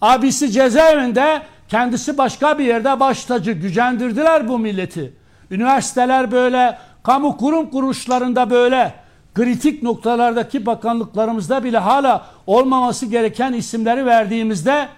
Abisi 0.00 0.50
cezaevinde, 0.50 1.42
kendisi 1.68 2.18
başka 2.18 2.58
bir 2.58 2.64
yerde 2.64 3.00
baş 3.00 3.24
tacı. 3.24 3.52
Gücendirdiler 3.52 4.48
bu 4.48 4.58
milleti. 4.58 5.12
Üniversiteler 5.50 6.32
böyle, 6.32 6.78
kamu 7.02 7.36
kurum 7.36 7.70
kuruluşlarında 7.70 8.50
böyle, 8.50 8.94
kritik 9.34 9.82
noktalardaki 9.82 10.66
bakanlıklarımızda 10.66 11.64
bile 11.64 11.78
hala 11.78 12.26
olmaması 12.46 13.06
gereken 13.06 13.52
isimleri 13.52 14.06
verdiğimizde 14.06 14.88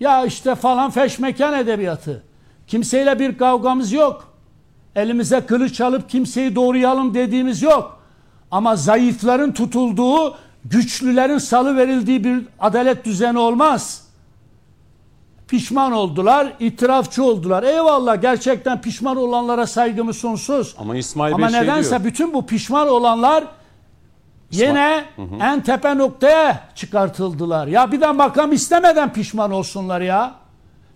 ya 0.00 0.24
işte 0.24 0.54
falan 0.54 0.90
feşmekan 0.90 1.58
edebiyatı. 1.58 2.22
Kimseyle 2.66 3.18
bir 3.18 3.38
kavgamız 3.38 3.92
yok. 3.92 4.34
Elimize 4.96 5.40
kılıç 5.40 5.80
alıp 5.80 6.10
kimseyi 6.10 6.54
doğrayalım 6.54 7.14
dediğimiz 7.14 7.62
yok. 7.62 8.00
Ama 8.50 8.76
zayıfların 8.76 9.52
tutulduğu, 9.52 10.36
güçlülerin 10.64 11.38
salı 11.38 11.76
verildiği 11.76 12.24
bir 12.24 12.46
adalet 12.60 13.04
düzeni 13.04 13.38
olmaz. 13.38 14.04
Pişman 15.48 15.92
oldular, 15.92 16.52
itirafçı 16.60 17.24
oldular. 17.24 17.62
Eyvallah 17.62 18.22
gerçekten 18.22 18.80
pişman 18.80 19.16
olanlara 19.16 19.66
saygımız 19.66 20.16
sonsuz. 20.16 20.74
Ama 20.78 20.96
İsmail 20.96 21.34
Ama 21.34 21.46
Bey 21.46 21.52
şey 21.52 21.62
nedense 21.62 21.90
diyor. 21.90 22.04
bütün 22.04 22.34
bu 22.34 22.46
pişman 22.46 22.88
olanlar 22.88 23.44
yine 24.50 25.04
en 25.40 25.60
tepe 25.60 25.98
noktaya 25.98 26.60
çıkartıldılar. 26.74 27.66
Ya 27.66 27.92
bir 27.92 28.00
de 28.00 28.12
makam 28.12 28.52
istemeden 28.52 29.12
pişman 29.12 29.52
olsunlar 29.52 30.00
ya. 30.00 30.32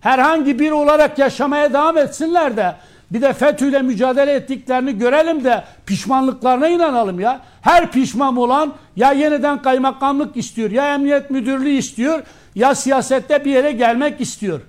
Herhangi 0.01 0.59
bir 0.59 0.71
olarak 0.71 1.19
yaşamaya 1.19 1.73
devam 1.73 1.97
etsinler 1.97 2.57
de 2.57 2.75
Bir 3.11 3.21
de 3.21 3.33
FETÖ'yle 3.33 3.81
mücadele 3.81 4.31
ettiklerini 4.31 4.97
görelim 4.97 5.43
de 5.43 5.63
pişmanlıklarına 5.85 6.67
inanalım 6.67 7.19
ya. 7.19 7.39
Her 7.61 7.91
pişman 7.91 8.37
olan 8.37 8.73
ya 8.95 9.11
yeniden 9.11 9.61
kaymakamlık 9.61 10.37
istiyor, 10.37 10.71
ya 10.71 10.93
emniyet 10.93 11.31
müdürlüğü 11.31 11.69
istiyor, 11.69 12.23
ya 12.55 12.75
siyasette 12.75 13.45
bir 13.45 13.51
yere 13.51 13.71
gelmek 13.71 14.21
istiyor. 14.21 14.61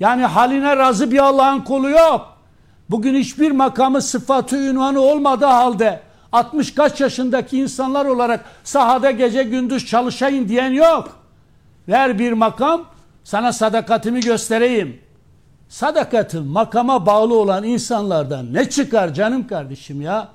Yani 0.00 0.24
haline 0.24 0.76
razı 0.76 1.10
bir 1.10 1.18
Allah'ın 1.18 1.60
kolu 1.60 1.90
yok. 1.90 2.36
Bugün 2.90 3.14
hiçbir 3.14 3.50
makamı 3.50 4.02
sıfatı 4.02 4.56
ünvanı 4.56 5.00
olmadığı 5.00 5.46
halde 5.46 6.00
60 6.34 6.74
kaç 6.74 7.00
yaşındaki 7.00 7.58
insanlar 7.58 8.06
olarak 8.06 8.44
sahada 8.64 9.10
gece 9.10 9.42
gündüz 9.42 9.86
çalışayım 9.86 10.48
diyen 10.48 10.70
yok. 10.70 11.16
Ver 11.88 12.18
bir 12.18 12.32
makam 12.32 12.84
sana 13.24 13.52
sadakatimi 13.52 14.20
göstereyim. 14.20 15.00
Sadakatim 15.68 16.46
makama 16.46 17.06
bağlı 17.06 17.38
olan 17.38 17.64
insanlardan 17.64 18.54
ne 18.54 18.70
çıkar 18.70 19.14
canım 19.14 19.46
kardeşim 19.46 20.02
ya? 20.02 20.28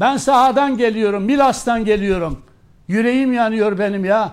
Ben 0.00 0.16
sahadan 0.16 0.76
geliyorum, 0.76 1.22
Milas'tan 1.24 1.84
geliyorum. 1.84 2.42
Yüreğim 2.88 3.32
yanıyor 3.32 3.78
benim 3.78 4.04
ya. 4.04 4.32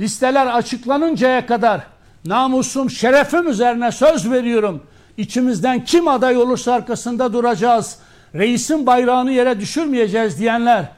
Listeler 0.00 0.46
açıklanıncaya 0.46 1.46
kadar 1.46 1.80
namusum, 2.24 2.90
şerefim 2.90 3.48
üzerine 3.48 3.92
söz 3.92 4.30
veriyorum. 4.30 4.82
İçimizden 5.16 5.84
kim 5.84 6.08
aday 6.08 6.36
olursa 6.36 6.72
arkasında 6.72 7.32
duracağız. 7.32 7.98
Reisin 8.34 8.86
bayrağını 8.86 9.32
yere 9.32 9.60
düşürmeyeceğiz 9.60 10.38
diyenler 10.38 10.88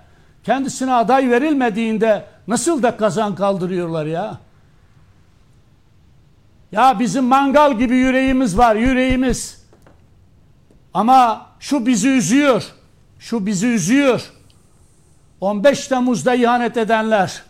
kendisine 0.45 0.93
aday 0.93 1.31
verilmediğinde 1.31 2.25
nasıl 2.49 2.83
da 2.83 2.97
kazan 2.97 3.35
kaldırıyorlar 3.35 4.07
ya. 4.07 4.39
Ya 6.73 6.99
bizim 6.99 7.25
mangal 7.25 7.79
gibi 7.79 7.97
yüreğimiz 7.97 8.59
var, 8.59 8.77
yüreğimiz. 8.77 9.65
Ama 10.95 11.47
şu 11.61 11.87
bizi 11.87 12.09
üzüyor. 12.09 12.65
Şu 13.19 13.47
bizi 13.47 13.67
üzüyor. 13.67 14.33
15 15.41 15.89
Temmuz'da 15.89 16.35
ihanet 16.35 16.77
edenler, 16.77 17.43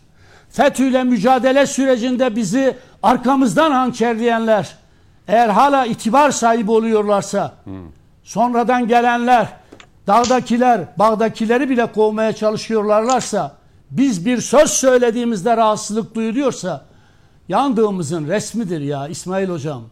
FETÖ'yle 0.51 1.05
mücadele 1.05 1.67
sürecinde 1.67 2.37
bizi 2.37 2.77
arkamızdan 3.03 3.71
hançerleyenler, 3.71 4.77
eğer 5.29 5.49
hala 5.49 5.87
itibar 5.87 6.31
sahibi 6.31 6.71
oluyorlarsa, 6.71 7.55
sonradan 8.25 8.89
gelenler, 8.89 9.49
dağdakiler, 10.07 10.81
bağdakileri 10.99 11.71
bile 11.71 11.93
kovmaya 11.93 12.33
çalışıyorlarlarsa, 12.33 13.57
biz 13.91 14.27
bir 14.27 14.41
söz 14.41 14.71
söylediğimizde 14.71 15.57
rahatsızlık 15.57 16.15
duyuluyorsa, 16.15 16.85
yandığımızın 17.49 18.29
resmidir 18.29 18.81
ya 18.81 19.09
İsmail 19.09 19.49
hocam. 19.49 19.83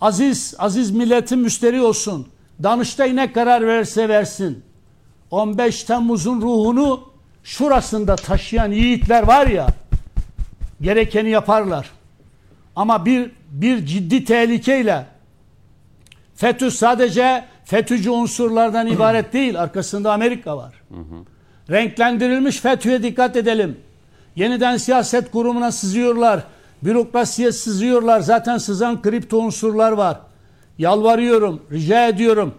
Aziz, 0.00 0.54
aziz 0.58 0.90
milletin 0.90 1.38
müşteri 1.38 1.80
olsun. 1.80 2.28
Danıştay 2.62 3.16
ne 3.16 3.32
karar 3.32 3.66
verirse 3.66 4.08
versin. 4.08 4.62
15 5.30 5.84
Temmuz'un 5.84 6.40
ruhunu 6.40 7.00
şurasında 7.44 8.16
taşıyan 8.16 8.72
yiğitler 8.72 9.22
var 9.22 9.46
ya, 9.46 9.66
gerekeni 10.80 11.30
yaparlar. 11.30 11.90
Ama 12.76 13.04
bir 13.04 13.30
bir 13.50 13.86
ciddi 13.86 14.24
tehlikeyle 14.24 15.06
FETÖ 16.36 16.70
sadece 16.70 17.44
FETÖ'cü 17.64 18.10
unsurlardan 18.10 18.86
ibaret 18.86 19.32
değil. 19.32 19.62
Arkasında 19.62 20.12
Amerika 20.12 20.56
var. 20.56 20.82
Renklendirilmiş 21.70 22.60
FETÖ'ye 22.60 23.02
dikkat 23.02 23.36
edelim. 23.36 23.80
Yeniden 24.36 24.76
siyaset 24.76 25.30
kurumuna 25.30 25.72
sızıyorlar. 25.72 26.44
Bürokrasiye 26.82 27.52
sızıyorlar. 27.52 28.20
Zaten 28.20 28.58
sızan 28.58 29.02
kripto 29.02 29.38
unsurlar 29.38 29.92
var. 29.92 30.20
Yalvarıyorum, 30.78 31.62
rica 31.72 32.08
ediyorum. 32.08 32.54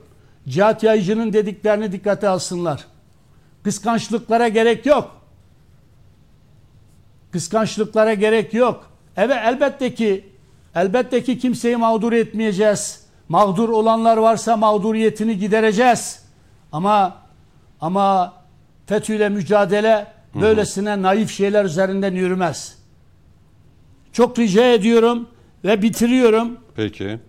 Cihat 0.48 0.84
Yayıcı'nın 0.84 1.34
dediklerini 1.34 1.92
dikkate 1.92 2.28
alsınlar. 2.28 2.86
Kıskançlıklara 3.64 4.48
gerek 4.48 4.86
yok. 4.86 5.22
Kıskançlıklara 7.32 8.14
gerek 8.14 8.54
yok. 8.54 8.90
Evet 9.18 9.38
elbette 9.46 9.94
ki 9.96 10.30
elbette 10.76 11.24
ki 11.24 11.40
kimseyi 11.40 11.78
mağdur 11.78 12.14
etmeyeceğiz. 12.14 13.07
Mağdur 13.30 13.70
olanlar 13.70 14.18
varsa 14.18 14.58
mağduriyetini 14.58 15.38
gidereceğiz. 15.38 16.24
Ama 16.72 17.18
ama 17.82 18.34
FETÖ'yle 18.86 19.30
mücadele 19.30 20.08
böylesine 20.42 21.02
naif 21.02 21.32
şeyler 21.32 21.66
üzerinden 21.66 22.14
yürümez. 22.14 22.78
Çok 24.12 24.40
rica 24.40 24.74
ediyorum 24.74 25.30
ve 25.64 25.82
bitiriyorum. 25.82 26.58
Peki. 26.76 27.20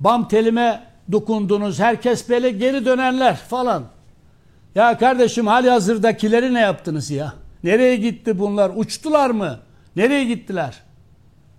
Bam 0.00 0.28
telime 0.28 0.82
dokundunuz. 1.12 1.80
Herkes 1.80 2.28
böyle 2.28 2.50
geri 2.50 2.84
dönenler 2.84 3.36
falan. 3.36 3.84
Ya 4.74 4.98
kardeşim 4.98 5.46
hali 5.46 5.70
hazırdakileri 5.70 6.54
ne 6.54 6.60
yaptınız 6.60 7.10
ya? 7.10 7.34
Nereye 7.64 7.96
gitti 7.96 8.38
bunlar? 8.38 8.72
Uçtular 8.76 9.30
mı? 9.30 9.58
Nereye 9.96 10.24
gittiler? 10.24 10.80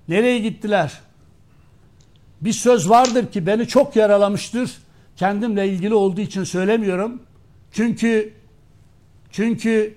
Nereye 0.08 0.40
gittiler? 0.40 0.92
Bir 2.42 2.54
söz 2.54 2.90
vardır 2.90 3.32
ki 3.32 3.46
beni 3.46 3.68
çok 3.68 3.96
yaralamıştır. 3.96 4.72
Kendimle 5.16 5.68
ilgili 5.68 5.94
olduğu 5.94 6.22
için 6.22 6.44
söylemiyorum. 6.44 7.22
Çünkü 7.72 8.34
çünkü 9.32 9.96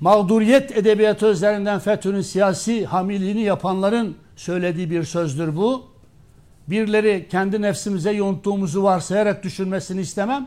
mağduriyet 0.00 0.76
edebiyatı 0.76 1.26
üzerinden 1.26 1.78
FETÖ'nün 1.78 2.20
siyasi 2.20 2.86
hamiliğini 2.86 3.40
yapanların 3.40 4.16
söylediği 4.36 4.90
bir 4.90 5.04
sözdür 5.04 5.56
bu. 5.56 5.86
Birileri 6.68 7.26
kendi 7.30 7.62
nefsimize 7.62 8.10
yonttuğumuzu 8.10 8.82
varsayarak 8.82 9.42
düşünmesini 9.42 10.00
istemem. 10.00 10.46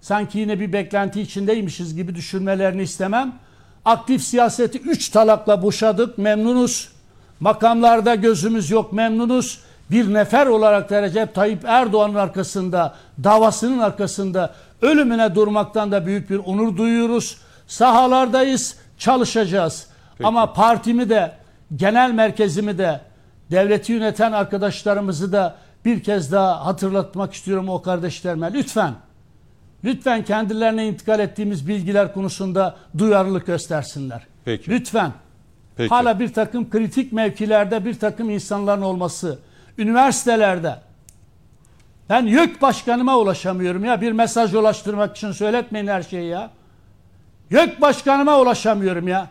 Sanki 0.00 0.38
yine 0.38 0.60
bir 0.60 0.72
beklenti 0.72 1.20
içindeymişiz 1.20 1.96
gibi 1.96 2.14
düşünmelerini 2.14 2.82
istemem. 2.82 3.34
Aktif 3.84 4.22
siyaseti 4.22 4.78
üç 4.78 5.08
talakla 5.08 5.62
boşadık, 5.62 6.18
memnunuz. 6.18 6.92
Makamlarda 7.40 8.14
gözümüz 8.14 8.70
yok, 8.70 8.92
memnunuz. 8.92 9.60
Bir 9.90 10.14
nefer 10.14 10.46
olarak 10.46 10.90
da 10.90 11.02
Recep 11.02 11.34
Tayyip 11.34 11.64
Erdoğan'ın 11.64 12.14
arkasında, 12.14 12.94
davasının 13.24 13.78
arkasında 13.78 14.54
ölümüne 14.82 15.34
durmaktan 15.34 15.92
da 15.92 16.06
büyük 16.06 16.30
bir 16.30 16.38
onur 16.38 16.76
duyuyoruz. 16.76 17.38
Sahalardayız, 17.66 18.76
çalışacağız. 18.98 19.86
Peki. 20.18 20.28
Ama 20.28 20.52
partimi 20.52 21.08
de, 21.08 21.32
genel 21.76 22.10
merkezimi 22.10 22.78
de, 22.78 23.00
devleti 23.50 23.92
yöneten 23.92 24.32
arkadaşlarımızı 24.32 25.32
da 25.32 25.56
bir 25.84 26.02
kez 26.02 26.32
daha 26.32 26.66
hatırlatmak 26.66 27.34
istiyorum 27.34 27.68
o 27.68 27.82
kardeşlerime. 27.82 28.52
Lütfen, 28.52 28.94
lütfen 29.84 30.24
kendilerine 30.24 30.86
intikal 30.86 31.20
ettiğimiz 31.20 31.68
bilgiler 31.68 32.14
konusunda 32.14 32.76
duyarlılık 32.98 33.46
göstersinler. 33.46 34.26
Peki. 34.44 34.70
Lütfen. 34.70 35.12
Peki. 35.76 35.88
Hala 35.88 36.20
bir 36.20 36.32
takım 36.32 36.70
kritik 36.70 37.12
mevkilerde 37.12 37.84
bir 37.84 37.98
takım 37.98 38.30
insanların 38.30 38.82
olması, 38.82 39.38
üniversitelerde. 39.80 40.78
Ben 42.08 42.26
YÖK 42.26 42.62
başkanıma 42.62 43.18
ulaşamıyorum 43.18 43.84
ya 43.84 44.00
bir 44.00 44.12
mesaj 44.12 44.54
ulaştırmak 44.54 45.16
için 45.16 45.32
söyletmeyin 45.32 45.86
her 45.86 46.02
şeyi 46.02 46.28
ya. 46.28 46.50
YÖK 47.50 47.80
başkanıma 47.80 48.40
ulaşamıyorum 48.40 49.08
ya. 49.08 49.28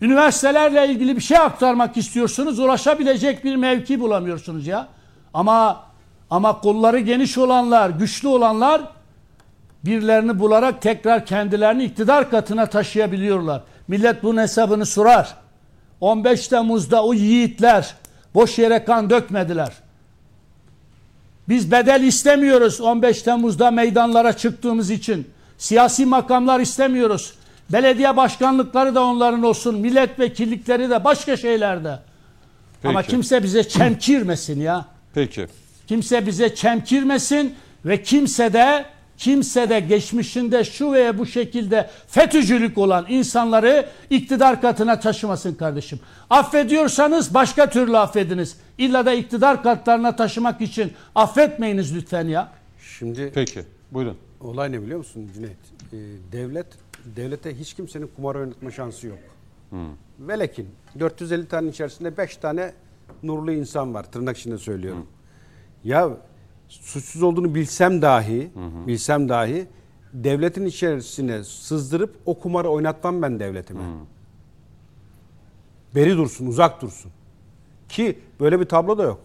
Üniversitelerle 0.00 0.92
ilgili 0.92 1.16
bir 1.16 1.20
şey 1.20 1.38
aktarmak 1.38 1.96
istiyorsunuz, 1.96 2.58
ulaşabilecek 2.58 3.44
bir 3.44 3.56
mevki 3.56 4.00
bulamıyorsunuz 4.00 4.66
ya. 4.66 4.88
Ama 5.34 5.84
ama 6.30 6.60
kolları 6.60 6.98
geniş 6.98 7.38
olanlar, 7.38 7.90
güçlü 7.90 8.28
olanlar 8.28 8.82
birilerini 9.84 10.38
bularak 10.38 10.82
tekrar 10.82 11.26
kendilerini 11.26 11.84
iktidar 11.84 12.30
katına 12.30 12.66
taşıyabiliyorlar. 12.66 13.62
Millet 13.88 14.22
bunun 14.22 14.40
hesabını 14.40 14.86
sorar. 14.86 15.34
15 16.00 16.48
Temmuz'da 16.48 17.04
o 17.04 17.14
yiğitler 17.14 17.94
boş 18.36 18.58
yere 18.58 18.84
kan 18.84 19.10
dökmediler. 19.10 19.72
Biz 21.48 21.70
bedel 21.70 22.02
istemiyoruz 22.02 22.80
15 22.80 23.22
Temmuz'da 23.22 23.70
meydanlara 23.70 24.32
çıktığımız 24.32 24.90
için. 24.90 25.30
Siyasi 25.58 26.06
makamlar 26.06 26.60
istemiyoruz. 26.60 27.34
Belediye 27.72 28.16
başkanlıkları 28.16 28.94
da 28.94 29.04
onların 29.04 29.42
olsun. 29.42 29.78
Milletvekillikleri 29.78 30.90
de 30.90 31.04
başka 31.04 31.36
şeylerde. 31.36 31.98
Ama 32.84 33.00
Peki. 33.00 33.10
kimse 33.10 33.42
bize 33.42 33.68
çemkirmesin 33.68 34.60
ya. 34.60 34.84
Peki. 35.14 35.46
Kimse 35.86 36.26
bize 36.26 36.54
çemkirmesin 36.54 37.54
ve 37.84 38.02
kimse 38.02 38.52
de 38.52 38.84
kimse 39.18 39.70
de 39.70 39.80
geçmişinde 39.80 40.64
şu 40.64 40.92
veya 40.92 41.18
bu 41.18 41.26
şekilde 41.26 41.90
FETÖ'cülük 42.06 42.78
olan 42.78 43.06
insanları 43.08 43.88
iktidar 44.10 44.60
katına 44.60 45.00
taşımasın 45.00 45.54
kardeşim. 45.54 46.00
Affediyorsanız 46.30 47.34
başka 47.34 47.70
türlü 47.70 47.98
affediniz. 47.98 48.56
İlla 48.78 49.06
da 49.06 49.12
iktidar 49.12 49.62
katlarına 49.62 50.16
taşımak 50.16 50.60
için 50.60 50.92
affetmeyiniz 51.14 51.96
lütfen 51.96 52.28
ya. 52.28 52.52
Şimdi 52.98 53.30
Peki. 53.34 53.64
Buyurun. 53.92 54.16
olay 54.40 54.72
ne 54.72 54.82
biliyor 54.82 54.98
musun 54.98 55.30
Cüneyt? 55.34 55.56
Ee, 55.92 55.96
devlet 56.32 56.66
devlete 57.16 57.58
hiç 57.58 57.74
kimsenin 57.74 58.10
kumar 58.16 58.34
oynatma 58.34 58.70
şansı 58.70 59.06
yok. 59.06 59.18
Velekin 60.18 60.68
450 60.98 61.48
tane 61.48 61.68
içerisinde 61.68 62.16
5 62.16 62.36
tane 62.36 62.72
nurlu 63.22 63.52
insan 63.52 63.94
var. 63.94 64.12
Tırnak 64.12 64.38
içinde 64.38 64.58
söylüyorum. 64.58 65.06
Ya 65.84 66.10
suçsuz 66.68 67.22
olduğunu 67.22 67.54
bilsem 67.54 68.02
dahi, 68.02 68.50
bilsem 68.86 69.28
dahi 69.28 69.66
devletin 70.12 70.66
içerisine 70.66 71.44
sızdırıp 71.44 72.14
o 72.26 72.38
kumarı 72.38 72.68
oynatmam 72.68 73.22
ben 73.22 73.40
devletime. 73.40 73.80
Beri 75.94 76.16
dursun, 76.16 76.46
uzak 76.46 76.82
dursun. 76.82 77.10
Ki 77.88 78.18
böyle 78.40 78.60
bir 78.60 78.64
tablo 78.64 78.98
da 78.98 79.02
yok. 79.02 79.20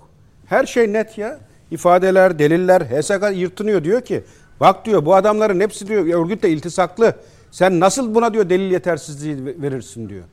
Her 0.45 0.65
şey 0.65 0.93
net 0.93 1.17
ya. 1.17 1.39
İfadeler, 1.71 2.39
deliller, 2.39 2.81
HSK 2.81 3.37
yırtınıyor 3.37 3.83
diyor 3.83 4.01
ki 4.01 4.23
bak 4.59 4.85
diyor 4.85 5.05
bu 5.05 5.15
adamların 5.15 5.59
hepsi 5.59 5.87
diyor 5.87 6.23
örgütle 6.23 6.49
iltisaklı. 6.49 7.15
Sen 7.51 7.79
nasıl 7.79 8.15
buna 8.15 8.33
diyor 8.33 8.49
delil 8.49 8.71
yetersizliği 8.71 9.45
verirsin 9.61 10.09
diyor. 10.09 10.23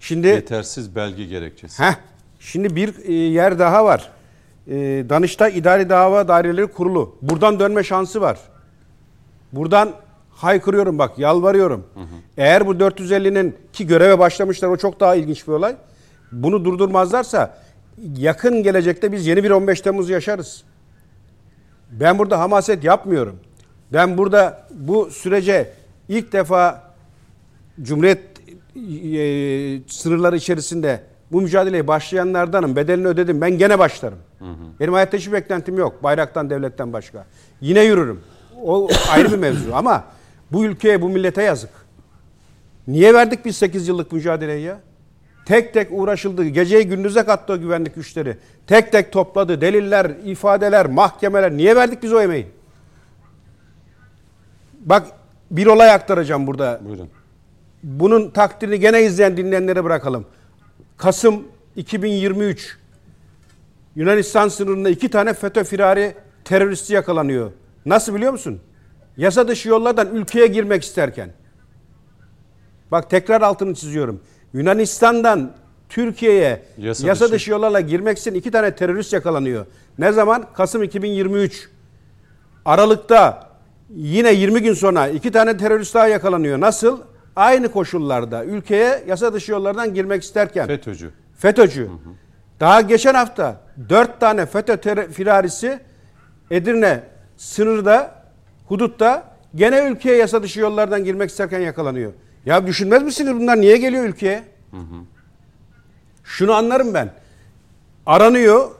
Şimdi 0.00 0.26
Yetersiz 0.26 0.96
belge 0.96 1.24
gerekçesi. 1.24 1.82
Heh, 1.82 1.94
şimdi 2.40 2.76
bir 2.76 2.94
e, 3.04 3.12
yer 3.12 3.58
daha 3.58 3.84
var. 3.84 4.10
E, 4.68 4.74
Danıştay 5.08 5.58
İdari 5.58 5.88
Dava 5.88 6.28
Daireleri 6.28 6.66
Kurulu. 6.66 7.16
Buradan 7.22 7.60
dönme 7.60 7.84
şansı 7.84 8.20
var. 8.20 8.38
Buradan 9.52 9.92
haykırıyorum 10.30 10.98
bak 10.98 11.18
yalvarıyorum. 11.18 11.86
Eğer 12.36 12.66
bu 12.66 12.72
450'nin 12.72 13.56
ki 13.72 13.86
göreve 13.86 14.18
başlamışlar 14.18 14.68
o 14.68 14.76
çok 14.76 15.00
daha 15.00 15.14
ilginç 15.14 15.48
bir 15.48 15.52
olay. 15.52 15.76
Bunu 16.32 16.64
durdurmazlarsa 16.64 17.58
yakın 18.16 18.62
gelecekte 18.62 19.12
biz 19.12 19.26
yeni 19.26 19.44
bir 19.44 19.50
15 19.50 19.80
Temmuz 19.80 20.10
yaşarız. 20.10 20.64
Ben 21.90 22.18
burada 22.18 22.40
hamaset 22.40 22.84
yapmıyorum. 22.84 23.40
Ben 23.92 24.18
burada 24.18 24.68
bu 24.70 25.10
sürece 25.10 25.72
ilk 26.08 26.32
defa 26.32 26.82
Cumhuriyet 27.82 28.20
e, 28.76 29.80
sınırları 29.88 30.36
içerisinde 30.36 31.00
bu 31.32 31.40
mücadeleye 31.40 31.86
başlayanlardanım. 31.86 32.76
Bedelini 32.76 33.06
ödedim. 33.06 33.40
Ben 33.40 33.58
gene 33.58 33.78
başlarım. 33.78 34.18
Benim 34.80 34.92
hayatta 34.92 35.16
hiçbir 35.16 35.32
beklentim 35.32 35.78
yok. 35.78 36.02
Bayraktan, 36.02 36.50
devletten 36.50 36.92
başka. 36.92 37.26
Yine 37.60 37.84
yürürüm. 37.84 38.20
O 38.64 38.88
ayrı 39.10 39.32
bir 39.32 39.38
mevzu 39.38 39.70
ama 39.74 40.04
bu 40.52 40.64
ülkeye, 40.64 41.02
bu 41.02 41.08
millete 41.08 41.42
yazık. 41.42 41.70
Niye 42.88 43.14
verdik 43.14 43.44
biz 43.44 43.56
8 43.56 43.88
yıllık 43.88 44.12
mücadeleyi 44.12 44.64
ya? 44.64 44.80
Tek 45.46 45.74
tek 45.74 45.88
uğraşıldı. 45.90 46.44
Geceyi 46.44 46.88
gündüze 46.88 47.24
kattı 47.24 47.52
o 47.52 47.58
güvenlik 47.58 47.94
güçleri. 47.94 48.36
Tek 48.66 48.92
tek 48.92 49.12
topladı. 49.12 49.60
Deliller, 49.60 50.12
ifadeler, 50.24 50.86
mahkemeler. 50.86 51.52
Niye 51.52 51.76
verdik 51.76 52.02
biz 52.02 52.12
o 52.12 52.20
emeği? 52.20 52.46
Bak 54.80 55.06
bir 55.50 55.66
olay 55.66 55.90
aktaracağım 55.90 56.46
burada. 56.46 56.80
Buyurun. 56.84 57.08
Bunun 57.82 58.30
takdirini 58.30 58.80
gene 58.80 59.02
izleyen 59.02 59.36
dinleyenlere 59.36 59.84
bırakalım. 59.84 60.26
Kasım 60.96 61.44
2023 61.76 62.76
Yunanistan 63.96 64.48
sınırında 64.48 64.88
iki 64.90 65.08
tane 65.08 65.34
FETÖ 65.34 65.64
firari 65.64 66.14
teröristi 66.44 66.92
yakalanıyor. 66.94 67.52
Nasıl 67.86 68.14
biliyor 68.14 68.32
musun? 68.32 68.60
Yasa 69.16 69.48
dışı 69.48 69.68
yollardan 69.68 70.14
ülkeye 70.14 70.46
girmek 70.46 70.82
isterken. 70.84 71.30
Bak 72.90 73.10
tekrar 73.10 73.42
altını 73.42 73.74
çiziyorum. 73.74 74.20
Yunanistan'dan 74.52 75.52
Türkiye'ye 75.88 76.62
Yasa 76.78 77.06
yasa, 77.06 77.24
dışı. 77.24 77.34
dışı. 77.34 77.50
yollarla 77.50 77.80
girmek 77.80 78.18
için 78.18 78.34
iki 78.34 78.50
tane 78.50 78.74
terörist 78.74 79.12
yakalanıyor. 79.12 79.66
Ne 79.98 80.12
zaman? 80.12 80.46
Kasım 80.54 80.82
2023. 80.82 81.68
Aralık'ta 82.64 83.50
yine 83.94 84.32
20 84.32 84.62
gün 84.62 84.74
sonra 84.74 85.08
iki 85.08 85.32
tane 85.32 85.56
terörist 85.56 85.94
daha 85.94 86.06
yakalanıyor. 86.08 86.60
Nasıl? 86.60 87.00
Aynı 87.36 87.68
koşullarda 87.72 88.44
ülkeye 88.44 89.04
yasa 89.06 89.32
dışı 89.32 89.52
yollardan 89.52 89.94
girmek 89.94 90.22
isterken. 90.22 90.66
FETÖ'cü. 90.66 91.10
FETÖ'cü. 91.38 91.90
Daha 92.60 92.80
geçen 92.80 93.14
hafta 93.14 93.60
dört 93.88 94.20
tane 94.20 94.46
FETÖ 94.46 94.72
ter- 94.76 95.10
firarisi 95.12 95.80
Edirne 96.50 97.02
sınırda, 97.36 98.22
hudutta 98.66 99.36
gene 99.54 99.88
ülkeye 99.90 100.16
yasa 100.16 100.42
dışı 100.42 100.60
yollardan 100.60 101.04
girmek 101.04 101.30
isterken 101.30 101.60
yakalanıyor. 101.60 102.12
Ya 102.46 102.66
düşünmez 102.66 103.02
misiniz 103.02 103.34
bunlar 103.34 103.60
niye 103.60 103.76
geliyor 103.76 104.04
ülkeye? 104.04 104.42
Şunu 106.24 106.52
anlarım 106.52 106.94
ben. 106.94 107.10
Aranıyor 108.06 108.70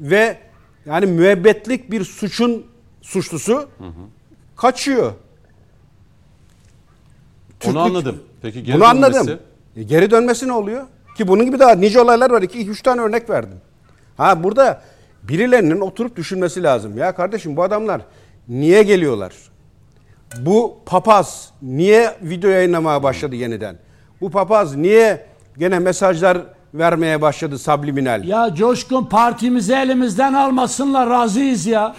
ve 0.00 0.38
yani 0.86 1.06
müebbetlik 1.06 1.90
bir 1.90 2.04
suçun 2.04 2.66
suçlusu 3.02 3.68
kaçıyor. 4.56 5.12
Onu 7.64 7.72
Türklük- 7.72 7.76
anladım. 7.86 8.16
Peki 8.42 8.62
geri 8.64 8.76
Bunu 8.76 8.84
anladım. 8.84 9.26
dönmesi? 9.26 9.38
E, 9.76 9.82
geri 9.82 10.10
dönmesi 10.10 10.48
ne 10.48 10.52
oluyor? 10.52 10.86
Ki 11.16 11.28
bunun 11.28 11.44
gibi 11.46 11.58
daha 11.58 11.74
nice 11.74 12.00
olaylar 12.00 12.30
var. 12.30 12.42
2 12.42 12.68
üç 12.70 12.82
tane 12.82 13.00
örnek 13.00 13.30
verdim. 13.30 13.58
Ha 14.16 14.42
burada 14.44 14.82
birilerinin 15.22 15.80
oturup 15.80 16.16
düşünmesi 16.16 16.62
lazım. 16.62 16.98
Ya 16.98 17.14
kardeşim 17.14 17.56
bu 17.56 17.62
adamlar 17.62 18.00
niye 18.48 18.82
geliyorlar? 18.82 19.32
Bu 20.40 20.76
papaz 20.86 21.50
niye 21.62 22.14
video 22.22 22.50
yayınlamaya 22.50 23.02
başladı 23.02 23.34
yeniden? 23.36 23.76
Bu 24.20 24.30
papaz 24.30 24.76
niye 24.76 25.26
gene 25.58 25.78
mesajlar 25.78 26.38
vermeye 26.74 27.22
başladı 27.22 27.58
subliminal? 27.58 28.24
Ya 28.24 28.54
Coşkun 28.54 29.04
partimizi 29.04 29.72
elimizden 29.72 30.32
almasınlar 30.34 31.10
razıyız 31.10 31.66
ya. 31.66 31.94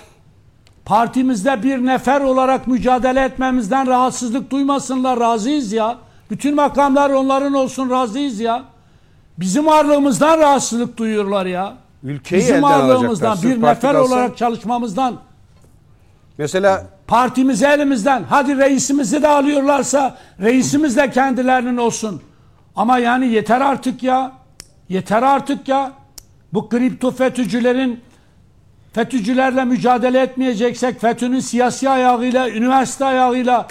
Partimizde 0.86 1.64
bir 1.64 1.86
nefer 1.86 2.22
olarak 2.22 2.68
mücadele 2.68 3.22
etmemizden 3.22 3.88
rahatsızlık 3.88 4.52
duymasınlar 4.52 5.20
razıyız 5.20 5.74
ya. 5.74 5.98
Bütün 6.32 6.56
makamlar 6.56 7.10
onların 7.10 7.54
olsun 7.54 7.90
razıyız 7.90 8.40
ya. 8.40 8.64
Bizim 9.38 9.66
varlığımızdan 9.66 10.38
rahatsızlık 10.40 10.98
duyuyorlar 10.98 11.46
ya. 11.46 11.74
Ülkeyi 12.04 12.42
Bizim 12.42 12.64
varlığımızdan 12.64 13.38
bir 13.44 13.62
nefer 13.62 13.94
kalsa- 13.94 14.02
olarak 14.14 14.38
çalışmamızdan 14.38 15.16
Mesela 16.38 16.86
partimizi 17.08 17.66
elimizden 17.66 18.24
hadi 18.30 18.58
reisimizi 18.58 19.22
de 19.22 19.28
alıyorlarsa 19.28 20.18
reisimiz 20.42 20.98
de 20.98 21.12
kendilerinin 21.12 21.78
olsun. 21.78 22.22
Ama 22.76 22.98
yani 23.00 23.28
yeter 23.28 23.62
artık 23.62 24.04
ya. 24.04 24.32
Yeter 24.90 25.24
artık 25.24 25.68
ya. 25.68 25.92
Bu 26.54 26.70
kripto 26.70 27.12
FETÖ'cülerin 27.12 28.00
FETÖ'cülerle 28.94 29.66
mücadele 29.66 30.22
etmeyeceksek 30.22 31.02
FETÖ'nün 31.02 31.40
siyasi 31.40 31.90
ayağıyla, 31.90 32.50
üniversite 32.50 33.06
ayağıyla 33.06 33.68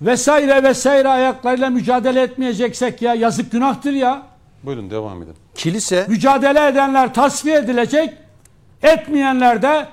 vesaire 0.00 0.62
vesaire 0.62 1.08
ayaklarıyla 1.08 1.70
mücadele 1.70 2.22
etmeyeceksek 2.22 3.02
ya 3.02 3.14
yazık 3.14 3.52
günahtır 3.52 3.92
ya. 3.92 4.22
Buyurun 4.62 4.90
devam 4.90 5.22
edin. 5.22 5.34
kilise 5.54 6.06
Mücadele 6.08 6.66
edenler 6.68 7.14
tasfiye 7.14 7.56
edilecek, 7.58 8.14
etmeyenler 8.82 9.62
de 9.62 9.86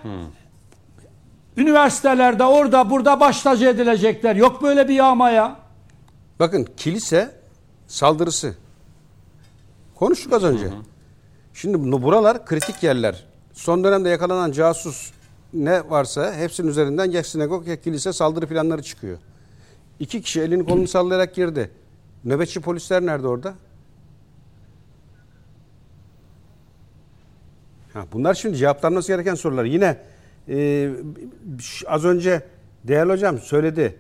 üniversitelerde 1.58 2.44
orada 2.44 2.90
burada 2.90 3.20
baş 3.20 3.42
tacı 3.42 3.66
edilecekler. 3.66 4.36
Yok 4.36 4.64
böyle 4.64 4.88
bir 4.88 4.94
yağma 4.96 5.30
ya. 5.30 5.56
Bakın 6.40 6.68
kilise 6.78 7.32
saldırısı. 7.88 8.56
Konuştuk 9.96 10.34
az 10.34 10.44
önce. 10.44 10.68
Şimdi 11.54 11.92
bu- 11.92 12.04
buralar 12.04 12.46
kritik 12.46 12.84
yerler. 12.84 13.24
Son 13.58 13.84
dönemde 13.84 14.10
yakalanan 14.10 14.51
casus 14.51 15.12
ne 15.53 15.89
varsa 15.89 16.34
hepsinin 16.36 16.68
üzerinden 16.68 17.12
ya 17.12 17.24
sinagog 17.24 17.68
ya 17.68 17.82
kilise 17.82 18.14
saldırı 18.14 18.47
planları 18.47 18.82
çıkıyor. 18.84 19.18
İki 19.99 20.22
kişi 20.22 20.41
elini 20.41 20.66
kolunu 20.66 20.88
sallayarak 20.88 21.36
girdi. 21.36 21.72
Nöbetçi 22.26 22.62
polisler 22.62 23.05
nerede 23.05 23.28
orada? 23.28 23.53
Ha, 27.93 28.05
bunlar 28.14 28.34
şimdi 28.34 28.58
cevaplanması 28.58 29.08
gereken 29.08 29.36
sorular. 29.36 29.66
Yine 29.66 29.97
e, 30.49 30.89
az 31.88 32.05
önce 32.05 32.43
değerli 32.84 33.12
hocam 33.12 33.39
söyledi. 33.39 33.99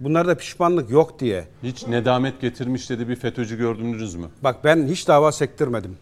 Bunlarda 0.00 0.34
pişmanlık 0.34 0.90
yok 0.90 1.20
diye. 1.20 1.44
Hiç 1.62 1.86
nedamet 1.86 2.40
getirmiş 2.40 2.90
dedi 2.90 3.08
bir 3.08 3.16
FETÖ'cü 3.16 3.58
gördünüz 3.58 4.14
mü? 4.14 4.26
Bak 4.44 4.64
ben 4.64 4.86
hiç 4.86 5.08
dava 5.08 5.32
sektirmedim. 5.32 5.96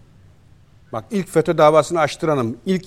Bak 0.95 1.05
ilk 1.11 1.29
FETÖ 1.29 1.59
davasını 1.59 2.01
açtıranım. 2.01 2.57
ilk 2.67 2.87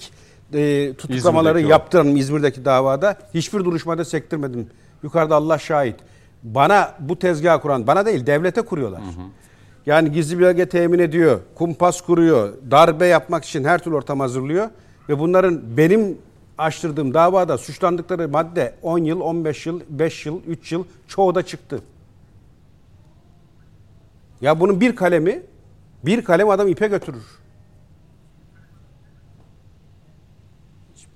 e, 0.54 0.94
tutuklamaları 0.94 1.50
İzmir'deki 1.50 1.68
o. 1.68 1.70
yaptıranım 1.70 2.18
İzmir'deki 2.18 2.66
davada. 2.66 3.18
Hiçbir 3.34 3.60
duruşmada 3.66 4.06
sektirmedim. 4.06 4.68
Yukarıda 5.04 5.36
Allah 5.36 5.58
şahit. 5.58 5.96
Bana 6.44 6.94
bu 7.00 7.20
tezgah 7.20 7.62
kuran, 7.62 7.88
bana 7.88 8.06
değil 8.06 8.26
devlete 8.26 8.62
kuruyorlar. 8.62 9.02
Yani 9.86 10.12
gizli 10.12 10.40
belge 10.40 10.70
temin 10.70 11.00
ediyor, 11.00 11.40
kumpas 11.56 12.02
kuruyor, 12.02 12.54
darbe 12.72 13.06
yapmak 13.06 13.46
için 13.46 13.64
her 13.64 13.84
türlü 13.84 13.96
ortam 13.96 14.20
hazırlıyor. 14.20 14.70
Ve 15.10 15.20
bunların 15.20 15.78
benim 15.78 16.18
açtırdığım 16.58 17.14
davada 17.14 17.58
suçlandıkları 17.58 18.30
madde 18.30 18.76
10 18.82 18.98
yıl, 18.98 19.22
15 19.22 19.66
yıl, 19.66 19.82
5 19.90 20.26
yıl, 20.26 20.42
3 20.48 20.72
yıl 20.72 20.84
çoğu 21.08 21.36
da 21.36 21.46
çıktı. 21.46 21.82
Ya 24.42 24.60
bunun 24.60 24.82
bir 24.82 24.96
kalemi, 24.96 25.42
bir 26.06 26.24
kalem 26.24 26.50
adam 26.50 26.68
ipe 26.68 26.88
götürür. 26.88 27.24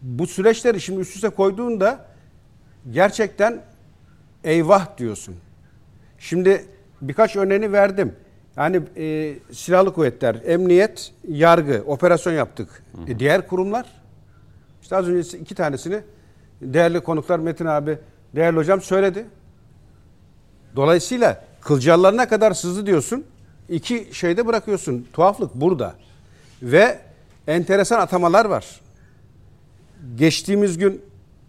Bu 0.02 0.28
süreçleri 0.28 0.82
şimdi 0.82 1.00
üst 1.00 1.16
üste 1.16 1.30
koyduğunda 1.30 2.06
gerçekten 2.92 3.62
eyvah 4.44 4.98
diyorsun. 4.98 5.36
Şimdi 6.20 6.66
birkaç 7.02 7.36
örneğini 7.36 7.72
verdim. 7.72 8.16
Yani 8.58 8.82
e, 8.98 9.36
silahlı 9.52 9.94
kuvvetler, 9.94 10.38
emniyet, 10.46 11.14
yargı, 11.28 11.84
operasyon 11.88 12.34
yaptık. 12.34 12.84
E, 13.08 13.20
diğer 13.20 13.48
kurumlar 13.48 13.86
İşte 14.82 14.96
az 14.96 15.08
önce 15.08 15.38
iki 15.38 15.56
tanesini 15.56 16.02
değerli 16.62 17.00
konuklar 17.00 17.40
Metin 17.40 17.66
abi, 17.66 17.98
değerli 18.36 18.58
hocam 18.58 18.82
söyledi. 18.82 19.26
Dolayısıyla 20.76 21.46
kılcallarına 21.62 22.28
kadar 22.28 22.54
sızdı 22.54 22.86
diyorsun. 22.86 23.26
İki 23.70 24.10
şeyde 24.12 24.48
bırakıyorsun. 24.48 25.08
Tuhaflık 25.14 25.56
burada. 25.56 25.96
Ve 26.62 27.00
enteresan 27.48 28.00
atamalar 28.00 28.46
var. 28.46 28.82
Geçtiğimiz 30.16 30.78
gün 30.78 31.02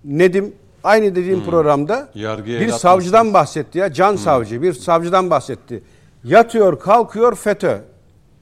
Nedim 0.05 0.55
aynı 0.85 1.15
dediğim 1.15 1.45
programda 1.45 2.09
Yargıya 2.15 2.61
bir 2.61 2.69
savcıdan 2.69 3.35
bahsetti 3.35 3.79
ya. 3.79 3.93
Can 3.93 4.17
savcı 4.17 4.63
bir 4.63 4.73
savcıdan 4.73 5.31
bahsetti. 5.31 5.83
Yatıyor 6.25 6.81
kalkıyor 6.81 7.35
FETÖ. 7.35 7.79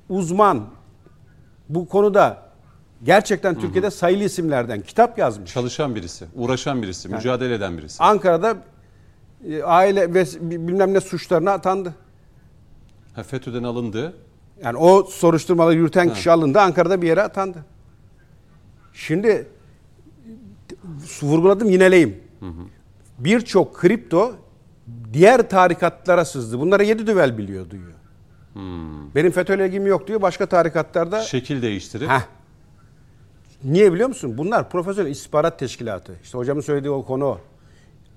Uzman. 0.09 0.65
Bu 1.69 1.89
konuda 1.89 2.43
gerçekten 3.03 3.61
Türkiye'de 3.61 3.91
sayılı 3.91 4.25
isimlerden 4.25 4.81
kitap 4.81 5.19
yazmış. 5.19 5.53
Çalışan 5.53 5.95
birisi, 5.95 6.25
uğraşan 6.35 6.83
birisi, 6.83 7.09
mücadele 7.09 7.55
eden 7.55 7.79
birisi. 7.79 8.03
Ankara'da 8.03 8.57
e, 9.49 9.63
aile 9.63 10.15
ve 10.15 10.25
bilmem 10.41 10.95
ne 10.95 11.01
suçlarına 11.01 11.53
atandı. 11.53 11.95
Ha, 13.13 13.23
FETÖ'den 13.23 13.63
alındı. 13.63 14.15
Yani 14.65 14.79
o 14.79 15.05
soruşturmaları 15.05 15.75
yürüten 15.75 16.15
kişi 16.15 16.31
alındı 16.31 16.61
Ankara'da 16.61 17.03
bir 17.03 17.07
yere 17.07 17.23
atandı. 17.23 17.65
Şimdi 18.93 19.47
vurguladım 21.23 21.71
yineleyim. 21.71 22.21
Birçok 23.19 23.77
kripto 23.81 24.35
diğer 25.13 25.49
tarikatlara 25.51 26.25
sızdı. 26.25 26.61
Bunlara 26.61 26.83
yedi 26.83 27.07
düvel 27.07 27.39
biliyor 27.39 27.71
diyor. 27.71 27.93
Benim 29.15 29.31
FETÖ'yle 29.31 29.67
ilgim 29.67 29.87
yok 29.87 30.09
diyor. 30.09 30.23
Başka 30.23 30.47
tarikatlarda 30.47 31.23
Şekil 31.23 31.63
değiştirip 31.63 32.11
Heh. 32.11 32.21
Niye 33.65 33.93
biliyor 33.93 34.09
musun? 34.09 34.39
Bunlar 34.39 34.71
profesyonel 34.71 35.11
istihbarat 35.11 35.59
teşkilatı. 35.59 36.13
İşte 36.23 36.39
hocamın 36.39 36.61
söylediği 36.61 36.91
o 36.91 37.05
konu 37.05 37.25
o. 37.25 37.41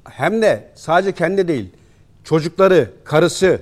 Hem 0.03 0.41
de 0.41 0.71
sadece 0.75 1.11
kendi 1.11 1.47
değil. 1.47 1.69
Çocukları, 2.23 2.89
karısı. 3.03 3.61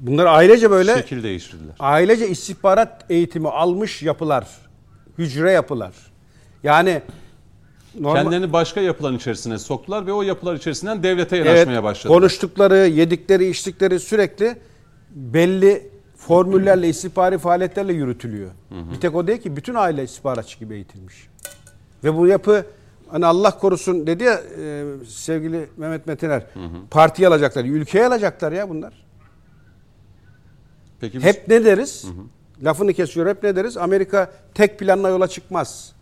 Bunlar 0.00 0.26
ailece 0.26 0.70
böyle 0.70 0.94
şekil 0.94 1.22
değiştirdiler. 1.22 1.74
ailece 1.78 2.28
istihbarat 2.28 3.04
eğitimi 3.10 3.48
almış 3.48 4.02
yapılar. 4.02 4.48
Hücre 5.18 5.50
yapılar. 5.52 5.94
Yani 6.62 7.02
normal 8.00 8.22
Kendilerini 8.22 8.52
başka 8.52 8.80
yapıların 8.80 9.16
içerisine 9.16 9.58
soktular 9.58 10.06
ve 10.06 10.12
o 10.12 10.22
yapılar 10.22 10.54
içerisinden 10.54 11.02
devlete 11.02 11.36
Evet, 11.36 11.46
yanaşmaya 11.46 11.82
başladılar. 11.84 12.18
konuştukları, 12.20 12.76
yedikleri, 12.76 13.48
içtikleri 13.50 14.00
sürekli 14.00 14.56
belli 15.10 15.90
formüllerle, 16.16 16.88
istihbari 16.88 17.38
faaliyetlerle 17.38 17.92
yürütülüyor. 17.92 18.50
Bir 18.70 19.00
tek 19.00 19.14
o 19.14 19.26
değil 19.26 19.38
ki 19.42 19.56
bütün 19.56 19.74
aile 19.74 20.04
istihbaratçı 20.04 20.58
gibi 20.58 20.74
eğitilmiş. 20.74 21.28
Ve 22.04 22.16
bu 22.16 22.26
yapı 22.26 22.66
hani 23.08 23.26
Allah 23.26 23.58
korusun 23.58 24.06
dedi 24.06 24.24
ya 24.24 24.40
e, 24.60 24.84
sevgili 25.08 25.68
Mehmet 25.76 26.06
Metiner 26.06 26.46
partiye 26.90 27.28
alacaklar, 27.28 27.64
ülkeye 27.64 28.06
alacaklar 28.06 28.52
ya 28.52 28.68
bunlar. 28.68 28.92
Peki 31.00 31.18
biz- 31.18 31.24
Hep 31.24 31.48
ne 31.48 31.64
deriz? 31.64 32.04
Lafını 32.64 32.92
kesiyor 32.92 33.26
hep 33.26 33.42
ne 33.42 33.56
deriz? 33.56 33.76
Amerika 33.76 34.32
tek 34.54 34.78
planla 34.78 35.08
yola 35.08 35.28
çıkmaz. 35.28 35.92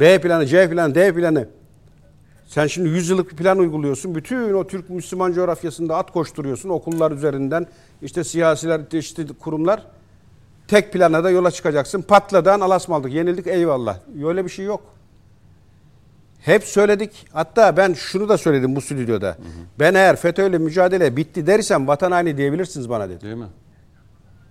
B 0.00 0.20
planı, 0.20 0.46
C 0.46 0.70
planı, 0.70 0.94
D 0.94 1.14
planı. 1.14 1.48
Sen 2.46 2.66
şimdi 2.66 2.88
100 2.88 3.10
yıllık 3.10 3.30
bir 3.32 3.36
plan 3.36 3.58
uyguluyorsun. 3.58 4.14
Bütün 4.14 4.52
o 4.54 4.66
Türk 4.66 4.90
Müslüman 4.90 5.32
coğrafyasında 5.32 5.96
at 5.96 6.12
koşturuyorsun. 6.12 6.68
Okullar 6.68 7.12
üzerinden 7.12 7.66
işte 8.02 8.24
siyasiler, 8.24 8.80
işte 8.92 9.26
kurumlar. 9.40 9.82
Tek 10.68 10.92
plana 10.92 11.24
da 11.24 11.30
yola 11.30 11.50
çıkacaksın. 11.50 12.02
Patladan 12.02 12.60
alasmaldık, 12.60 13.12
yenildik 13.12 13.46
eyvallah. 13.46 13.98
Öyle 14.24 14.44
bir 14.44 14.50
şey 14.50 14.64
yok. 14.64 14.82
Hep 16.40 16.64
söyledik. 16.64 17.26
Hatta 17.32 17.76
ben 17.76 17.92
şunu 17.92 18.28
da 18.28 18.38
söyledim 18.38 18.76
bu 18.76 18.80
stüdyoda. 18.80 19.36
Ben 19.78 19.94
eğer 19.94 20.16
FETÖ'yle 20.16 20.58
mücadele 20.58 21.16
bitti 21.16 21.46
dersem 21.46 21.88
vatan 21.88 22.12
haini 22.12 22.36
diyebilirsiniz 22.36 22.90
bana 22.90 23.08
dedim. 23.08 23.20
Değil 23.20 23.36
mi? 23.36 23.46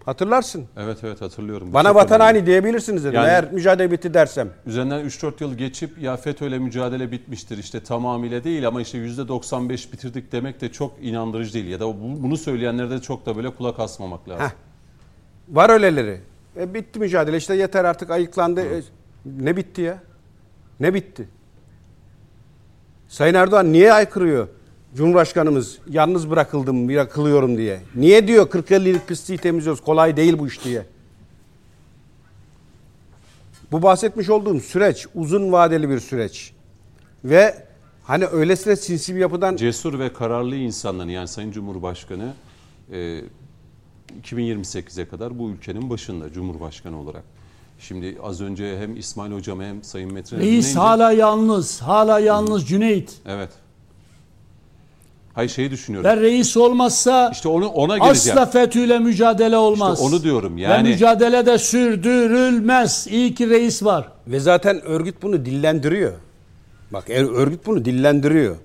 Hatırlarsın. 0.06 0.66
Evet 0.78 0.98
evet 1.04 1.22
hatırlıyorum. 1.22 1.74
Bana 1.74 1.88
çok 1.88 1.96
vatan 1.96 2.22
önemli. 2.22 2.34
haini 2.34 2.46
diyebilirsiniz 2.46 3.04
dedim. 3.04 3.16
Yani- 3.16 3.28
eğer 3.28 3.52
mücadele 3.52 3.92
bitti 3.92 4.14
dersem. 4.14 4.50
Üzerinden 4.66 5.06
3-4 5.06 5.42
yıl 5.42 5.54
geçip 5.56 6.00
ya 6.02 6.18
FETÖ'yle 6.18 6.60
mücadele 6.60 7.12
bitmiştir 7.12 7.58
işte 7.58 7.80
tamamıyla 7.84 8.44
değil 8.44 8.68
ama 8.68 8.82
işte 8.82 8.98
%95 8.98 9.94
bitirdik 9.94 10.32
demek 10.32 10.62
de 10.62 10.72
çok 10.72 10.94
inandırıcı 11.02 11.54
değil. 11.54 11.66
Ya 11.68 11.80
da 11.80 11.88
bu- 11.88 12.24
bunu 12.24 12.38
söyleyenlere 12.38 12.90
de 12.90 13.00
çok 13.02 13.26
da 13.26 13.38
böyle 13.38 13.50
kulak 13.50 13.80
asmamak 13.80 14.30
lazım. 14.30 14.46
Heh. 14.46 14.52
Var 15.56 15.70
öyleleri. 15.70 16.22
E, 16.60 16.74
bitti 16.74 17.00
mücadele 17.00 17.38
işte 17.38 17.56
yeter 17.56 17.86
artık 17.86 18.12
ayıklandı. 18.12 18.62
E, 18.62 18.82
ne 19.26 19.58
bitti 19.58 19.82
ya? 19.82 19.98
Ne 20.80 20.94
bitti? 20.94 21.28
Sayın 23.08 23.34
Erdoğan 23.34 23.72
niye 23.74 23.94
aykırıyor? 23.94 24.48
Cumhurbaşkanımız 24.96 25.78
yalnız 25.90 26.30
bırakıldım, 26.30 26.90
bırakılıyorum 26.90 27.58
diye. 27.58 27.82
Niye 27.96 28.28
diyor 28.28 28.48
40-50 28.48 28.88
yıllık 28.88 29.08
pisliği 29.08 29.40
temizliyoruz, 29.40 29.82
kolay 29.82 30.18
değil 30.18 30.40
bu 30.40 30.48
iş 30.48 30.64
diye. 30.64 30.86
Bu 33.72 33.82
bahsetmiş 33.82 34.30
olduğum 34.30 34.60
süreç 34.60 35.08
uzun 35.16 35.52
vadeli 35.52 35.90
bir 35.90 36.00
süreç. 36.00 36.54
Ve 37.24 37.66
hani 38.04 38.26
öylesine 38.26 38.76
sinsi 38.76 39.16
bir 39.16 39.20
yapıdan 39.20 39.56
Cesur 39.56 40.00
ve 40.00 40.14
kararlı 40.14 40.56
insanların 40.56 41.10
yani 41.10 41.28
Sayın 41.28 41.52
Cumhurbaşkanı 41.52 42.34
e, 42.92 43.22
2028'e 44.24 45.08
kadar 45.08 45.40
bu 45.40 45.50
ülkenin 45.50 45.90
başında 45.90 46.34
Cumhurbaşkanı 46.34 47.02
olarak. 47.02 47.24
Şimdi 47.80 48.18
az 48.24 48.42
önce 48.42 48.80
hem 48.80 48.98
İsmail 48.98 49.32
Hocam 49.32 49.62
hem 49.62 49.84
Sayın 49.84 50.14
Metin 50.14 50.40
Reis 50.40 50.76
hala 50.76 51.12
yalnız. 51.12 51.82
Hala 51.82 52.20
yalnız 52.20 52.68
Cüneyt. 52.68 53.14
Evet. 53.26 53.50
Hayır 55.36 55.50
şeyi 55.50 55.72
düşünüyorum. 55.72 56.10
Ve 56.10 56.18
reis 56.18 56.58
olmazsa 56.58 57.30
İşte 57.34 57.50
onu 57.50 57.68
ona 57.68 57.98
geleceğim. 57.98 58.38
asla 58.38 58.46
FETÖ'yle 58.46 59.00
mücadele 59.00 59.58
olmaz. 59.58 59.94
İşte 60.02 60.06
onu 60.16 60.24
diyorum 60.24 60.58
Ve 60.58 60.62
yani. 60.62 60.90
mücadele 60.90 61.46
de 61.46 61.58
sürdürülmez. 61.58 63.08
İyi 63.10 63.36
ki 63.36 63.50
reis 63.50 63.84
var. 63.84 64.08
Ve 64.28 64.40
zaten 64.40 64.82
örgüt 64.82 65.16
bunu 65.22 65.46
dillendiriyor. 65.46 66.12
Bak 66.92 67.04
er- 67.10 67.36
örgüt 67.36 67.66
bunu 67.66 67.86
dillendiriyor. 67.86 68.56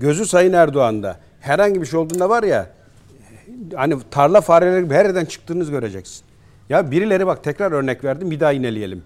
Gözü 0.00 0.26
Sayın 0.26 0.52
Erdoğan'da. 0.52 1.16
Herhangi 1.40 1.80
bir 1.82 1.86
şey 1.86 1.98
olduğunda 2.00 2.28
var 2.28 2.42
ya 2.42 2.70
hani 3.74 3.94
tarla 4.10 4.40
fareleri 4.40 4.84
gibi 4.84 4.94
her 4.94 5.04
yerden 5.04 5.24
çıktığınızı 5.24 5.70
göreceksin. 5.70 6.22
Ya 6.68 6.90
birileri 6.90 7.26
bak 7.26 7.44
tekrar 7.44 7.72
örnek 7.72 8.04
verdim 8.04 8.30
bir 8.30 8.40
daha 8.40 8.52
ineleyelim. 8.52 9.02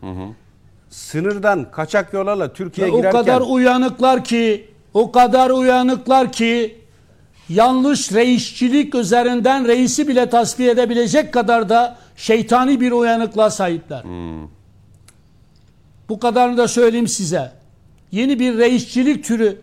Sınırdan 0.91 1.67
kaçak 1.73 2.13
yollarla 2.13 2.53
Türkiye'ye 2.53 2.93
Ve 2.93 2.97
o 2.97 3.01
girerken 3.01 3.21
kadar 3.21 3.41
uyanıklar 3.41 4.25
ki 4.25 4.69
o 4.95 5.13
kadar 5.13 5.51
uyanıklar 5.51 6.33
ki 6.33 6.80
yanlış 7.51 8.13
reisçilik 8.13 8.95
üzerinden 8.95 9.69
reisi 9.69 10.09
bile 10.09 10.31
tasfiye 10.31 10.71
edebilecek 10.71 11.33
kadar 11.33 11.69
da 11.69 11.97
şeytani 12.17 12.81
bir 12.81 12.93
uyanıklığa 12.93 13.51
sahipler. 13.51 14.03
Bu 16.09 16.19
kadarını 16.19 16.57
da 16.57 16.69
söyleyeyim 16.69 17.09
size. 17.09 17.53
Yeni 18.13 18.39
bir 18.41 18.59
reisçilik 18.59 19.25
türü 19.25 19.61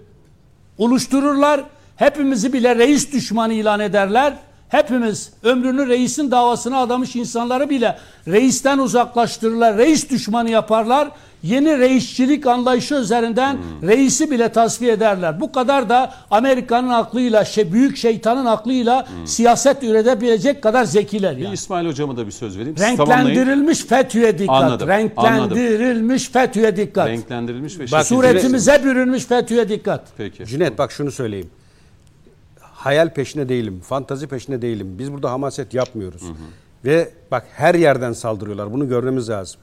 oluştururlar. 0.77 1.63
Hepimizi 1.95 2.53
bile 2.53 2.75
reis 2.75 3.11
düşmanı 3.13 3.53
ilan 3.53 3.79
ederler. 3.79 4.33
Hepimiz 4.69 5.31
ömrünü 5.43 5.87
reisin 5.87 6.31
davasına 6.31 6.77
adamış 6.77 7.15
insanları 7.15 7.69
bile 7.69 7.97
reisten 8.27 8.77
uzaklaştırırlar. 8.77 9.77
Reis 9.77 10.09
düşmanı 10.09 10.49
yaparlar. 10.49 11.09
Yeni 11.43 11.77
reisçilik 11.79 12.47
anlayışı 12.47 12.95
üzerinden 12.95 13.57
reisi 13.83 14.31
bile 14.31 14.49
tasfiye 14.49 14.91
ederler. 14.91 15.41
Bu 15.41 15.51
kadar 15.51 15.89
da 15.89 16.13
Amerika'nın 16.31 16.89
aklıyla, 16.89 17.45
şey, 17.45 17.71
büyük 17.73 17.97
şeytanın 17.97 18.45
aklıyla 18.45 19.07
siyaset 19.25 19.83
üretebilecek 19.83 20.63
kadar 20.63 20.83
zekiler. 20.83 21.37
Bir 21.37 21.41
Yani. 21.41 21.53
İsmail 21.53 21.87
Hocam'a 21.87 22.17
da 22.17 22.25
bir 22.25 22.31
söz 22.31 22.57
vereyim. 22.57 22.75
Renklendirilmiş 22.79 23.85
FETÖ'ye 23.85 24.39
dikkat. 24.39 24.63
Anladım, 24.63 24.87
Renklendirilmiş 24.87 26.29
FETÖ'ye 26.29 26.77
dikkat. 26.77 27.07
Renklendirilmiş 27.07 27.79
ve 27.79 27.91
Bak, 27.91 28.05
Suretimize 28.05 28.83
bürünmüş 28.83 29.25
FETÖ'ye 29.25 29.69
dikkat. 29.69 30.07
Peki. 30.17 30.45
Cüneyt 30.45 30.77
bak 30.77 30.91
şunu 30.91 31.11
söyleyeyim. 31.11 31.49
Hayal 32.61 33.13
peşinde 33.13 33.49
değilim, 33.49 33.81
fantazi 33.83 34.27
peşinde 34.27 34.61
değilim. 34.61 34.95
Biz 34.99 35.13
burada 35.13 35.31
hamaset 35.31 35.73
yapmıyoruz. 35.73 36.23
Ve 36.85 37.09
bak 37.31 37.47
her 37.53 37.75
yerden 37.75 38.13
saldırıyorlar. 38.13 38.73
Bunu 38.73 38.89
görmemiz 38.89 39.29
lazım. 39.29 39.61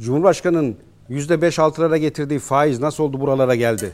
Cumhurbaşkanının 0.00 0.76
%5-6'lara 1.10 1.96
getirdiği 1.96 2.38
faiz 2.38 2.80
nasıl 2.80 3.04
oldu 3.04 3.20
buralara 3.20 3.54
geldi? 3.54 3.92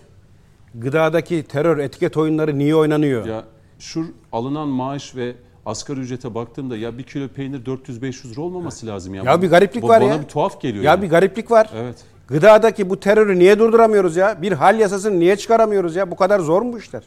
Gıdadaki 0.75 1.43
terör 1.43 1.79
etiket 1.79 2.17
oyunları 2.17 2.59
niye 2.59 2.77
oynanıyor? 2.77 3.27
Ya 3.27 3.45
şu 3.79 4.05
alınan 4.33 4.69
maaş 4.69 5.17
ve 5.17 5.35
asgari 5.67 6.01
ücrete 6.01 6.35
baktığımda 6.35 6.77
ya 6.77 6.99
bir 6.99 7.03
kilo 7.03 7.29
peynir 7.29 7.65
400-500 7.65 8.31
lira 8.31 8.41
olmaması 8.41 8.87
lazım 8.87 9.15
ya. 9.15 9.23
Ya 9.23 9.43
bir 9.43 9.51
gariplik 9.51 9.83
bu 9.83 9.89
var 9.89 10.01
bana 10.01 10.11
ya. 10.11 10.21
bir 10.21 10.27
tuhaf 10.27 10.61
geliyor. 10.61 10.85
Ya 10.85 10.91
yani. 10.91 11.03
bir 11.03 11.11
gariplik 11.11 11.51
var. 11.51 11.71
Evet. 11.75 11.97
Gıdadaki 12.29 12.91
bu 12.91 13.01
terörü 13.01 13.39
niye 13.39 13.59
durduramıyoruz 13.59 14.17
ya? 14.17 14.43
Bir 14.43 14.53
hal 14.53 14.81
yasasını 14.81 15.19
niye 15.19 15.37
çıkaramıyoruz 15.37 15.97
ya? 15.97 16.11
Bu 16.11 16.17
kadar 16.17 16.41
zor 16.41 16.63
mu 16.63 16.73
bu 16.73 16.79
işler? 16.79 17.03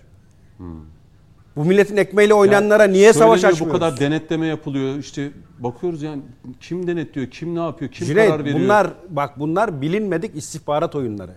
Bu 1.55 1.65
milletin 1.65 1.97
ekmeğiyle 1.97 2.33
oynayanlara 2.33 2.83
niye 2.83 3.13
savaş 3.13 3.43
açmıyoruz? 3.43 3.69
Bu 3.69 3.71
kadar 3.79 3.99
denetleme 3.99 4.47
yapılıyor. 4.47 4.95
İşte 4.97 5.31
bakıyoruz 5.59 6.01
yani 6.01 6.21
kim 6.59 6.87
denetliyor, 6.87 7.27
kim 7.27 7.55
ne 7.55 7.59
yapıyor, 7.59 7.91
kim 7.91 8.07
Cüneyt, 8.07 8.29
karar 8.29 8.45
veriyor. 8.45 8.59
bunlar 8.59 8.87
bak 9.09 9.39
bunlar 9.39 9.81
bilinmedik 9.81 10.35
istihbarat 10.35 10.95
oyunları. 10.95 11.31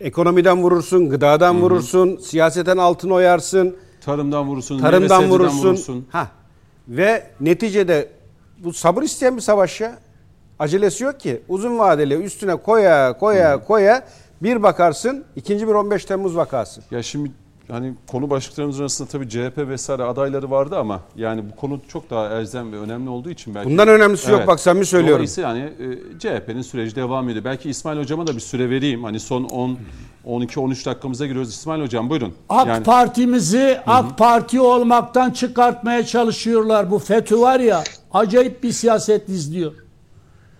Ekonomiden 0.00 0.62
vurursun, 0.62 1.10
gıdadan 1.10 1.60
vurursun, 1.60 2.16
siyaseten 2.16 2.76
altın 2.76 3.10
oyarsın, 3.10 3.76
Tarımdan 4.04 4.46
vurursun, 4.46 4.78
tarımdan 4.78 5.30
vurursun. 5.30 5.58
vurursun. 5.58 6.06
Ha. 6.10 6.28
Ve 6.88 7.26
neticede 7.40 8.08
bu 8.64 8.72
sabır 8.72 9.02
isteyen 9.02 9.36
bir 9.36 9.40
savaş 9.42 9.80
ya. 9.80 9.98
Acelesi 10.58 11.04
yok 11.04 11.20
ki. 11.20 11.42
Uzun 11.48 11.78
vadeli 11.78 12.14
üstüne 12.14 12.56
koya 12.56 13.18
koya 13.18 13.64
koya 13.64 14.06
bir 14.42 14.62
bakarsın 14.62 15.24
ikinci 15.36 15.68
bir 15.68 15.72
15 15.72 16.04
Temmuz 16.04 16.36
vakası. 16.36 16.80
Ya 16.90 17.02
şimdi 17.02 17.30
hani 17.68 17.94
konu 18.06 18.30
başlıklarımız 18.30 18.80
arasında 18.80 19.08
tabii 19.08 19.28
CHP 19.28 19.58
vesaire 19.58 20.02
adayları 20.02 20.50
vardı 20.50 20.78
ama 20.78 21.00
yani 21.16 21.42
bu 21.52 21.56
konu 21.56 21.80
çok 21.88 22.10
daha 22.10 22.28
elzem 22.28 22.72
ve 22.72 22.78
önemli 22.78 23.10
olduğu 23.10 23.30
için 23.30 23.54
belki. 23.54 23.70
Bundan 23.70 23.88
önemlisi 23.88 24.30
yok, 24.30 24.46
bak 24.46 24.60
samimi 24.60 24.86
söylüyorum. 24.86 25.16
Dolayısıyla 25.18 25.50
hani 25.50 25.60
e, 25.60 26.18
CHP'nin 26.18 26.62
süreci 26.62 26.96
devam 26.96 27.28
ediyor. 27.28 27.44
Belki 27.44 27.70
İsmail 27.70 27.98
Hocam'a 27.98 28.26
da 28.26 28.34
bir 28.34 28.40
süre 28.40 28.70
vereyim. 28.70 29.04
Hani 29.04 29.20
son 29.20 29.44
10 29.44 29.78
12 30.24 30.60
13 30.60 30.86
dakikamıza 30.86 31.26
giriyoruz. 31.26 31.50
İsmail 31.50 31.82
Hocam 31.82 32.10
buyurun. 32.10 32.34
AK 32.48 32.66
Yani- 32.68 32.84
Partimizi 32.84 33.80
AK 33.86 34.18
Parti 34.18 34.60
olmaktan 34.60 35.30
çıkartmaya 35.30 36.06
çalışıyorlar. 36.06 36.90
Bu 36.90 36.98
FETÖ 36.98 37.40
var 37.40 37.60
ya 37.60 37.84
acayip 38.12 38.62
bir 38.62 38.72
siyaset 38.72 39.28
izliyor. 39.28 39.72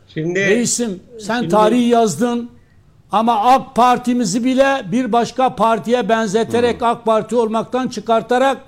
Şimdi 0.08 0.40
Reisim 0.40 1.00
sen 1.20 1.34
Şimdi- 1.40 1.48
tarihi 1.48 1.88
yazdın 1.88 2.50
ama 3.12 3.40
AK 3.40 3.74
Partimizi 3.74 4.44
bile 4.44 4.82
bir 4.92 5.12
başka 5.12 5.54
partiye 5.56 6.08
benzeterek 6.08 6.82
AK 6.82 7.04
Parti 7.04 7.36
olmaktan 7.36 7.88
çıkartarak 7.88 8.58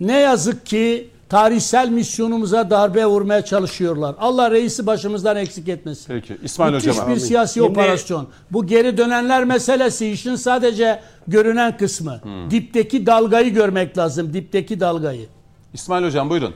ne 0.00 0.20
yazık 0.20 0.66
ki 0.66 1.08
tarihsel 1.28 1.88
misyonumuza 1.88 2.70
darbe 2.70 3.06
vurmaya 3.06 3.44
çalışıyorlar. 3.44 4.14
Allah 4.20 4.50
reisi 4.50 4.86
başımızdan 4.86 5.36
eksik 5.36 5.68
etmesin. 5.68 6.04
Peki 6.08 6.36
İsmail 6.42 6.72
Müthiş 6.72 6.90
Hocam'a. 6.90 7.14
bir 7.14 7.20
siyasi 7.20 7.54
Şimdi- 7.54 7.66
operasyon. 7.68 8.28
Bu 8.50 8.66
geri 8.66 8.98
dönenler 8.98 9.44
meselesi 9.44 10.10
işin 10.10 10.36
sadece 10.36 11.00
görünen 11.28 11.76
kısmı. 11.76 12.20
Dipteki 12.50 13.06
dalgayı 13.06 13.54
görmek 13.54 13.98
lazım. 13.98 14.34
Dipteki 14.34 14.80
dalgayı. 14.80 15.26
İsmail 15.74 16.04
Hocam 16.04 16.30
buyurun. 16.30 16.54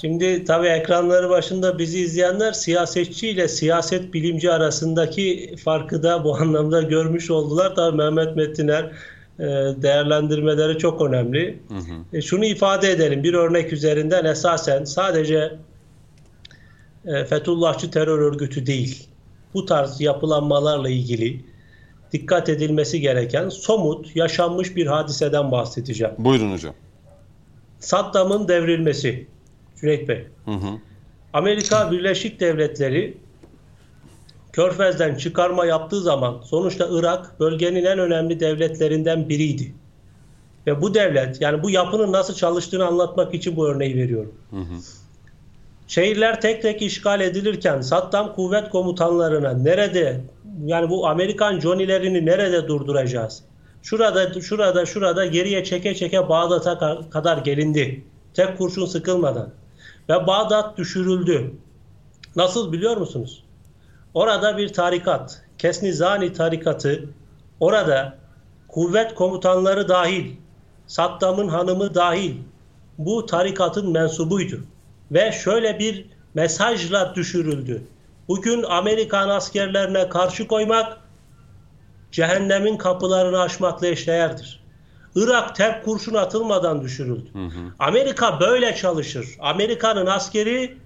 Şimdi 0.00 0.44
tabii 0.44 0.66
ekranları 0.66 1.30
başında 1.30 1.78
bizi 1.78 2.00
izleyenler 2.00 2.52
siyasetçi 2.52 3.28
ile 3.28 3.48
siyaset 3.48 4.14
bilimci 4.14 4.52
arasındaki 4.52 5.54
farkı 5.64 6.02
da 6.02 6.24
bu 6.24 6.36
anlamda 6.40 6.82
görmüş 6.82 7.30
oldular. 7.30 7.74
Tabii 7.74 7.96
Mehmet 7.96 8.36
Metiner 8.36 8.84
e, 9.38 9.44
değerlendirmeleri 9.82 10.78
çok 10.78 11.02
önemli. 11.02 11.58
E, 12.12 12.22
Şunu 12.22 12.44
ifade 12.44 12.90
edelim 12.90 13.24
bir 13.24 13.34
örnek 13.34 13.72
üzerinden 13.72 14.24
esasen 14.24 14.84
sadece 14.84 15.52
e, 17.06 17.24
Fethullahçı 17.24 17.90
terör 17.90 18.18
örgütü 18.18 18.66
değil 18.66 19.06
bu 19.54 19.66
tarz 19.66 20.00
yapılanmalarla 20.00 20.88
ilgili 20.88 21.44
dikkat 22.12 22.48
edilmesi 22.48 23.00
gereken 23.00 23.48
somut 23.48 24.16
yaşanmış 24.16 24.76
bir 24.76 24.86
hadiseden 24.86 25.50
bahsedeceğim. 25.50 26.14
Buyurun 26.18 26.52
hocam. 26.52 26.74
Saddam'ın 27.80 28.48
devrilmesi. 28.48 29.26
Cüneyt 29.80 30.08
Bey. 30.08 30.26
Hı 30.44 30.50
hı. 30.50 30.78
Amerika 31.32 31.92
Birleşik 31.92 32.40
Devletleri 32.40 33.16
Körfez'den 34.52 35.14
çıkarma 35.14 35.66
yaptığı 35.66 36.00
zaman 36.00 36.40
sonuçta 36.44 36.88
Irak 36.90 37.40
bölgenin 37.40 37.84
en 37.84 37.98
önemli 37.98 38.40
devletlerinden 38.40 39.28
biriydi. 39.28 39.74
Ve 40.66 40.82
bu 40.82 40.94
devlet 40.94 41.40
yani 41.40 41.62
bu 41.62 41.70
yapının 41.70 42.12
nasıl 42.12 42.34
çalıştığını 42.34 42.86
anlatmak 42.86 43.34
için 43.34 43.56
bu 43.56 43.68
örneği 43.68 43.96
veriyorum. 43.96 44.34
Şehirler 45.88 46.40
tek 46.40 46.62
tek 46.62 46.82
işgal 46.82 47.20
edilirken 47.20 47.80
Saddam 47.80 48.34
kuvvet 48.34 48.70
komutanlarına 48.70 49.52
nerede 49.52 50.20
yani 50.64 50.90
bu 50.90 51.08
Amerikan 51.08 51.60
Johnny'lerini 51.60 52.26
nerede 52.26 52.68
durduracağız? 52.68 53.42
Şurada 53.82 54.40
şurada 54.40 54.86
şurada 54.86 55.26
geriye 55.26 55.64
çeke 55.64 55.94
çeke 55.94 56.28
Bağdat'a 56.28 56.72
ka- 56.72 57.10
kadar 57.10 57.38
gelindi. 57.38 58.04
Tek 58.34 58.58
kurşun 58.58 58.86
sıkılmadan. 58.86 59.50
Ve 60.10 60.26
Bağdat 60.26 60.78
düşürüldü. 60.78 61.54
Nasıl 62.36 62.72
biliyor 62.72 62.96
musunuz? 62.96 63.44
Orada 64.14 64.58
bir 64.58 64.72
tarikat, 64.72 65.42
Kesnizani 65.58 66.32
tarikatı 66.32 67.04
orada 67.60 68.18
kuvvet 68.68 69.14
komutanları 69.14 69.88
dahil, 69.88 70.36
Saddam'ın 70.86 71.48
hanımı 71.48 71.94
dahil 71.94 72.36
bu 72.98 73.26
tarikatın 73.26 73.92
mensubuydu. 73.92 74.60
Ve 75.12 75.32
şöyle 75.32 75.78
bir 75.78 76.06
mesajla 76.34 77.14
düşürüldü. 77.14 77.82
Bugün 78.28 78.62
Amerikan 78.62 79.28
askerlerine 79.28 80.08
karşı 80.08 80.46
koymak 80.46 81.00
cehennemin 82.12 82.76
kapılarını 82.76 83.40
açmakla 83.40 83.86
eşdeğerdir. 83.86 84.59
Irak 85.14 85.56
tek 85.56 85.84
kurşun 85.84 86.14
atılmadan 86.14 86.82
düşürüldü. 86.82 87.30
Amerika 87.78 88.40
böyle 88.40 88.74
çalışır. 88.74 89.26
Amerika'nın 89.40 90.06
askeri 90.06 90.76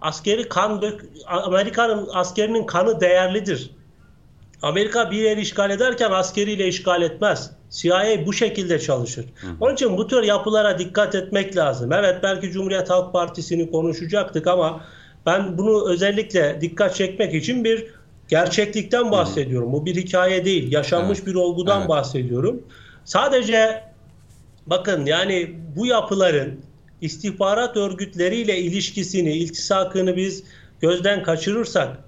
askeri 0.00 0.48
kan 0.48 0.82
dök 0.82 1.04
Amerika'nın 1.26 2.08
askerinin 2.12 2.66
kanı 2.66 3.00
değerlidir. 3.00 3.70
Amerika 4.62 5.10
bir 5.10 5.16
yeri 5.16 5.40
işgal 5.40 5.70
ederken 5.70 6.10
askeriyle 6.10 6.68
işgal 6.68 7.02
etmez. 7.02 7.50
CIA 7.70 8.26
bu 8.26 8.32
şekilde 8.32 8.78
çalışır. 8.78 9.26
Onun 9.60 9.74
için 9.74 9.96
bu 9.96 10.06
tür 10.06 10.22
yapılara 10.22 10.78
dikkat 10.78 11.14
etmek 11.14 11.56
lazım. 11.56 11.92
Evet 11.92 12.16
belki 12.22 12.50
Cumhuriyet 12.50 12.90
Halk 12.90 13.12
Partisi'ni 13.12 13.70
konuşacaktık 13.70 14.46
ama 14.46 14.80
ben 15.26 15.58
bunu 15.58 15.90
özellikle 15.90 16.58
dikkat 16.60 16.94
çekmek 16.94 17.34
için 17.34 17.64
bir 17.64 17.86
gerçeklikten 18.28 19.12
bahsediyorum. 19.12 19.72
Bu 19.72 19.86
bir 19.86 19.96
hikaye 19.96 20.44
değil. 20.44 20.72
Yaşanmış 20.72 21.18
Evet. 21.18 21.28
bir 21.28 21.34
olgudan 21.34 21.78
Evet. 21.78 21.88
bahsediyorum. 21.88 22.62
Sadece 23.08 23.82
bakın 24.66 25.06
yani 25.06 25.54
bu 25.76 25.86
yapıların 25.86 26.60
istihbarat 27.00 27.76
örgütleriyle 27.76 28.58
ilişkisini, 28.58 29.32
iltisakını 29.32 30.16
biz 30.16 30.44
gözden 30.80 31.22
kaçırırsak 31.22 31.98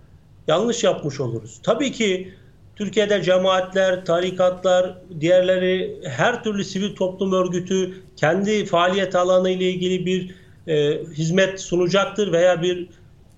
yanlış 0.49 0.85
yapmış 0.85 1.21
oluruz. 1.21 1.61
Tabii 1.63 1.93
ki 1.93 2.35
Türkiye'de 2.77 3.23
cemaatler, 3.23 4.05
tarikatlar, 4.05 4.99
diğerleri 5.21 6.01
her 6.05 6.45
türlü 6.45 6.65
sivil 6.65 6.97
toplum 6.97 7.33
örgütü 7.33 8.03
kendi 8.17 8.67
faaliyet 8.67 9.15
alanı 9.15 9.51
ile 9.51 9.71
ilgili 9.71 10.07
bir 10.07 10.35
e, 10.67 11.05
hizmet 11.05 11.61
sunacaktır 11.61 12.33
veya 12.33 12.63
bir 12.63 12.89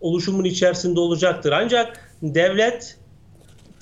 oluşumun 0.01 0.45
içerisinde 0.45 1.01
olacaktır. 1.01 1.53
Ancak 1.53 2.11
devlet 2.23 2.97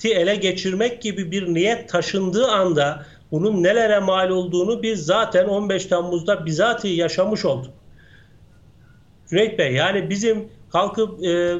ele 0.03 0.35
geçirmek 0.35 1.01
gibi 1.01 1.31
bir 1.31 1.53
niyet 1.53 1.89
taşındığı 1.89 2.47
anda 2.47 3.05
bunun 3.31 3.63
nelere 3.63 3.99
mal 3.99 4.29
olduğunu 4.29 4.83
biz 4.83 5.05
zaten 5.05 5.47
15 5.47 5.85
Temmuz'da 5.85 6.45
bizatihi 6.45 6.95
yaşamış 6.95 7.45
olduk. 7.45 7.71
Cüneyt 9.29 9.59
Bey 9.59 9.73
yani 9.73 10.09
bizim 10.09 10.49
kalkıp 10.71 11.23
e, 11.25 11.55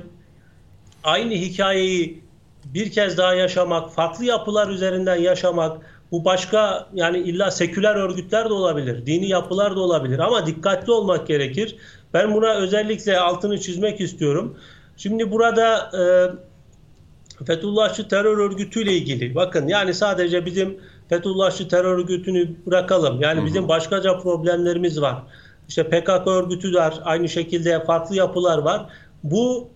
aynı 1.03 1.33
hikayeyi 1.33 2.23
bir 2.65 2.91
kez 2.91 3.17
daha 3.17 3.33
yaşamak, 3.33 3.91
farklı 3.91 4.25
yapılar 4.25 4.69
üzerinden 4.69 5.15
yaşamak, 5.15 5.81
bu 6.11 6.25
başka 6.25 6.87
yani 6.93 7.17
illa 7.17 7.51
seküler 7.51 7.95
örgütler 7.95 8.49
de 8.49 8.53
olabilir, 8.53 9.05
dini 9.05 9.29
yapılar 9.29 9.75
da 9.75 9.79
olabilir 9.79 10.19
ama 10.19 10.45
dikkatli 10.45 10.91
olmak 10.91 11.27
gerekir. 11.27 11.75
Ben 12.13 12.33
buna 12.33 12.53
özellikle 12.53 13.19
altını 13.19 13.59
çizmek 13.59 14.01
istiyorum. 14.01 14.57
Şimdi 14.97 15.31
burada 15.31 15.91
e, 15.99 16.03
Fethullahçı 17.45 18.07
terör 18.07 18.37
örgütüyle 18.37 18.93
ilgili 18.93 19.35
bakın 19.35 19.67
yani 19.67 19.93
sadece 19.93 20.45
bizim 20.45 20.79
Fethullahçı 21.11 21.67
terör 21.67 21.97
örgütünü 21.97 22.49
bırakalım. 22.65 23.21
Yani 23.21 23.45
bizim 23.45 23.67
başkaca 23.67 24.17
problemlerimiz 24.17 25.01
var. 25.01 25.23
İşte 25.67 25.83
PKK 25.89 26.27
örgütü 26.27 26.73
var. 26.73 26.99
Aynı 27.03 27.29
şekilde 27.29 27.83
farklı 27.85 28.15
yapılar 28.15 28.57
var. 28.57 28.85
Bu 29.23 29.69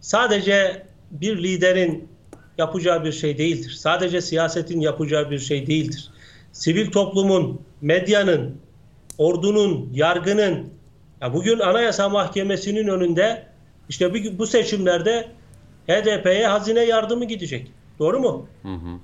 sadece 0.00 0.86
bir 1.10 1.42
liderin 1.42 2.08
yapacağı 2.58 3.04
bir 3.04 3.12
şey 3.12 3.38
değildir. 3.38 3.70
Sadece 3.70 4.20
siyasetin 4.20 4.80
yapacağı 4.80 5.30
bir 5.30 5.38
şey 5.38 5.66
değildir. 5.66 6.10
Sivil 6.52 6.90
toplumun, 6.90 7.60
medyanın, 7.80 8.56
ordunun, 9.18 9.90
yargının 9.94 10.68
ya 11.20 11.34
bugün 11.34 11.58
Anayasa 11.58 12.08
Mahkemesi'nin 12.08 12.88
önünde 12.88 13.46
işte 13.88 14.38
bu 14.38 14.46
seçimlerde 14.46 15.28
HDP'ye 15.88 16.46
hazine 16.46 16.80
yardımı 16.80 17.24
gidecek. 17.24 17.72
Doğru 17.98 18.20
mu? 18.20 18.46
Hı 18.62 18.68
hı. 18.68 18.98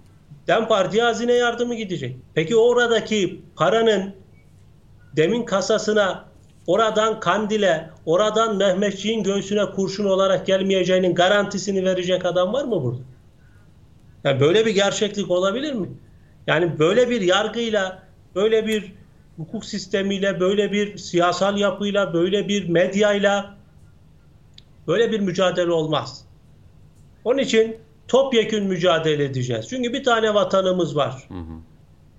DEM 0.46 0.68
Parti'ye 0.68 1.02
hazine 1.02 1.32
yardımı 1.32 1.74
gidecek. 1.74 2.16
Peki 2.34 2.56
oradaki 2.56 3.40
paranın 3.56 4.14
demin 5.16 5.42
kasasına 5.42 6.24
oradan 6.66 7.20
Kandil'e, 7.20 7.90
oradan 8.06 8.56
Mehmetçiğin 8.56 9.22
göğsüne 9.22 9.66
kurşun 9.66 10.04
olarak 10.04 10.46
gelmeyeceğinin 10.46 11.14
garantisini 11.14 11.84
verecek 11.84 12.26
adam 12.26 12.52
var 12.52 12.64
mı 12.64 12.82
burada? 12.82 13.02
Yani 14.24 14.40
böyle 14.40 14.66
bir 14.66 14.74
gerçeklik 14.74 15.30
olabilir 15.30 15.72
mi? 15.72 15.88
Yani 16.46 16.78
böyle 16.78 17.10
bir 17.10 17.20
yargıyla, 17.20 18.02
böyle 18.34 18.66
bir 18.66 18.92
hukuk 19.36 19.64
sistemiyle, 19.64 20.40
böyle 20.40 20.72
bir 20.72 20.96
siyasal 20.96 21.58
yapıyla, 21.58 22.14
böyle 22.14 22.48
bir 22.48 22.68
medyayla 22.68 23.56
böyle 24.86 25.12
bir 25.12 25.20
mücadele 25.20 25.70
olmaz. 25.70 26.24
Onun 27.24 27.38
için 27.38 27.76
topyekün 28.10 28.64
mücadele 28.66 29.24
edeceğiz. 29.24 29.66
Çünkü 29.68 29.92
bir 29.92 30.04
tane 30.04 30.34
vatanımız 30.34 30.96
var. 30.96 31.28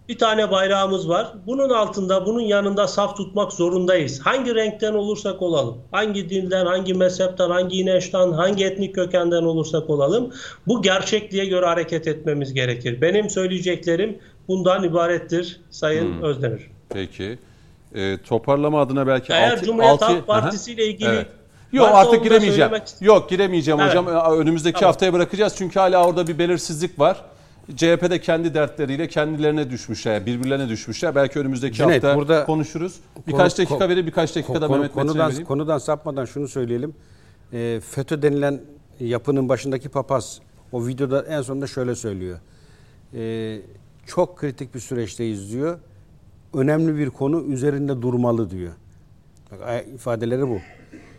Bir 0.09 0.18
tane 0.18 0.51
bayrağımız 0.51 1.09
var. 1.09 1.27
Bunun 1.47 1.69
altında, 1.69 2.26
bunun 2.26 2.39
yanında 2.41 2.88
saf 2.88 3.18
tutmak 3.18 3.53
zorundayız. 3.53 4.19
Hangi 4.19 4.55
renkten 4.55 4.93
olursak 4.93 5.41
olalım, 5.41 5.77
hangi 5.91 6.30
dinden, 6.30 6.65
hangi 6.65 6.93
mezhepten, 6.93 7.49
hangi 7.49 7.77
inançtan, 7.77 8.31
hangi 8.31 8.65
etnik 8.65 8.95
kökenden 8.95 9.43
olursak 9.43 9.89
olalım, 9.89 10.34
bu 10.68 10.81
gerçekliğe 10.81 11.45
göre 11.45 11.65
hareket 11.65 12.07
etmemiz 12.07 12.53
gerekir. 12.53 13.01
Benim 13.01 13.30
söyleyeceklerim 13.30 14.18
bundan 14.47 14.84
ibarettir 14.84 15.61
Sayın 15.69 16.22
Özdemir. 16.22 16.61
Peki. 16.89 17.39
Ee, 17.95 18.18
toparlama 18.27 18.81
adına 18.81 19.07
belki 19.07 19.34
Eğer 19.34 19.53
altı- 19.53 19.65
Cumhuriyet 19.65 19.91
altı- 19.93 20.05
Halk 20.05 20.27
Partisi 20.27 20.72
ile 20.73 20.85
ilgili 20.88 21.09
Evet. 21.09 21.27
Yok 21.73 21.85
varsa 21.88 21.98
artık 21.98 22.23
giremeyeceğim. 22.23 22.72
Yok 23.02 23.30
giremeyeceğim 23.30 23.80
Evet. 23.80 23.89
hocam. 23.89 24.07
Önümüzdeki 24.38 24.80
Tamam. 24.80 24.91
haftaya 24.93 25.14
bırakacağız 25.14 25.53
çünkü 25.57 25.80
hala 25.80 26.07
orada 26.07 26.27
bir 26.27 26.39
belirsizlik 26.39 26.99
var. 26.99 27.26
CHP'de 27.76 28.22
kendi 28.22 28.53
dertleriyle 28.53 29.07
kendilerine 29.07 29.69
düşmüşler, 29.69 30.26
birbirlerine 30.26 30.69
düşmüşler. 30.69 31.15
Belki 31.15 31.39
önümüzdeki 31.39 31.76
Cüneyt, 31.77 32.03
hafta 32.03 32.18
burada- 32.18 32.45
konuşuruz. 32.45 32.95
Birkaç 33.27 33.56
Konu- 33.56 33.68
dakika 33.68 33.89
verir, 33.89 34.06
birkaç 34.06 34.35
dakika 34.35 34.61
da 34.61 34.68
Konu- 34.68 34.77
Mehmet 34.77 34.93
konudan, 34.93 35.30
vereyim. 35.30 35.45
konudan 35.48 35.77
sapmadan 35.77 36.26
şunu 36.26 36.48
söyleyelim. 36.48 36.93
Ee, 37.53 37.80
FETÖ 37.89 38.22
denilen 38.22 38.61
yapının 38.99 39.49
başındaki 39.49 39.89
papaz 39.89 40.39
o 40.72 40.88
videoda 40.88 41.22
en 41.26 41.41
sonunda 41.41 41.68
şöyle 41.68 41.95
söylüyor. 41.95 42.39
Ee, 43.15 43.57
çok 44.06 44.38
kritik 44.38 44.76
bir 44.76 44.80
süreçteyiz 44.80 45.52
diyor. 45.53 45.80
Önemli 46.53 46.98
bir 46.98 47.10
konu 47.10 47.41
üzerinde 47.43 48.02
durmalı 48.02 48.49
diyor. 48.49 48.72
Bak, 49.52 49.85
ifadeleri 49.95 50.48
bu. 50.48 50.57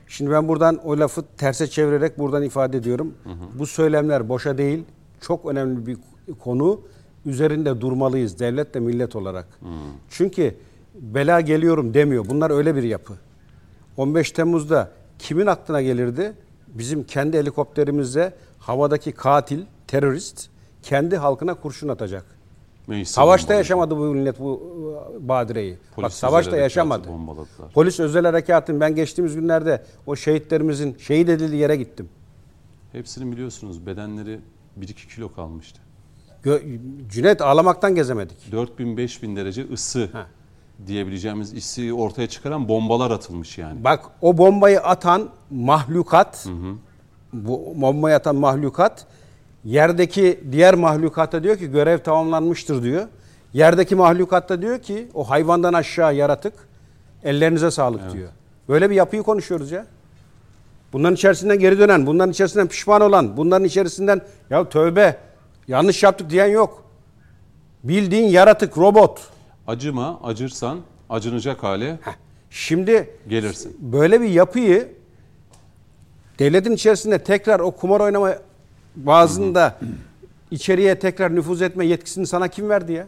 Şimdi 0.08 0.30
ben 0.30 0.48
buradan 0.48 0.80
o 0.84 0.98
lafı 0.98 1.22
terse 1.36 1.66
çevirerek 1.66 2.18
buradan 2.18 2.42
ifade 2.42 2.76
ediyorum. 2.76 3.14
Bu 3.58 3.66
söylemler 3.66 4.28
boşa 4.28 4.58
değil. 4.58 4.84
Çok 5.20 5.46
önemli 5.46 5.86
bir 5.86 5.96
konu. 6.40 6.80
Üzerinde 7.26 7.80
durmalıyız 7.80 8.38
devlet 8.38 8.76
ve 8.76 8.80
millet 8.80 9.16
olarak. 9.16 9.46
Çünkü 10.10 10.54
bela 10.94 11.40
geliyorum 11.40 11.94
demiyor. 11.94 12.24
Bunlar 12.28 12.50
öyle 12.50 12.76
bir 12.76 12.82
yapı. 12.82 13.14
15 13.96 14.32
Temmuz'da 14.32 14.90
kimin 15.18 15.46
aklına 15.46 15.82
gelirdi? 15.82 16.32
Bizim 16.68 17.04
kendi 17.04 17.38
helikopterimizle 17.38 18.32
havadaki 18.58 19.12
katil, 19.12 19.60
terörist 19.86 20.48
kendi 20.82 21.16
halkına 21.16 21.54
kurşun 21.54 21.88
atacak. 21.88 22.24
Meclisi 22.86 23.12
Savaşta 23.12 23.54
yaşamadı 23.54 23.96
bu 23.96 24.00
millet 24.00 24.40
bu 24.40 24.62
e, 25.24 25.28
badireyi. 25.28 25.78
Polis 25.94 26.04
Bak 26.04 26.12
savaşta 26.12 26.56
yaşamadı. 26.56 27.08
Polis 27.74 28.00
özel 28.00 28.24
harekatın 28.24 28.80
ben 28.80 28.94
geçtiğimiz 28.94 29.34
günlerde 29.34 29.82
o 30.06 30.16
şehitlerimizin 30.16 30.96
şehit 30.98 31.28
edildiği 31.28 31.60
yere 31.60 31.76
gittim. 31.76 32.08
Hepsini 32.92 33.32
biliyorsunuz 33.32 33.86
bedenleri 33.86 34.40
1-2 34.80 35.14
kilo 35.14 35.32
kalmıştı. 35.32 35.80
Gö- 36.44 36.78
Cüneyt 37.08 37.40
ağlamaktan 37.40 37.94
gezemedik. 37.94 38.36
4000-5000 38.52 39.36
derece 39.36 39.66
ısı 39.72 40.08
diyebileceğimiz 40.86 41.54
ısı 41.54 41.92
ortaya 41.92 42.28
çıkaran 42.28 42.68
bombalar 42.68 43.10
atılmış 43.10 43.58
yani. 43.58 43.84
Bak 43.84 44.04
o 44.20 44.38
bombayı 44.38 44.80
atan 44.80 45.30
mahlukat, 45.50 46.48
bu 47.32 47.72
bombayı 47.76 48.16
atan 48.16 48.36
mahlukat 48.36 49.06
yerdeki 49.64 50.40
diğer 50.52 50.74
mahlukata 50.74 51.42
diyor 51.42 51.56
ki 51.56 51.70
görev 51.70 51.98
tamamlanmıştır 51.98 52.82
diyor. 52.82 53.08
Yerdeki 53.52 53.94
mahlukat 53.94 54.48
da 54.48 54.62
diyor 54.62 54.78
ki 54.78 55.08
o 55.14 55.30
hayvandan 55.30 55.72
aşağı 55.72 56.14
yaratık 56.14 56.54
ellerinize 57.24 57.70
sağlık 57.70 58.12
diyor. 58.12 58.28
Böyle 58.68 58.90
bir 58.90 58.94
yapıyı 58.94 59.22
konuşuyoruz 59.22 59.70
ya. 59.70 59.86
Bunların 60.92 61.14
içerisinden 61.14 61.58
geri 61.58 61.78
dönen, 61.78 62.06
bunların 62.06 62.30
içerisinden 62.32 62.68
pişman 62.68 63.00
olan, 63.00 63.36
bunların 63.36 63.64
içerisinden 63.64 64.20
ya 64.50 64.68
tövbe 64.68 65.16
yanlış 65.68 66.02
yaptık 66.02 66.30
diyen 66.30 66.46
yok. 66.46 66.84
Bildiğin 67.84 68.28
yaratık, 68.28 68.78
robot. 68.78 69.20
Acıma, 69.66 70.20
acırsan 70.24 70.80
acınacak 71.10 71.62
hale 71.62 71.98
Şimdi 72.50 73.10
gelirsin. 73.28 73.76
böyle 73.80 74.20
bir 74.20 74.28
yapıyı 74.28 74.88
devletin 76.38 76.72
içerisinde 76.72 77.18
tekrar 77.18 77.60
o 77.60 77.70
kumar 77.70 78.00
oynama 78.00 78.34
bazında 78.96 79.78
içeriye 80.50 80.98
tekrar 80.98 81.34
nüfuz 81.34 81.62
etme 81.62 81.86
yetkisini 81.86 82.26
sana 82.26 82.48
kim 82.48 82.68
verdi 82.68 82.92
ya? 82.92 83.06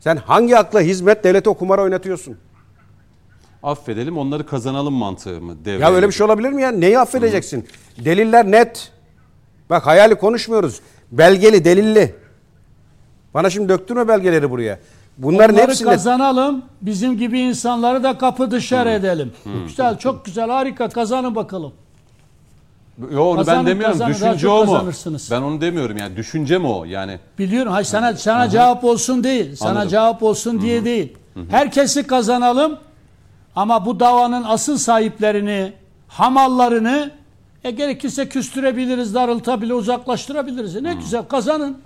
Sen 0.00 0.16
hangi 0.16 0.58
akla 0.58 0.80
hizmet 0.80 1.24
devlete 1.24 1.50
o 1.50 1.54
kumar 1.54 1.78
oynatıyorsun? 1.78 2.36
Affedelim 3.62 4.18
onları 4.18 4.46
kazanalım 4.46 4.94
mantığı 4.94 5.40
mı? 5.40 5.56
devreye 5.64 5.80
Ya 5.80 5.92
öyle 5.92 6.06
bir 6.08 6.12
şey 6.12 6.26
olabilir 6.26 6.50
mi 6.50 6.62
ya? 6.62 6.70
Neyi 6.70 6.98
affedeceksin? 6.98 7.68
Deliller 8.04 8.50
net. 8.50 8.92
Bak 9.70 9.86
hayali 9.86 10.14
konuşmuyoruz. 10.14 10.80
Belgeli, 11.12 11.64
delilli. 11.64 12.14
Bana 13.34 13.50
şimdi 13.50 13.68
döktürme 13.68 14.08
belgeleri 14.08 14.50
buraya. 14.50 14.78
Bunların 15.18 15.56
Onları 15.56 15.70
hepsinde 15.70 15.90
kazanalım. 15.90 16.64
Bizim 16.82 17.16
gibi 17.18 17.40
insanları 17.40 18.02
da 18.02 18.18
kapı 18.18 18.50
dışarı 18.50 18.90
edelim. 18.90 19.32
Güzel, 19.66 19.98
çok 19.98 20.24
güzel, 20.24 20.50
harika. 20.50 20.88
Kazanın 20.88 21.34
bakalım. 21.34 21.72
Yo 23.12 23.24
onu 23.24 23.46
ben 23.46 23.66
demiyorum. 23.66 24.06
Düşünce 24.08 24.48
o 24.48 24.66
mu? 24.66 24.80
Ben 25.30 25.42
onu 25.42 25.60
demiyorum 25.60 25.96
yani. 25.96 26.16
Düşünce 26.16 26.58
mi 26.58 26.66
o? 26.66 26.84
Yani 26.84 27.18
Biliyorum. 27.38 27.72
Hayır 27.72 27.86
sana 27.86 28.16
sana 28.16 28.48
cevap 28.48 28.84
olsun 28.84 29.24
değil. 29.24 29.56
Sana 29.56 29.70
Anladım. 29.70 29.88
cevap 29.88 30.22
olsun 30.22 30.60
diye 30.62 30.84
değil. 30.84 31.16
Herkesi 31.50 32.06
kazanalım. 32.06 32.78
Ama 33.56 33.86
bu 33.86 34.00
davanın 34.00 34.44
asıl 34.44 34.78
sahiplerini, 34.78 35.72
hamallarını 36.08 37.10
e, 37.64 37.70
gerekirse 37.70 38.28
küstürebiliriz, 38.28 39.14
darıltabilir, 39.14 39.72
uzaklaştırabiliriz. 39.74 40.76
E, 40.76 40.82
Ne 40.82 40.94
güzel 40.94 41.22
kazanın. 41.24 41.78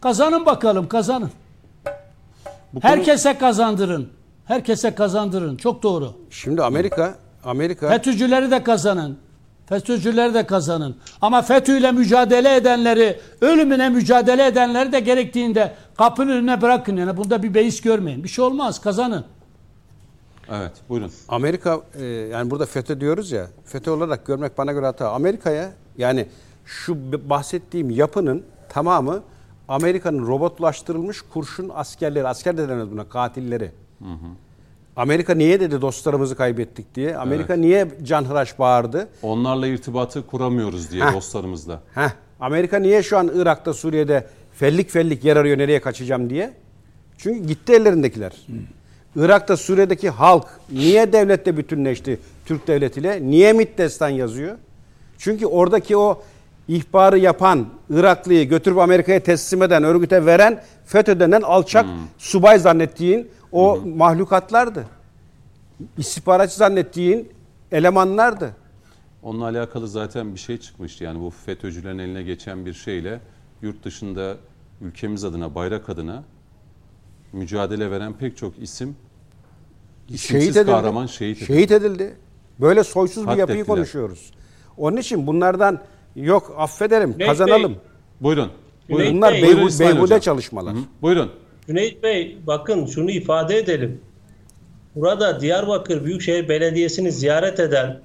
Kazanın 0.00 0.46
bakalım, 0.46 0.88
kazanın. 0.88 1.30
bu 2.74 2.80
konu- 2.80 2.90
Herkese 2.92 3.38
kazandırın. 3.38 4.08
Herkese 4.44 4.94
kazandırın. 4.94 5.56
Çok 5.56 5.82
doğru. 5.82 6.12
şimdi 6.30 6.62
Amerika 6.62 7.14
Amerika 7.44 7.88
FETÖ'cüleri 7.88 8.50
de 8.50 8.62
kazanın. 8.62 9.18
FETÖ'cüleri 9.68 10.34
de 10.34 10.46
kazanın. 10.46 10.96
Ama 11.20 11.42
FETÖ'yle 11.42 11.92
mücadele 11.92 12.56
edenleri, 12.56 13.20
ölümüne 13.40 13.88
mücadele 13.88 14.46
edenleri 14.46 14.92
de 14.92 15.00
gerektiğinde 15.00 15.74
kapının 15.96 16.32
önüne 16.32 16.62
bırakın. 16.62 16.96
Yani 16.96 17.16
bunda 17.16 17.42
bir 17.42 17.54
beis 17.54 17.80
görmeyin. 17.80 18.24
Bir 18.24 18.28
şey 18.28 18.44
olmaz. 18.44 18.80
Kazanın. 18.80 19.24
Evet 20.50 20.72
buyurun. 20.88 21.12
Amerika 21.28 21.80
e, 22.00 22.04
yani 22.04 22.50
burada 22.50 22.66
FETÖ 22.66 23.00
diyoruz 23.00 23.32
ya 23.32 23.46
FETÖ 23.64 23.90
olarak 23.90 24.26
görmek 24.26 24.58
bana 24.58 24.72
göre 24.72 24.86
hata. 24.86 25.10
Amerika'ya 25.10 25.70
yani 25.98 26.26
şu 26.64 26.96
bahsettiğim 27.30 27.90
yapının 27.90 28.42
tamamı 28.68 29.22
Amerika'nın 29.68 30.26
robotlaştırılmış 30.26 31.22
kurşun 31.22 31.70
askerleri, 31.74 32.28
asker 32.28 32.56
de 32.56 32.68
denmez 32.68 32.90
buna 32.90 33.08
katilleri. 33.08 33.72
Amerika 34.98 35.34
niye 35.34 35.60
dedi 35.60 35.80
dostlarımızı 35.80 36.36
kaybettik 36.36 36.94
diye. 36.94 37.16
Amerika 37.16 37.54
niye 37.54 37.88
canhıraş 38.02 38.58
bağırdı. 38.58 39.08
Onlarla 39.22 39.66
irtibatı 39.66 40.26
kuramıyoruz 40.26 40.90
diye 40.90 41.04
Heh. 41.04 41.12
dostlarımızla. 41.14 41.80
Heh, 41.94 42.10
Amerika 42.40 42.78
niye 42.78 43.02
şu 43.02 43.18
an 43.18 43.30
Irak'ta 43.34 43.74
Suriye'de 43.74 44.26
fellik 44.54 44.90
fellik 44.90 45.24
yer 45.24 45.36
arıyor 45.36 45.58
nereye 45.58 45.80
kaçacağım 45.80 46.30
diye. 46.30 46.52
Çünkü 47.18 47.46
gitti 47.48 47.72
ellerindekiler. 47.72 48.32
Irak'ta 49.16 49.56
Suriye'deki 49.56 50.10
halk 50.10 50.46
niye 50.72 51.12
devlette 51.12 51.56
bütünleşti 51.56 52.18
Türk 52.46 52.66
devletiyle? 52.66 53.18
Niye 53.22 53.52
MİT 53.52 53.78
destan 53.78 54.08
yazıyor? 54.08 54.56
Çünkü 55.18 55.46
oradaki 55.46 55.96
o 55.96 56.22
ihbarı 56.68 57.18
yapan 57.18 57.66
Iraklıyı 57.90 58.48
götürüp 58.48 58.78
Amerika'ya 58.78 59.20
teslim 59.20 59.62
eden, 59.62 59.84
örgüte 59.84 60.26
veren 60.26 60.62
FETÖ 60.86 61.20
denen 61.20 61.42
alçak 61.42 61.86
subay 62.18 62.58
zannettiğin 62.58 63.28
o 63.52 63.80
mahlukatlardı. 63.96 64.86
İstihbaratçı 65.98 66.56
zannettiğin 66.56 67.32
elemanlardı. 67.72 68.56
Onunla 69.22 69.44
alakalı 69.44 69.88
zaten 69.88 70.34
bir 70.34 70.40
şey 70.40 70.58
çıkmıştı. 70.58 71.04
Yani 71.04 71.20
bu 71.20 71.30
FETÖ'cülerin 71.30 71.98
eline 71.98 72.22
geçen 72.22 72.66
bir 72.66 72.74
şeyle 72.74 73.20
yurt 73.62 73.84
dışında 73.84 74.36
ülkemiz 74.80 75.24
adına, 75.24 75.54
bayrak 75.54 75.88
adına 75.88 76.22
mücadele 77.32 77.90
veren 77.90 78.12
pek 78.12 78.36
çok 78.36 78.58
isim 78.58 78.96
isimsiz 80.08 80.66
kahraman 80.66 81.06
şehit 81.06 81.36
edildi. 81.36 81.46
Şehit 81.46 81.70
edildi. 81.70 82.16
Böyle 82.60 82.84
soysuz 82.84 83.22
bir 83.24 83.28
yapıyı 83.28 83.46
Katlettiler. 83.46 83.66
konuşuyoruz. 83.66 84.30
Onun 84.76 84.96
için 84.96 85.26
bunlardan 85.26 85.80
yok 86.16 86.54
affederim 86.58 87.12
Cüneyt 87.12 87.28
kazanalım. 87.28 87.72
Bey, 87.72 87.80
Buyurun. 88.20 88.50
Buyurun. 88.90 89.16
Bunlar 89.16 89.34
beyhude 89.34 89.92
Hocam. 89.98 90.20
çalışmalar. 90.20 90.74
Hı 90.74 90.78
hı. 90.78 90.82
Buyurun. 91.02 91.30
Cüneyt 91.68 92.02
Bey 92.02 92.36
bakın 92.46 92.86
şunu 92.86 93.10
ifade 93.10 93.58
edelim. 93.58 94.00
Burada 94.94 95.40
Diyarbakır 95.40 96.04
Büyükşehir 96.04 96.48
Belediyesi'ni 96.48 97.12
ziyaret 97.12 97.60
eden 97.60 98.00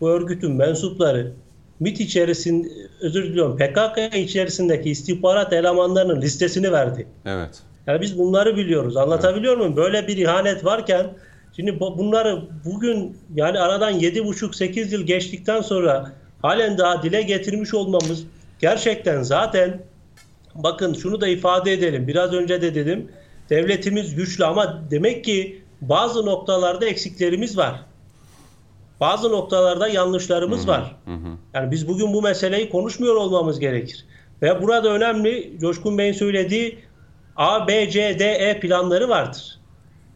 bu 0.00 0.08
örgütün 0.10 0.52
mensupları 0.52 1.32
MİT 1.80 2.00
içerisinde 2.00 2.68
özür 3.00 3.24
diliyorum 3.24 3.56
PKK 3.56 4.16
içerisindeki 4.16 4.90
istihbarat 4.90 5.52
elemanlarının 5.52 6.20
listesini 6.20 6.72
verdi. 6.72 7.06
Evet. 7.26 7.58
Yani 7.86 8.00
biz 8.00 8.18
bunları 8.18 8.56
biliyoruz. 8.56 8.96
Anlatabiliyor 8.96 9.56
muyum? 9.56 9.76
Böyle 9.76 10.08
bir 10.08 10.16
ihanet 10.16 10.64
varken 10.64 11.06
şimdi 11.56 11.80
bu- 11.80 11.98
bunları 11.98 12.42
bugün 12.64 13.16
yani 13.34 13.58
aradan 13.58 13.92
7,5-8 14.00 14.92
yıl 14.92 15.02
geçtikten 15.02 15.60
sonra 15.60 16.12
halen 16.42 16.78
daha 16.78 17.02
dile 17.02 17.22
getirmiş 17.22 17.74
olmamız 17.74 18.24
gerçekten 18.60 19.22
zaten 19.22 19.80
bakın 20.62 20.94
şunu 20.94 21.20
da 21.20 21.28
ifade 21.28 21.72
edelim. 21.72 22.08
Biraz 22.08 22.32
önce 22.32 22.62
de 22.62 22.74
dedim. 22.74 23.12
Devletimiz 23.50 24.14
güçlü 24.14 24.44
ama 24.44 24.82
demek 24.90 25.24
ki 25.24 25.62
bazı 25.80 26.26
noktalarda 26.26 26.86
eksiklerimiz 26.86 27.58
var. 27.58 27.80
Bazı 29.00 29.32
noktalarda 29.32 29.88
yanlışlarımız 29.88 30.68
var. 30.68 30.96
Yani 31.54 31.70
biz 31.70 31.88
bugün 31.88 32.12
bu 32.12 32.22
meseleyi 32.22 32.70
konuşmuyor 32.70 33.14
olmamız 33.14 33.60
gerekir. 33.60 34.04
Ve 34.42 34.62
burada 34.62 34.88
önemli 34.88 35.58
Coşkun 35.60 35.98
Bey'in 35.98 36.12
söylediği 36.12 36.78
A, 37.36 37.68
B, 37.68 37.90
C, 37.90 38.18
D, 38.18 38.24
E 38.24 38.60
planları 38.60 39.08
vardır. 39.08 39.58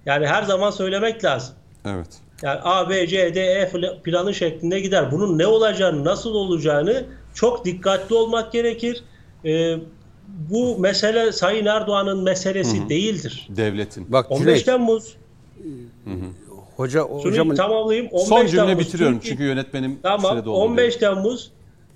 Yani 0.06 0.26
her 0.26 0.42
zaman 0.42 0.70
söylemek 0.70 1.24
lazım. 1.24 1.54
Evet. 1.84 2.08
Yani 2.42 2.60
A, 2.62 2.90
B, 2.90 3.06
C, 3.06 3.34
D, 3.34 3.40
E 3.40 3.70
planı 4.04 4.34
şeklinde 4.34 4.80
gider. 4.80 5.12
Bunun 5.12 5.38
ne 5.38 5.46
olacağını, 5.46 6.04
nasıl 6.04 6.34
olacağını 6.34 7.04
çok 7.34 7.64
dikkatli 7.64 8.14
olmak 8.14 8.52
gerekir. 8.52 9.04
Ee, 9.44 9.76
bu 10.50 10.78
mesele 10.78 11.32
Sayın 11.32 11.66
Erdoğan'ın 11.66 12.22
meselesi 12.22 12.88
değildir. 12.88 13.48
Devletin. 13.50 14.12
Bak 14.12 14.30
15 14.30 14.44
Cüneyt, 14.44 14.64
Temmuz, 14.66 15.16
hoca 16.76 17.00
şunu 17.00 17.24
hocamın 17.24 17.54
tamamlayayım. 17.54 18.08
15 18.12 18.28
Son 18.28 18.46
cümle 18.46 18.66
Temmuz 18.66 18.86
bitiriyorum 18.86 19.16
Türkiye- 19.16 19.32
çünkü 19.32 19.44
yönetmenim 19.44 19.98
Tamam. 20.02 20.32
sürede 20.36 20.50
oldu. 20.50 20.58
15 20.58 20.96
Temmuz 20.96 21.50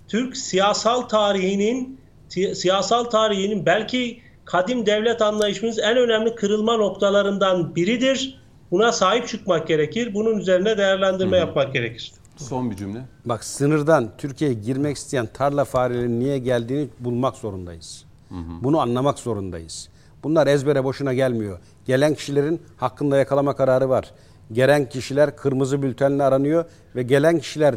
Türk 0.08 0.36
siyasal 0.36 1.00
tarihinin 1.02 2.00
si- 2.28 2.54
siyasal 2.54 3.04
tarihinin 3.04 3.66
belki 3.66 4.20
kadim 4.44 4.86
devlet 4.86 5.22
anlayışımız 5.22 5.78
en 5.78 5.96
önemli 5.96 6.34
kırılma 6.34 6.76
noktalarından 6.76 7.74
biridir. 7.76 8.40
Buna 8.70 8.92
sahip 8.92 9.28
çıkmak 9.28 9.68
gerekir. 9.68 10.14
Bunun 10.14 10.38
üzerine 10.38 10.78
değerlendirme 10.78 11.36
yapmak 11.36 11.72
gerekir. 11.72 12.12
Son 12.36 12.70
bir 12.70 12.76
cümle. 12.76 12.98
bak 13.24 13.44
sınırdan 13.44 14.10
Türkiye'ye 14.18 14.56
girmek 14.64 14.96
isteyen 14.96 15.26
tarla 15.34 15.64
farelerinin 15.64 16.20
niye 16.20 16.38
geldiğini 16.38 16.88
bulmak 17.00 17.36
zorundayız. 17.36 18.04
Bunu 18.30 18.80
anlamak 18.80 19.18
zorundayız. 19.18 19.88
Bunlar 20.24 20.46
ezbere 20.46 20.84
boşuna 20.84 21.14
gelmiyor. 21.14 21.58
Gelen 21.84 22.14
kişilerin 22.14 22.60
hakkında 22.76 23.16
yakalama 23.16 23.56
kararı 23.56 23.88
var. 23.88 24.10
Gelen 24.52 24.88
kişiler 24.88 25.36
kırmızı 25.36 25.82
bültenle 25.82 26.22
aranıyor 26.22 26.64
ve 26.96 27.02
gelen 27.02 27.38
kişiler 27.38 27.74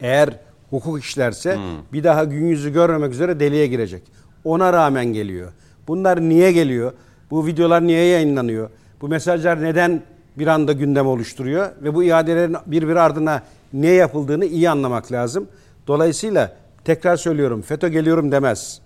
eğer 0.00 0.28
hukuk 0.70 1.00
işlerse 1.00 1.58
bir 1.92 2.04
daha 2.04 2.24
gün 2.24 2.46
yüzü 2.46 2.72
görmemek 2.72 3.12
üzere 3.12 3.40
deliye 3.40 3.66
girecek. 3.66 4.02
Ona 4.44 4.72
rağmen 4.72 5.04
geliyor. 5.06 5.52
Bunlar 5.88 6.20
niye 6.20 6.52
geliyor? 6.52 6.92
Bu 7.30 7.46
videolar 7.46 7.86
niye 7.86 8.04
yayınlanıyor? 8.04 8.70
Bu 9.00 9.08
mesajlar 9.08 9.62
neden 9.62 10.02
bir 10.38 10.46
anda 10.46 10.72
gündem 10.72 11.06
oluşturuyor 11.06 11.68
ve 11.82 11.94
bu 11.94 12.04
iadelerin 12.04 12.56
birbiri 12.66 13.00
ardına 13.00 13.42
niye 13.72 13.94
yapıldığını 13.94 14.44
iyi 14.44 14.70
anlamak 14.70 15.12
lazım. 15.12 15.48
Dolayısıyla 15.86 16.56
tekrar 16.84 17.16
söylüyorum 17.16 17.62
FETÖ 17.62 17.88
geliyorum 17.88 18.32
demez. 18.32 18.80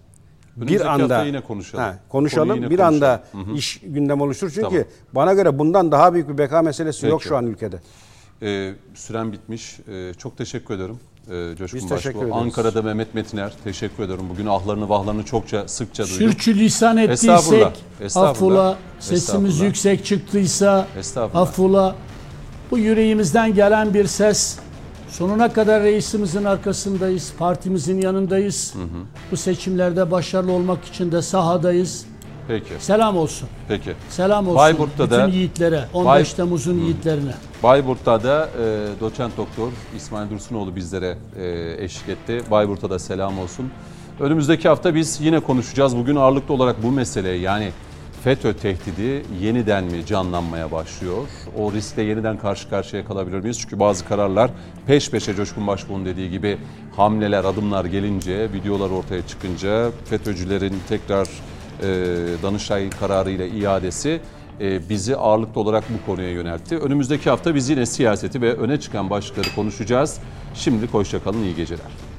Önümüzdeki 0.57 0.81
bir 0.81 0.87
anda 0.87 1.25
yine 1.25 1.41
konuşalım. 1.41 1.85
Ha, 1.85 1.99
konuşalım. 2.09 2.49
Konuyu 2.49 2.63
yine 2.63 2.71
bir 2.71 2.79
anda 2.79 3.23
konuşalım. 3.33 3.57
iş 3.57 3.81
gündem 3.83 4.21
oluşturur. 4.21 4.51
Çünkü 4.51 4.69
Tamam. 4.69 4.85
bana 5.13 5.33
göre 5.35 5.59
bundan 5.59 5.93
daha 5.93 6.15
büyük 6.15 6.29
bir 6.29 6.39
beka 6.39 6.63
meselesi 6.63 7.07
yok 7.07 7.19
Peki. 7.21 7.29
şu 7.29 7.37
an 7.37 7.47
ülkede. 7.47 7.81
Ee, 8.43 8.73
süren 8.95 9.33
bitmiş. 9.33 9.79
Ee, 9.89 10.13
çok 10.19 10.39
teşekkür 10.39 10.75
ederim. 10.75 10.99
Ee, 11.31 11.57
Coşkun 11.59 11.79
Biz 11.81 11.85
Başbuğ. 11.85 11.97
teşekkür 11.97 12.19
ederiz. 12.19 12.33
Ankara'da 12.35 12.83
Mehmet 12.83 13.15
Metiner. 13.15 13.53
Teşekkür 13.65 14.03
ederim. 14.03 14.25
Bugün 14.31 14.47
ahlarını 14.47 14.89
vahlarını 14.89 15.25
çokça 15.25 15.69
sıkça 15.69 16.03
duydum. 16.05 16.17
Sürçülisan 16.19 16.97
Estağfurullah, 16.97 17.69
ettiysek 17.71 17.85
estağfurullah, 18.01 18.67
affola, 18.67 18.79
sesimiz 19.01 19.23
estağfurullah. 19.23 19.63
yüksek 19.63 20.05
çıktıysa 20.05 20.87
Estağfurullah. 20.99 21.43
affola. 21.43 21.97
Bu 22.71 22.79
yüreğimizden 22.79 23.55
gelen 23.55 23.95
bir 23.95 24.07
ses. 24.07 24.59
Sonuna 25.11 25.53
kadar 25.53 25.83
reisimizin 25.83 26.45
arkasındayız, 26.45 27.33
partimizin 27.39 28.01
yanındayız. 28.01 28.75
Bu 29.31 29.37
seçimlerde 29.37 30.11
başarılı 30.11 30.53
olmak 30.53 30.85
için 30.85 31.13
de 31.13 31.23
sahadayız. 31.23 32.07
Peki. 32.49 32.73
Selam 32.79 33.17
olsun. 33.17 33.49
Peki. 33.69 33.93
Selam 34.09 34.47
olsun 34.47 34.57
Bayburt'ta 34.57 35.05
bütün 35.05 35.17
da- 35.17 35.27
yiğitlere, 35.27 35.85
15 35.95 36.07
Bay- 36.07 36.37
Temmuz'un 36.37 36.79
yiğitlerine. 36.79 37.35
Bayburt'ta 37.63 38.23
da 38.23 38.49
e, 38.63 38.87
doçent 39.01 39.37
doktor 39.37 39.69
İsmail 39.97 40.31
Dursunoğlu 40.31 40.77
bizlere 40.77 41.19
e, 41.41 41.75
eşlik 41.85 42.09
etti. 42.09 42.43
Bayburt'a 42.51 42.91
da 42.91 42.99
selam 42.99 43.39
olsun. 43.39 43.71
Önümüzdeki 44.21 44.69
hafta 44.69 44.95
biz 44.95 45.21
yine 45.21 45.41
konuşacağız. 45.41 45.97
Bugün 45.97 46.17
ağırlıklı 46.17 46.55
olarak 46.55 46.83
bu 46.83 46.91
mesele 46.91 47.29
yani 47.29 47.71
FETÖ 48.25 48.55
tehdidi 48.55 49.23
yeniden 49.41 49.85
mi 49.85 50.07
canlanmaya 50.07 50.73
başlıyor? 50.73 51.29
O 51.59 51.73
riskle 51.73 52.03
yeniden 52.03 52.39
karşı 52.39 52.71
karşıya 52.71 53.05
kalabilir 53.05 53.41
miyiz? 53.41 53.59
Çünkü 53.61 53.81
bazı 53.81 54.05
kararlar 54.05 54.51
peş 54.87 55.11
peşe 55.11 55.35
Coşkun 55.35 55.67
Başbuğ'un 55.67 56.07
dediği 56.07 56.31
gibi 56.31 56.59
hamleler, 56.97 57.45
adımlar 57.45 57.85
gelince, 57.85 58.53
videolar 58.53 58.91
ortaya 58.91 59.27
çıkınca 59.27 59.91
FETÖ'cülerin 60.05 60.75
tekrar 60.89 61.29
e, 61.83 61.87
Danıştay 62.43 62.91
kararıyla 62.91 63.47
iadesi 63.47 64.21
e, 64.61 64.89
bizi 64.89 65.17
ağırlıklı 65.17 65.61
olarak 65.61 65.85
bu 65.91 66.07
konuya 66.07 66.31
yöneltti. 66.31 66.79
Önümüzdeki 66.79 67.31
hafta 67.31 67.55
biz 67.55 67.69
yine 67.69 67.87
siyaseti 67.87 68.43
ve 68.43 68.55
öne 68.55 68.81
çıkan 68.81 69.11
başlıkları 69.11 69.55
konuşacağız. 69.55 70.19
Şimdilik 70.55 70.95
hoşçakalın, 70.95 71.43
iyi 71.43 71.55
geceler. 71.57 72.10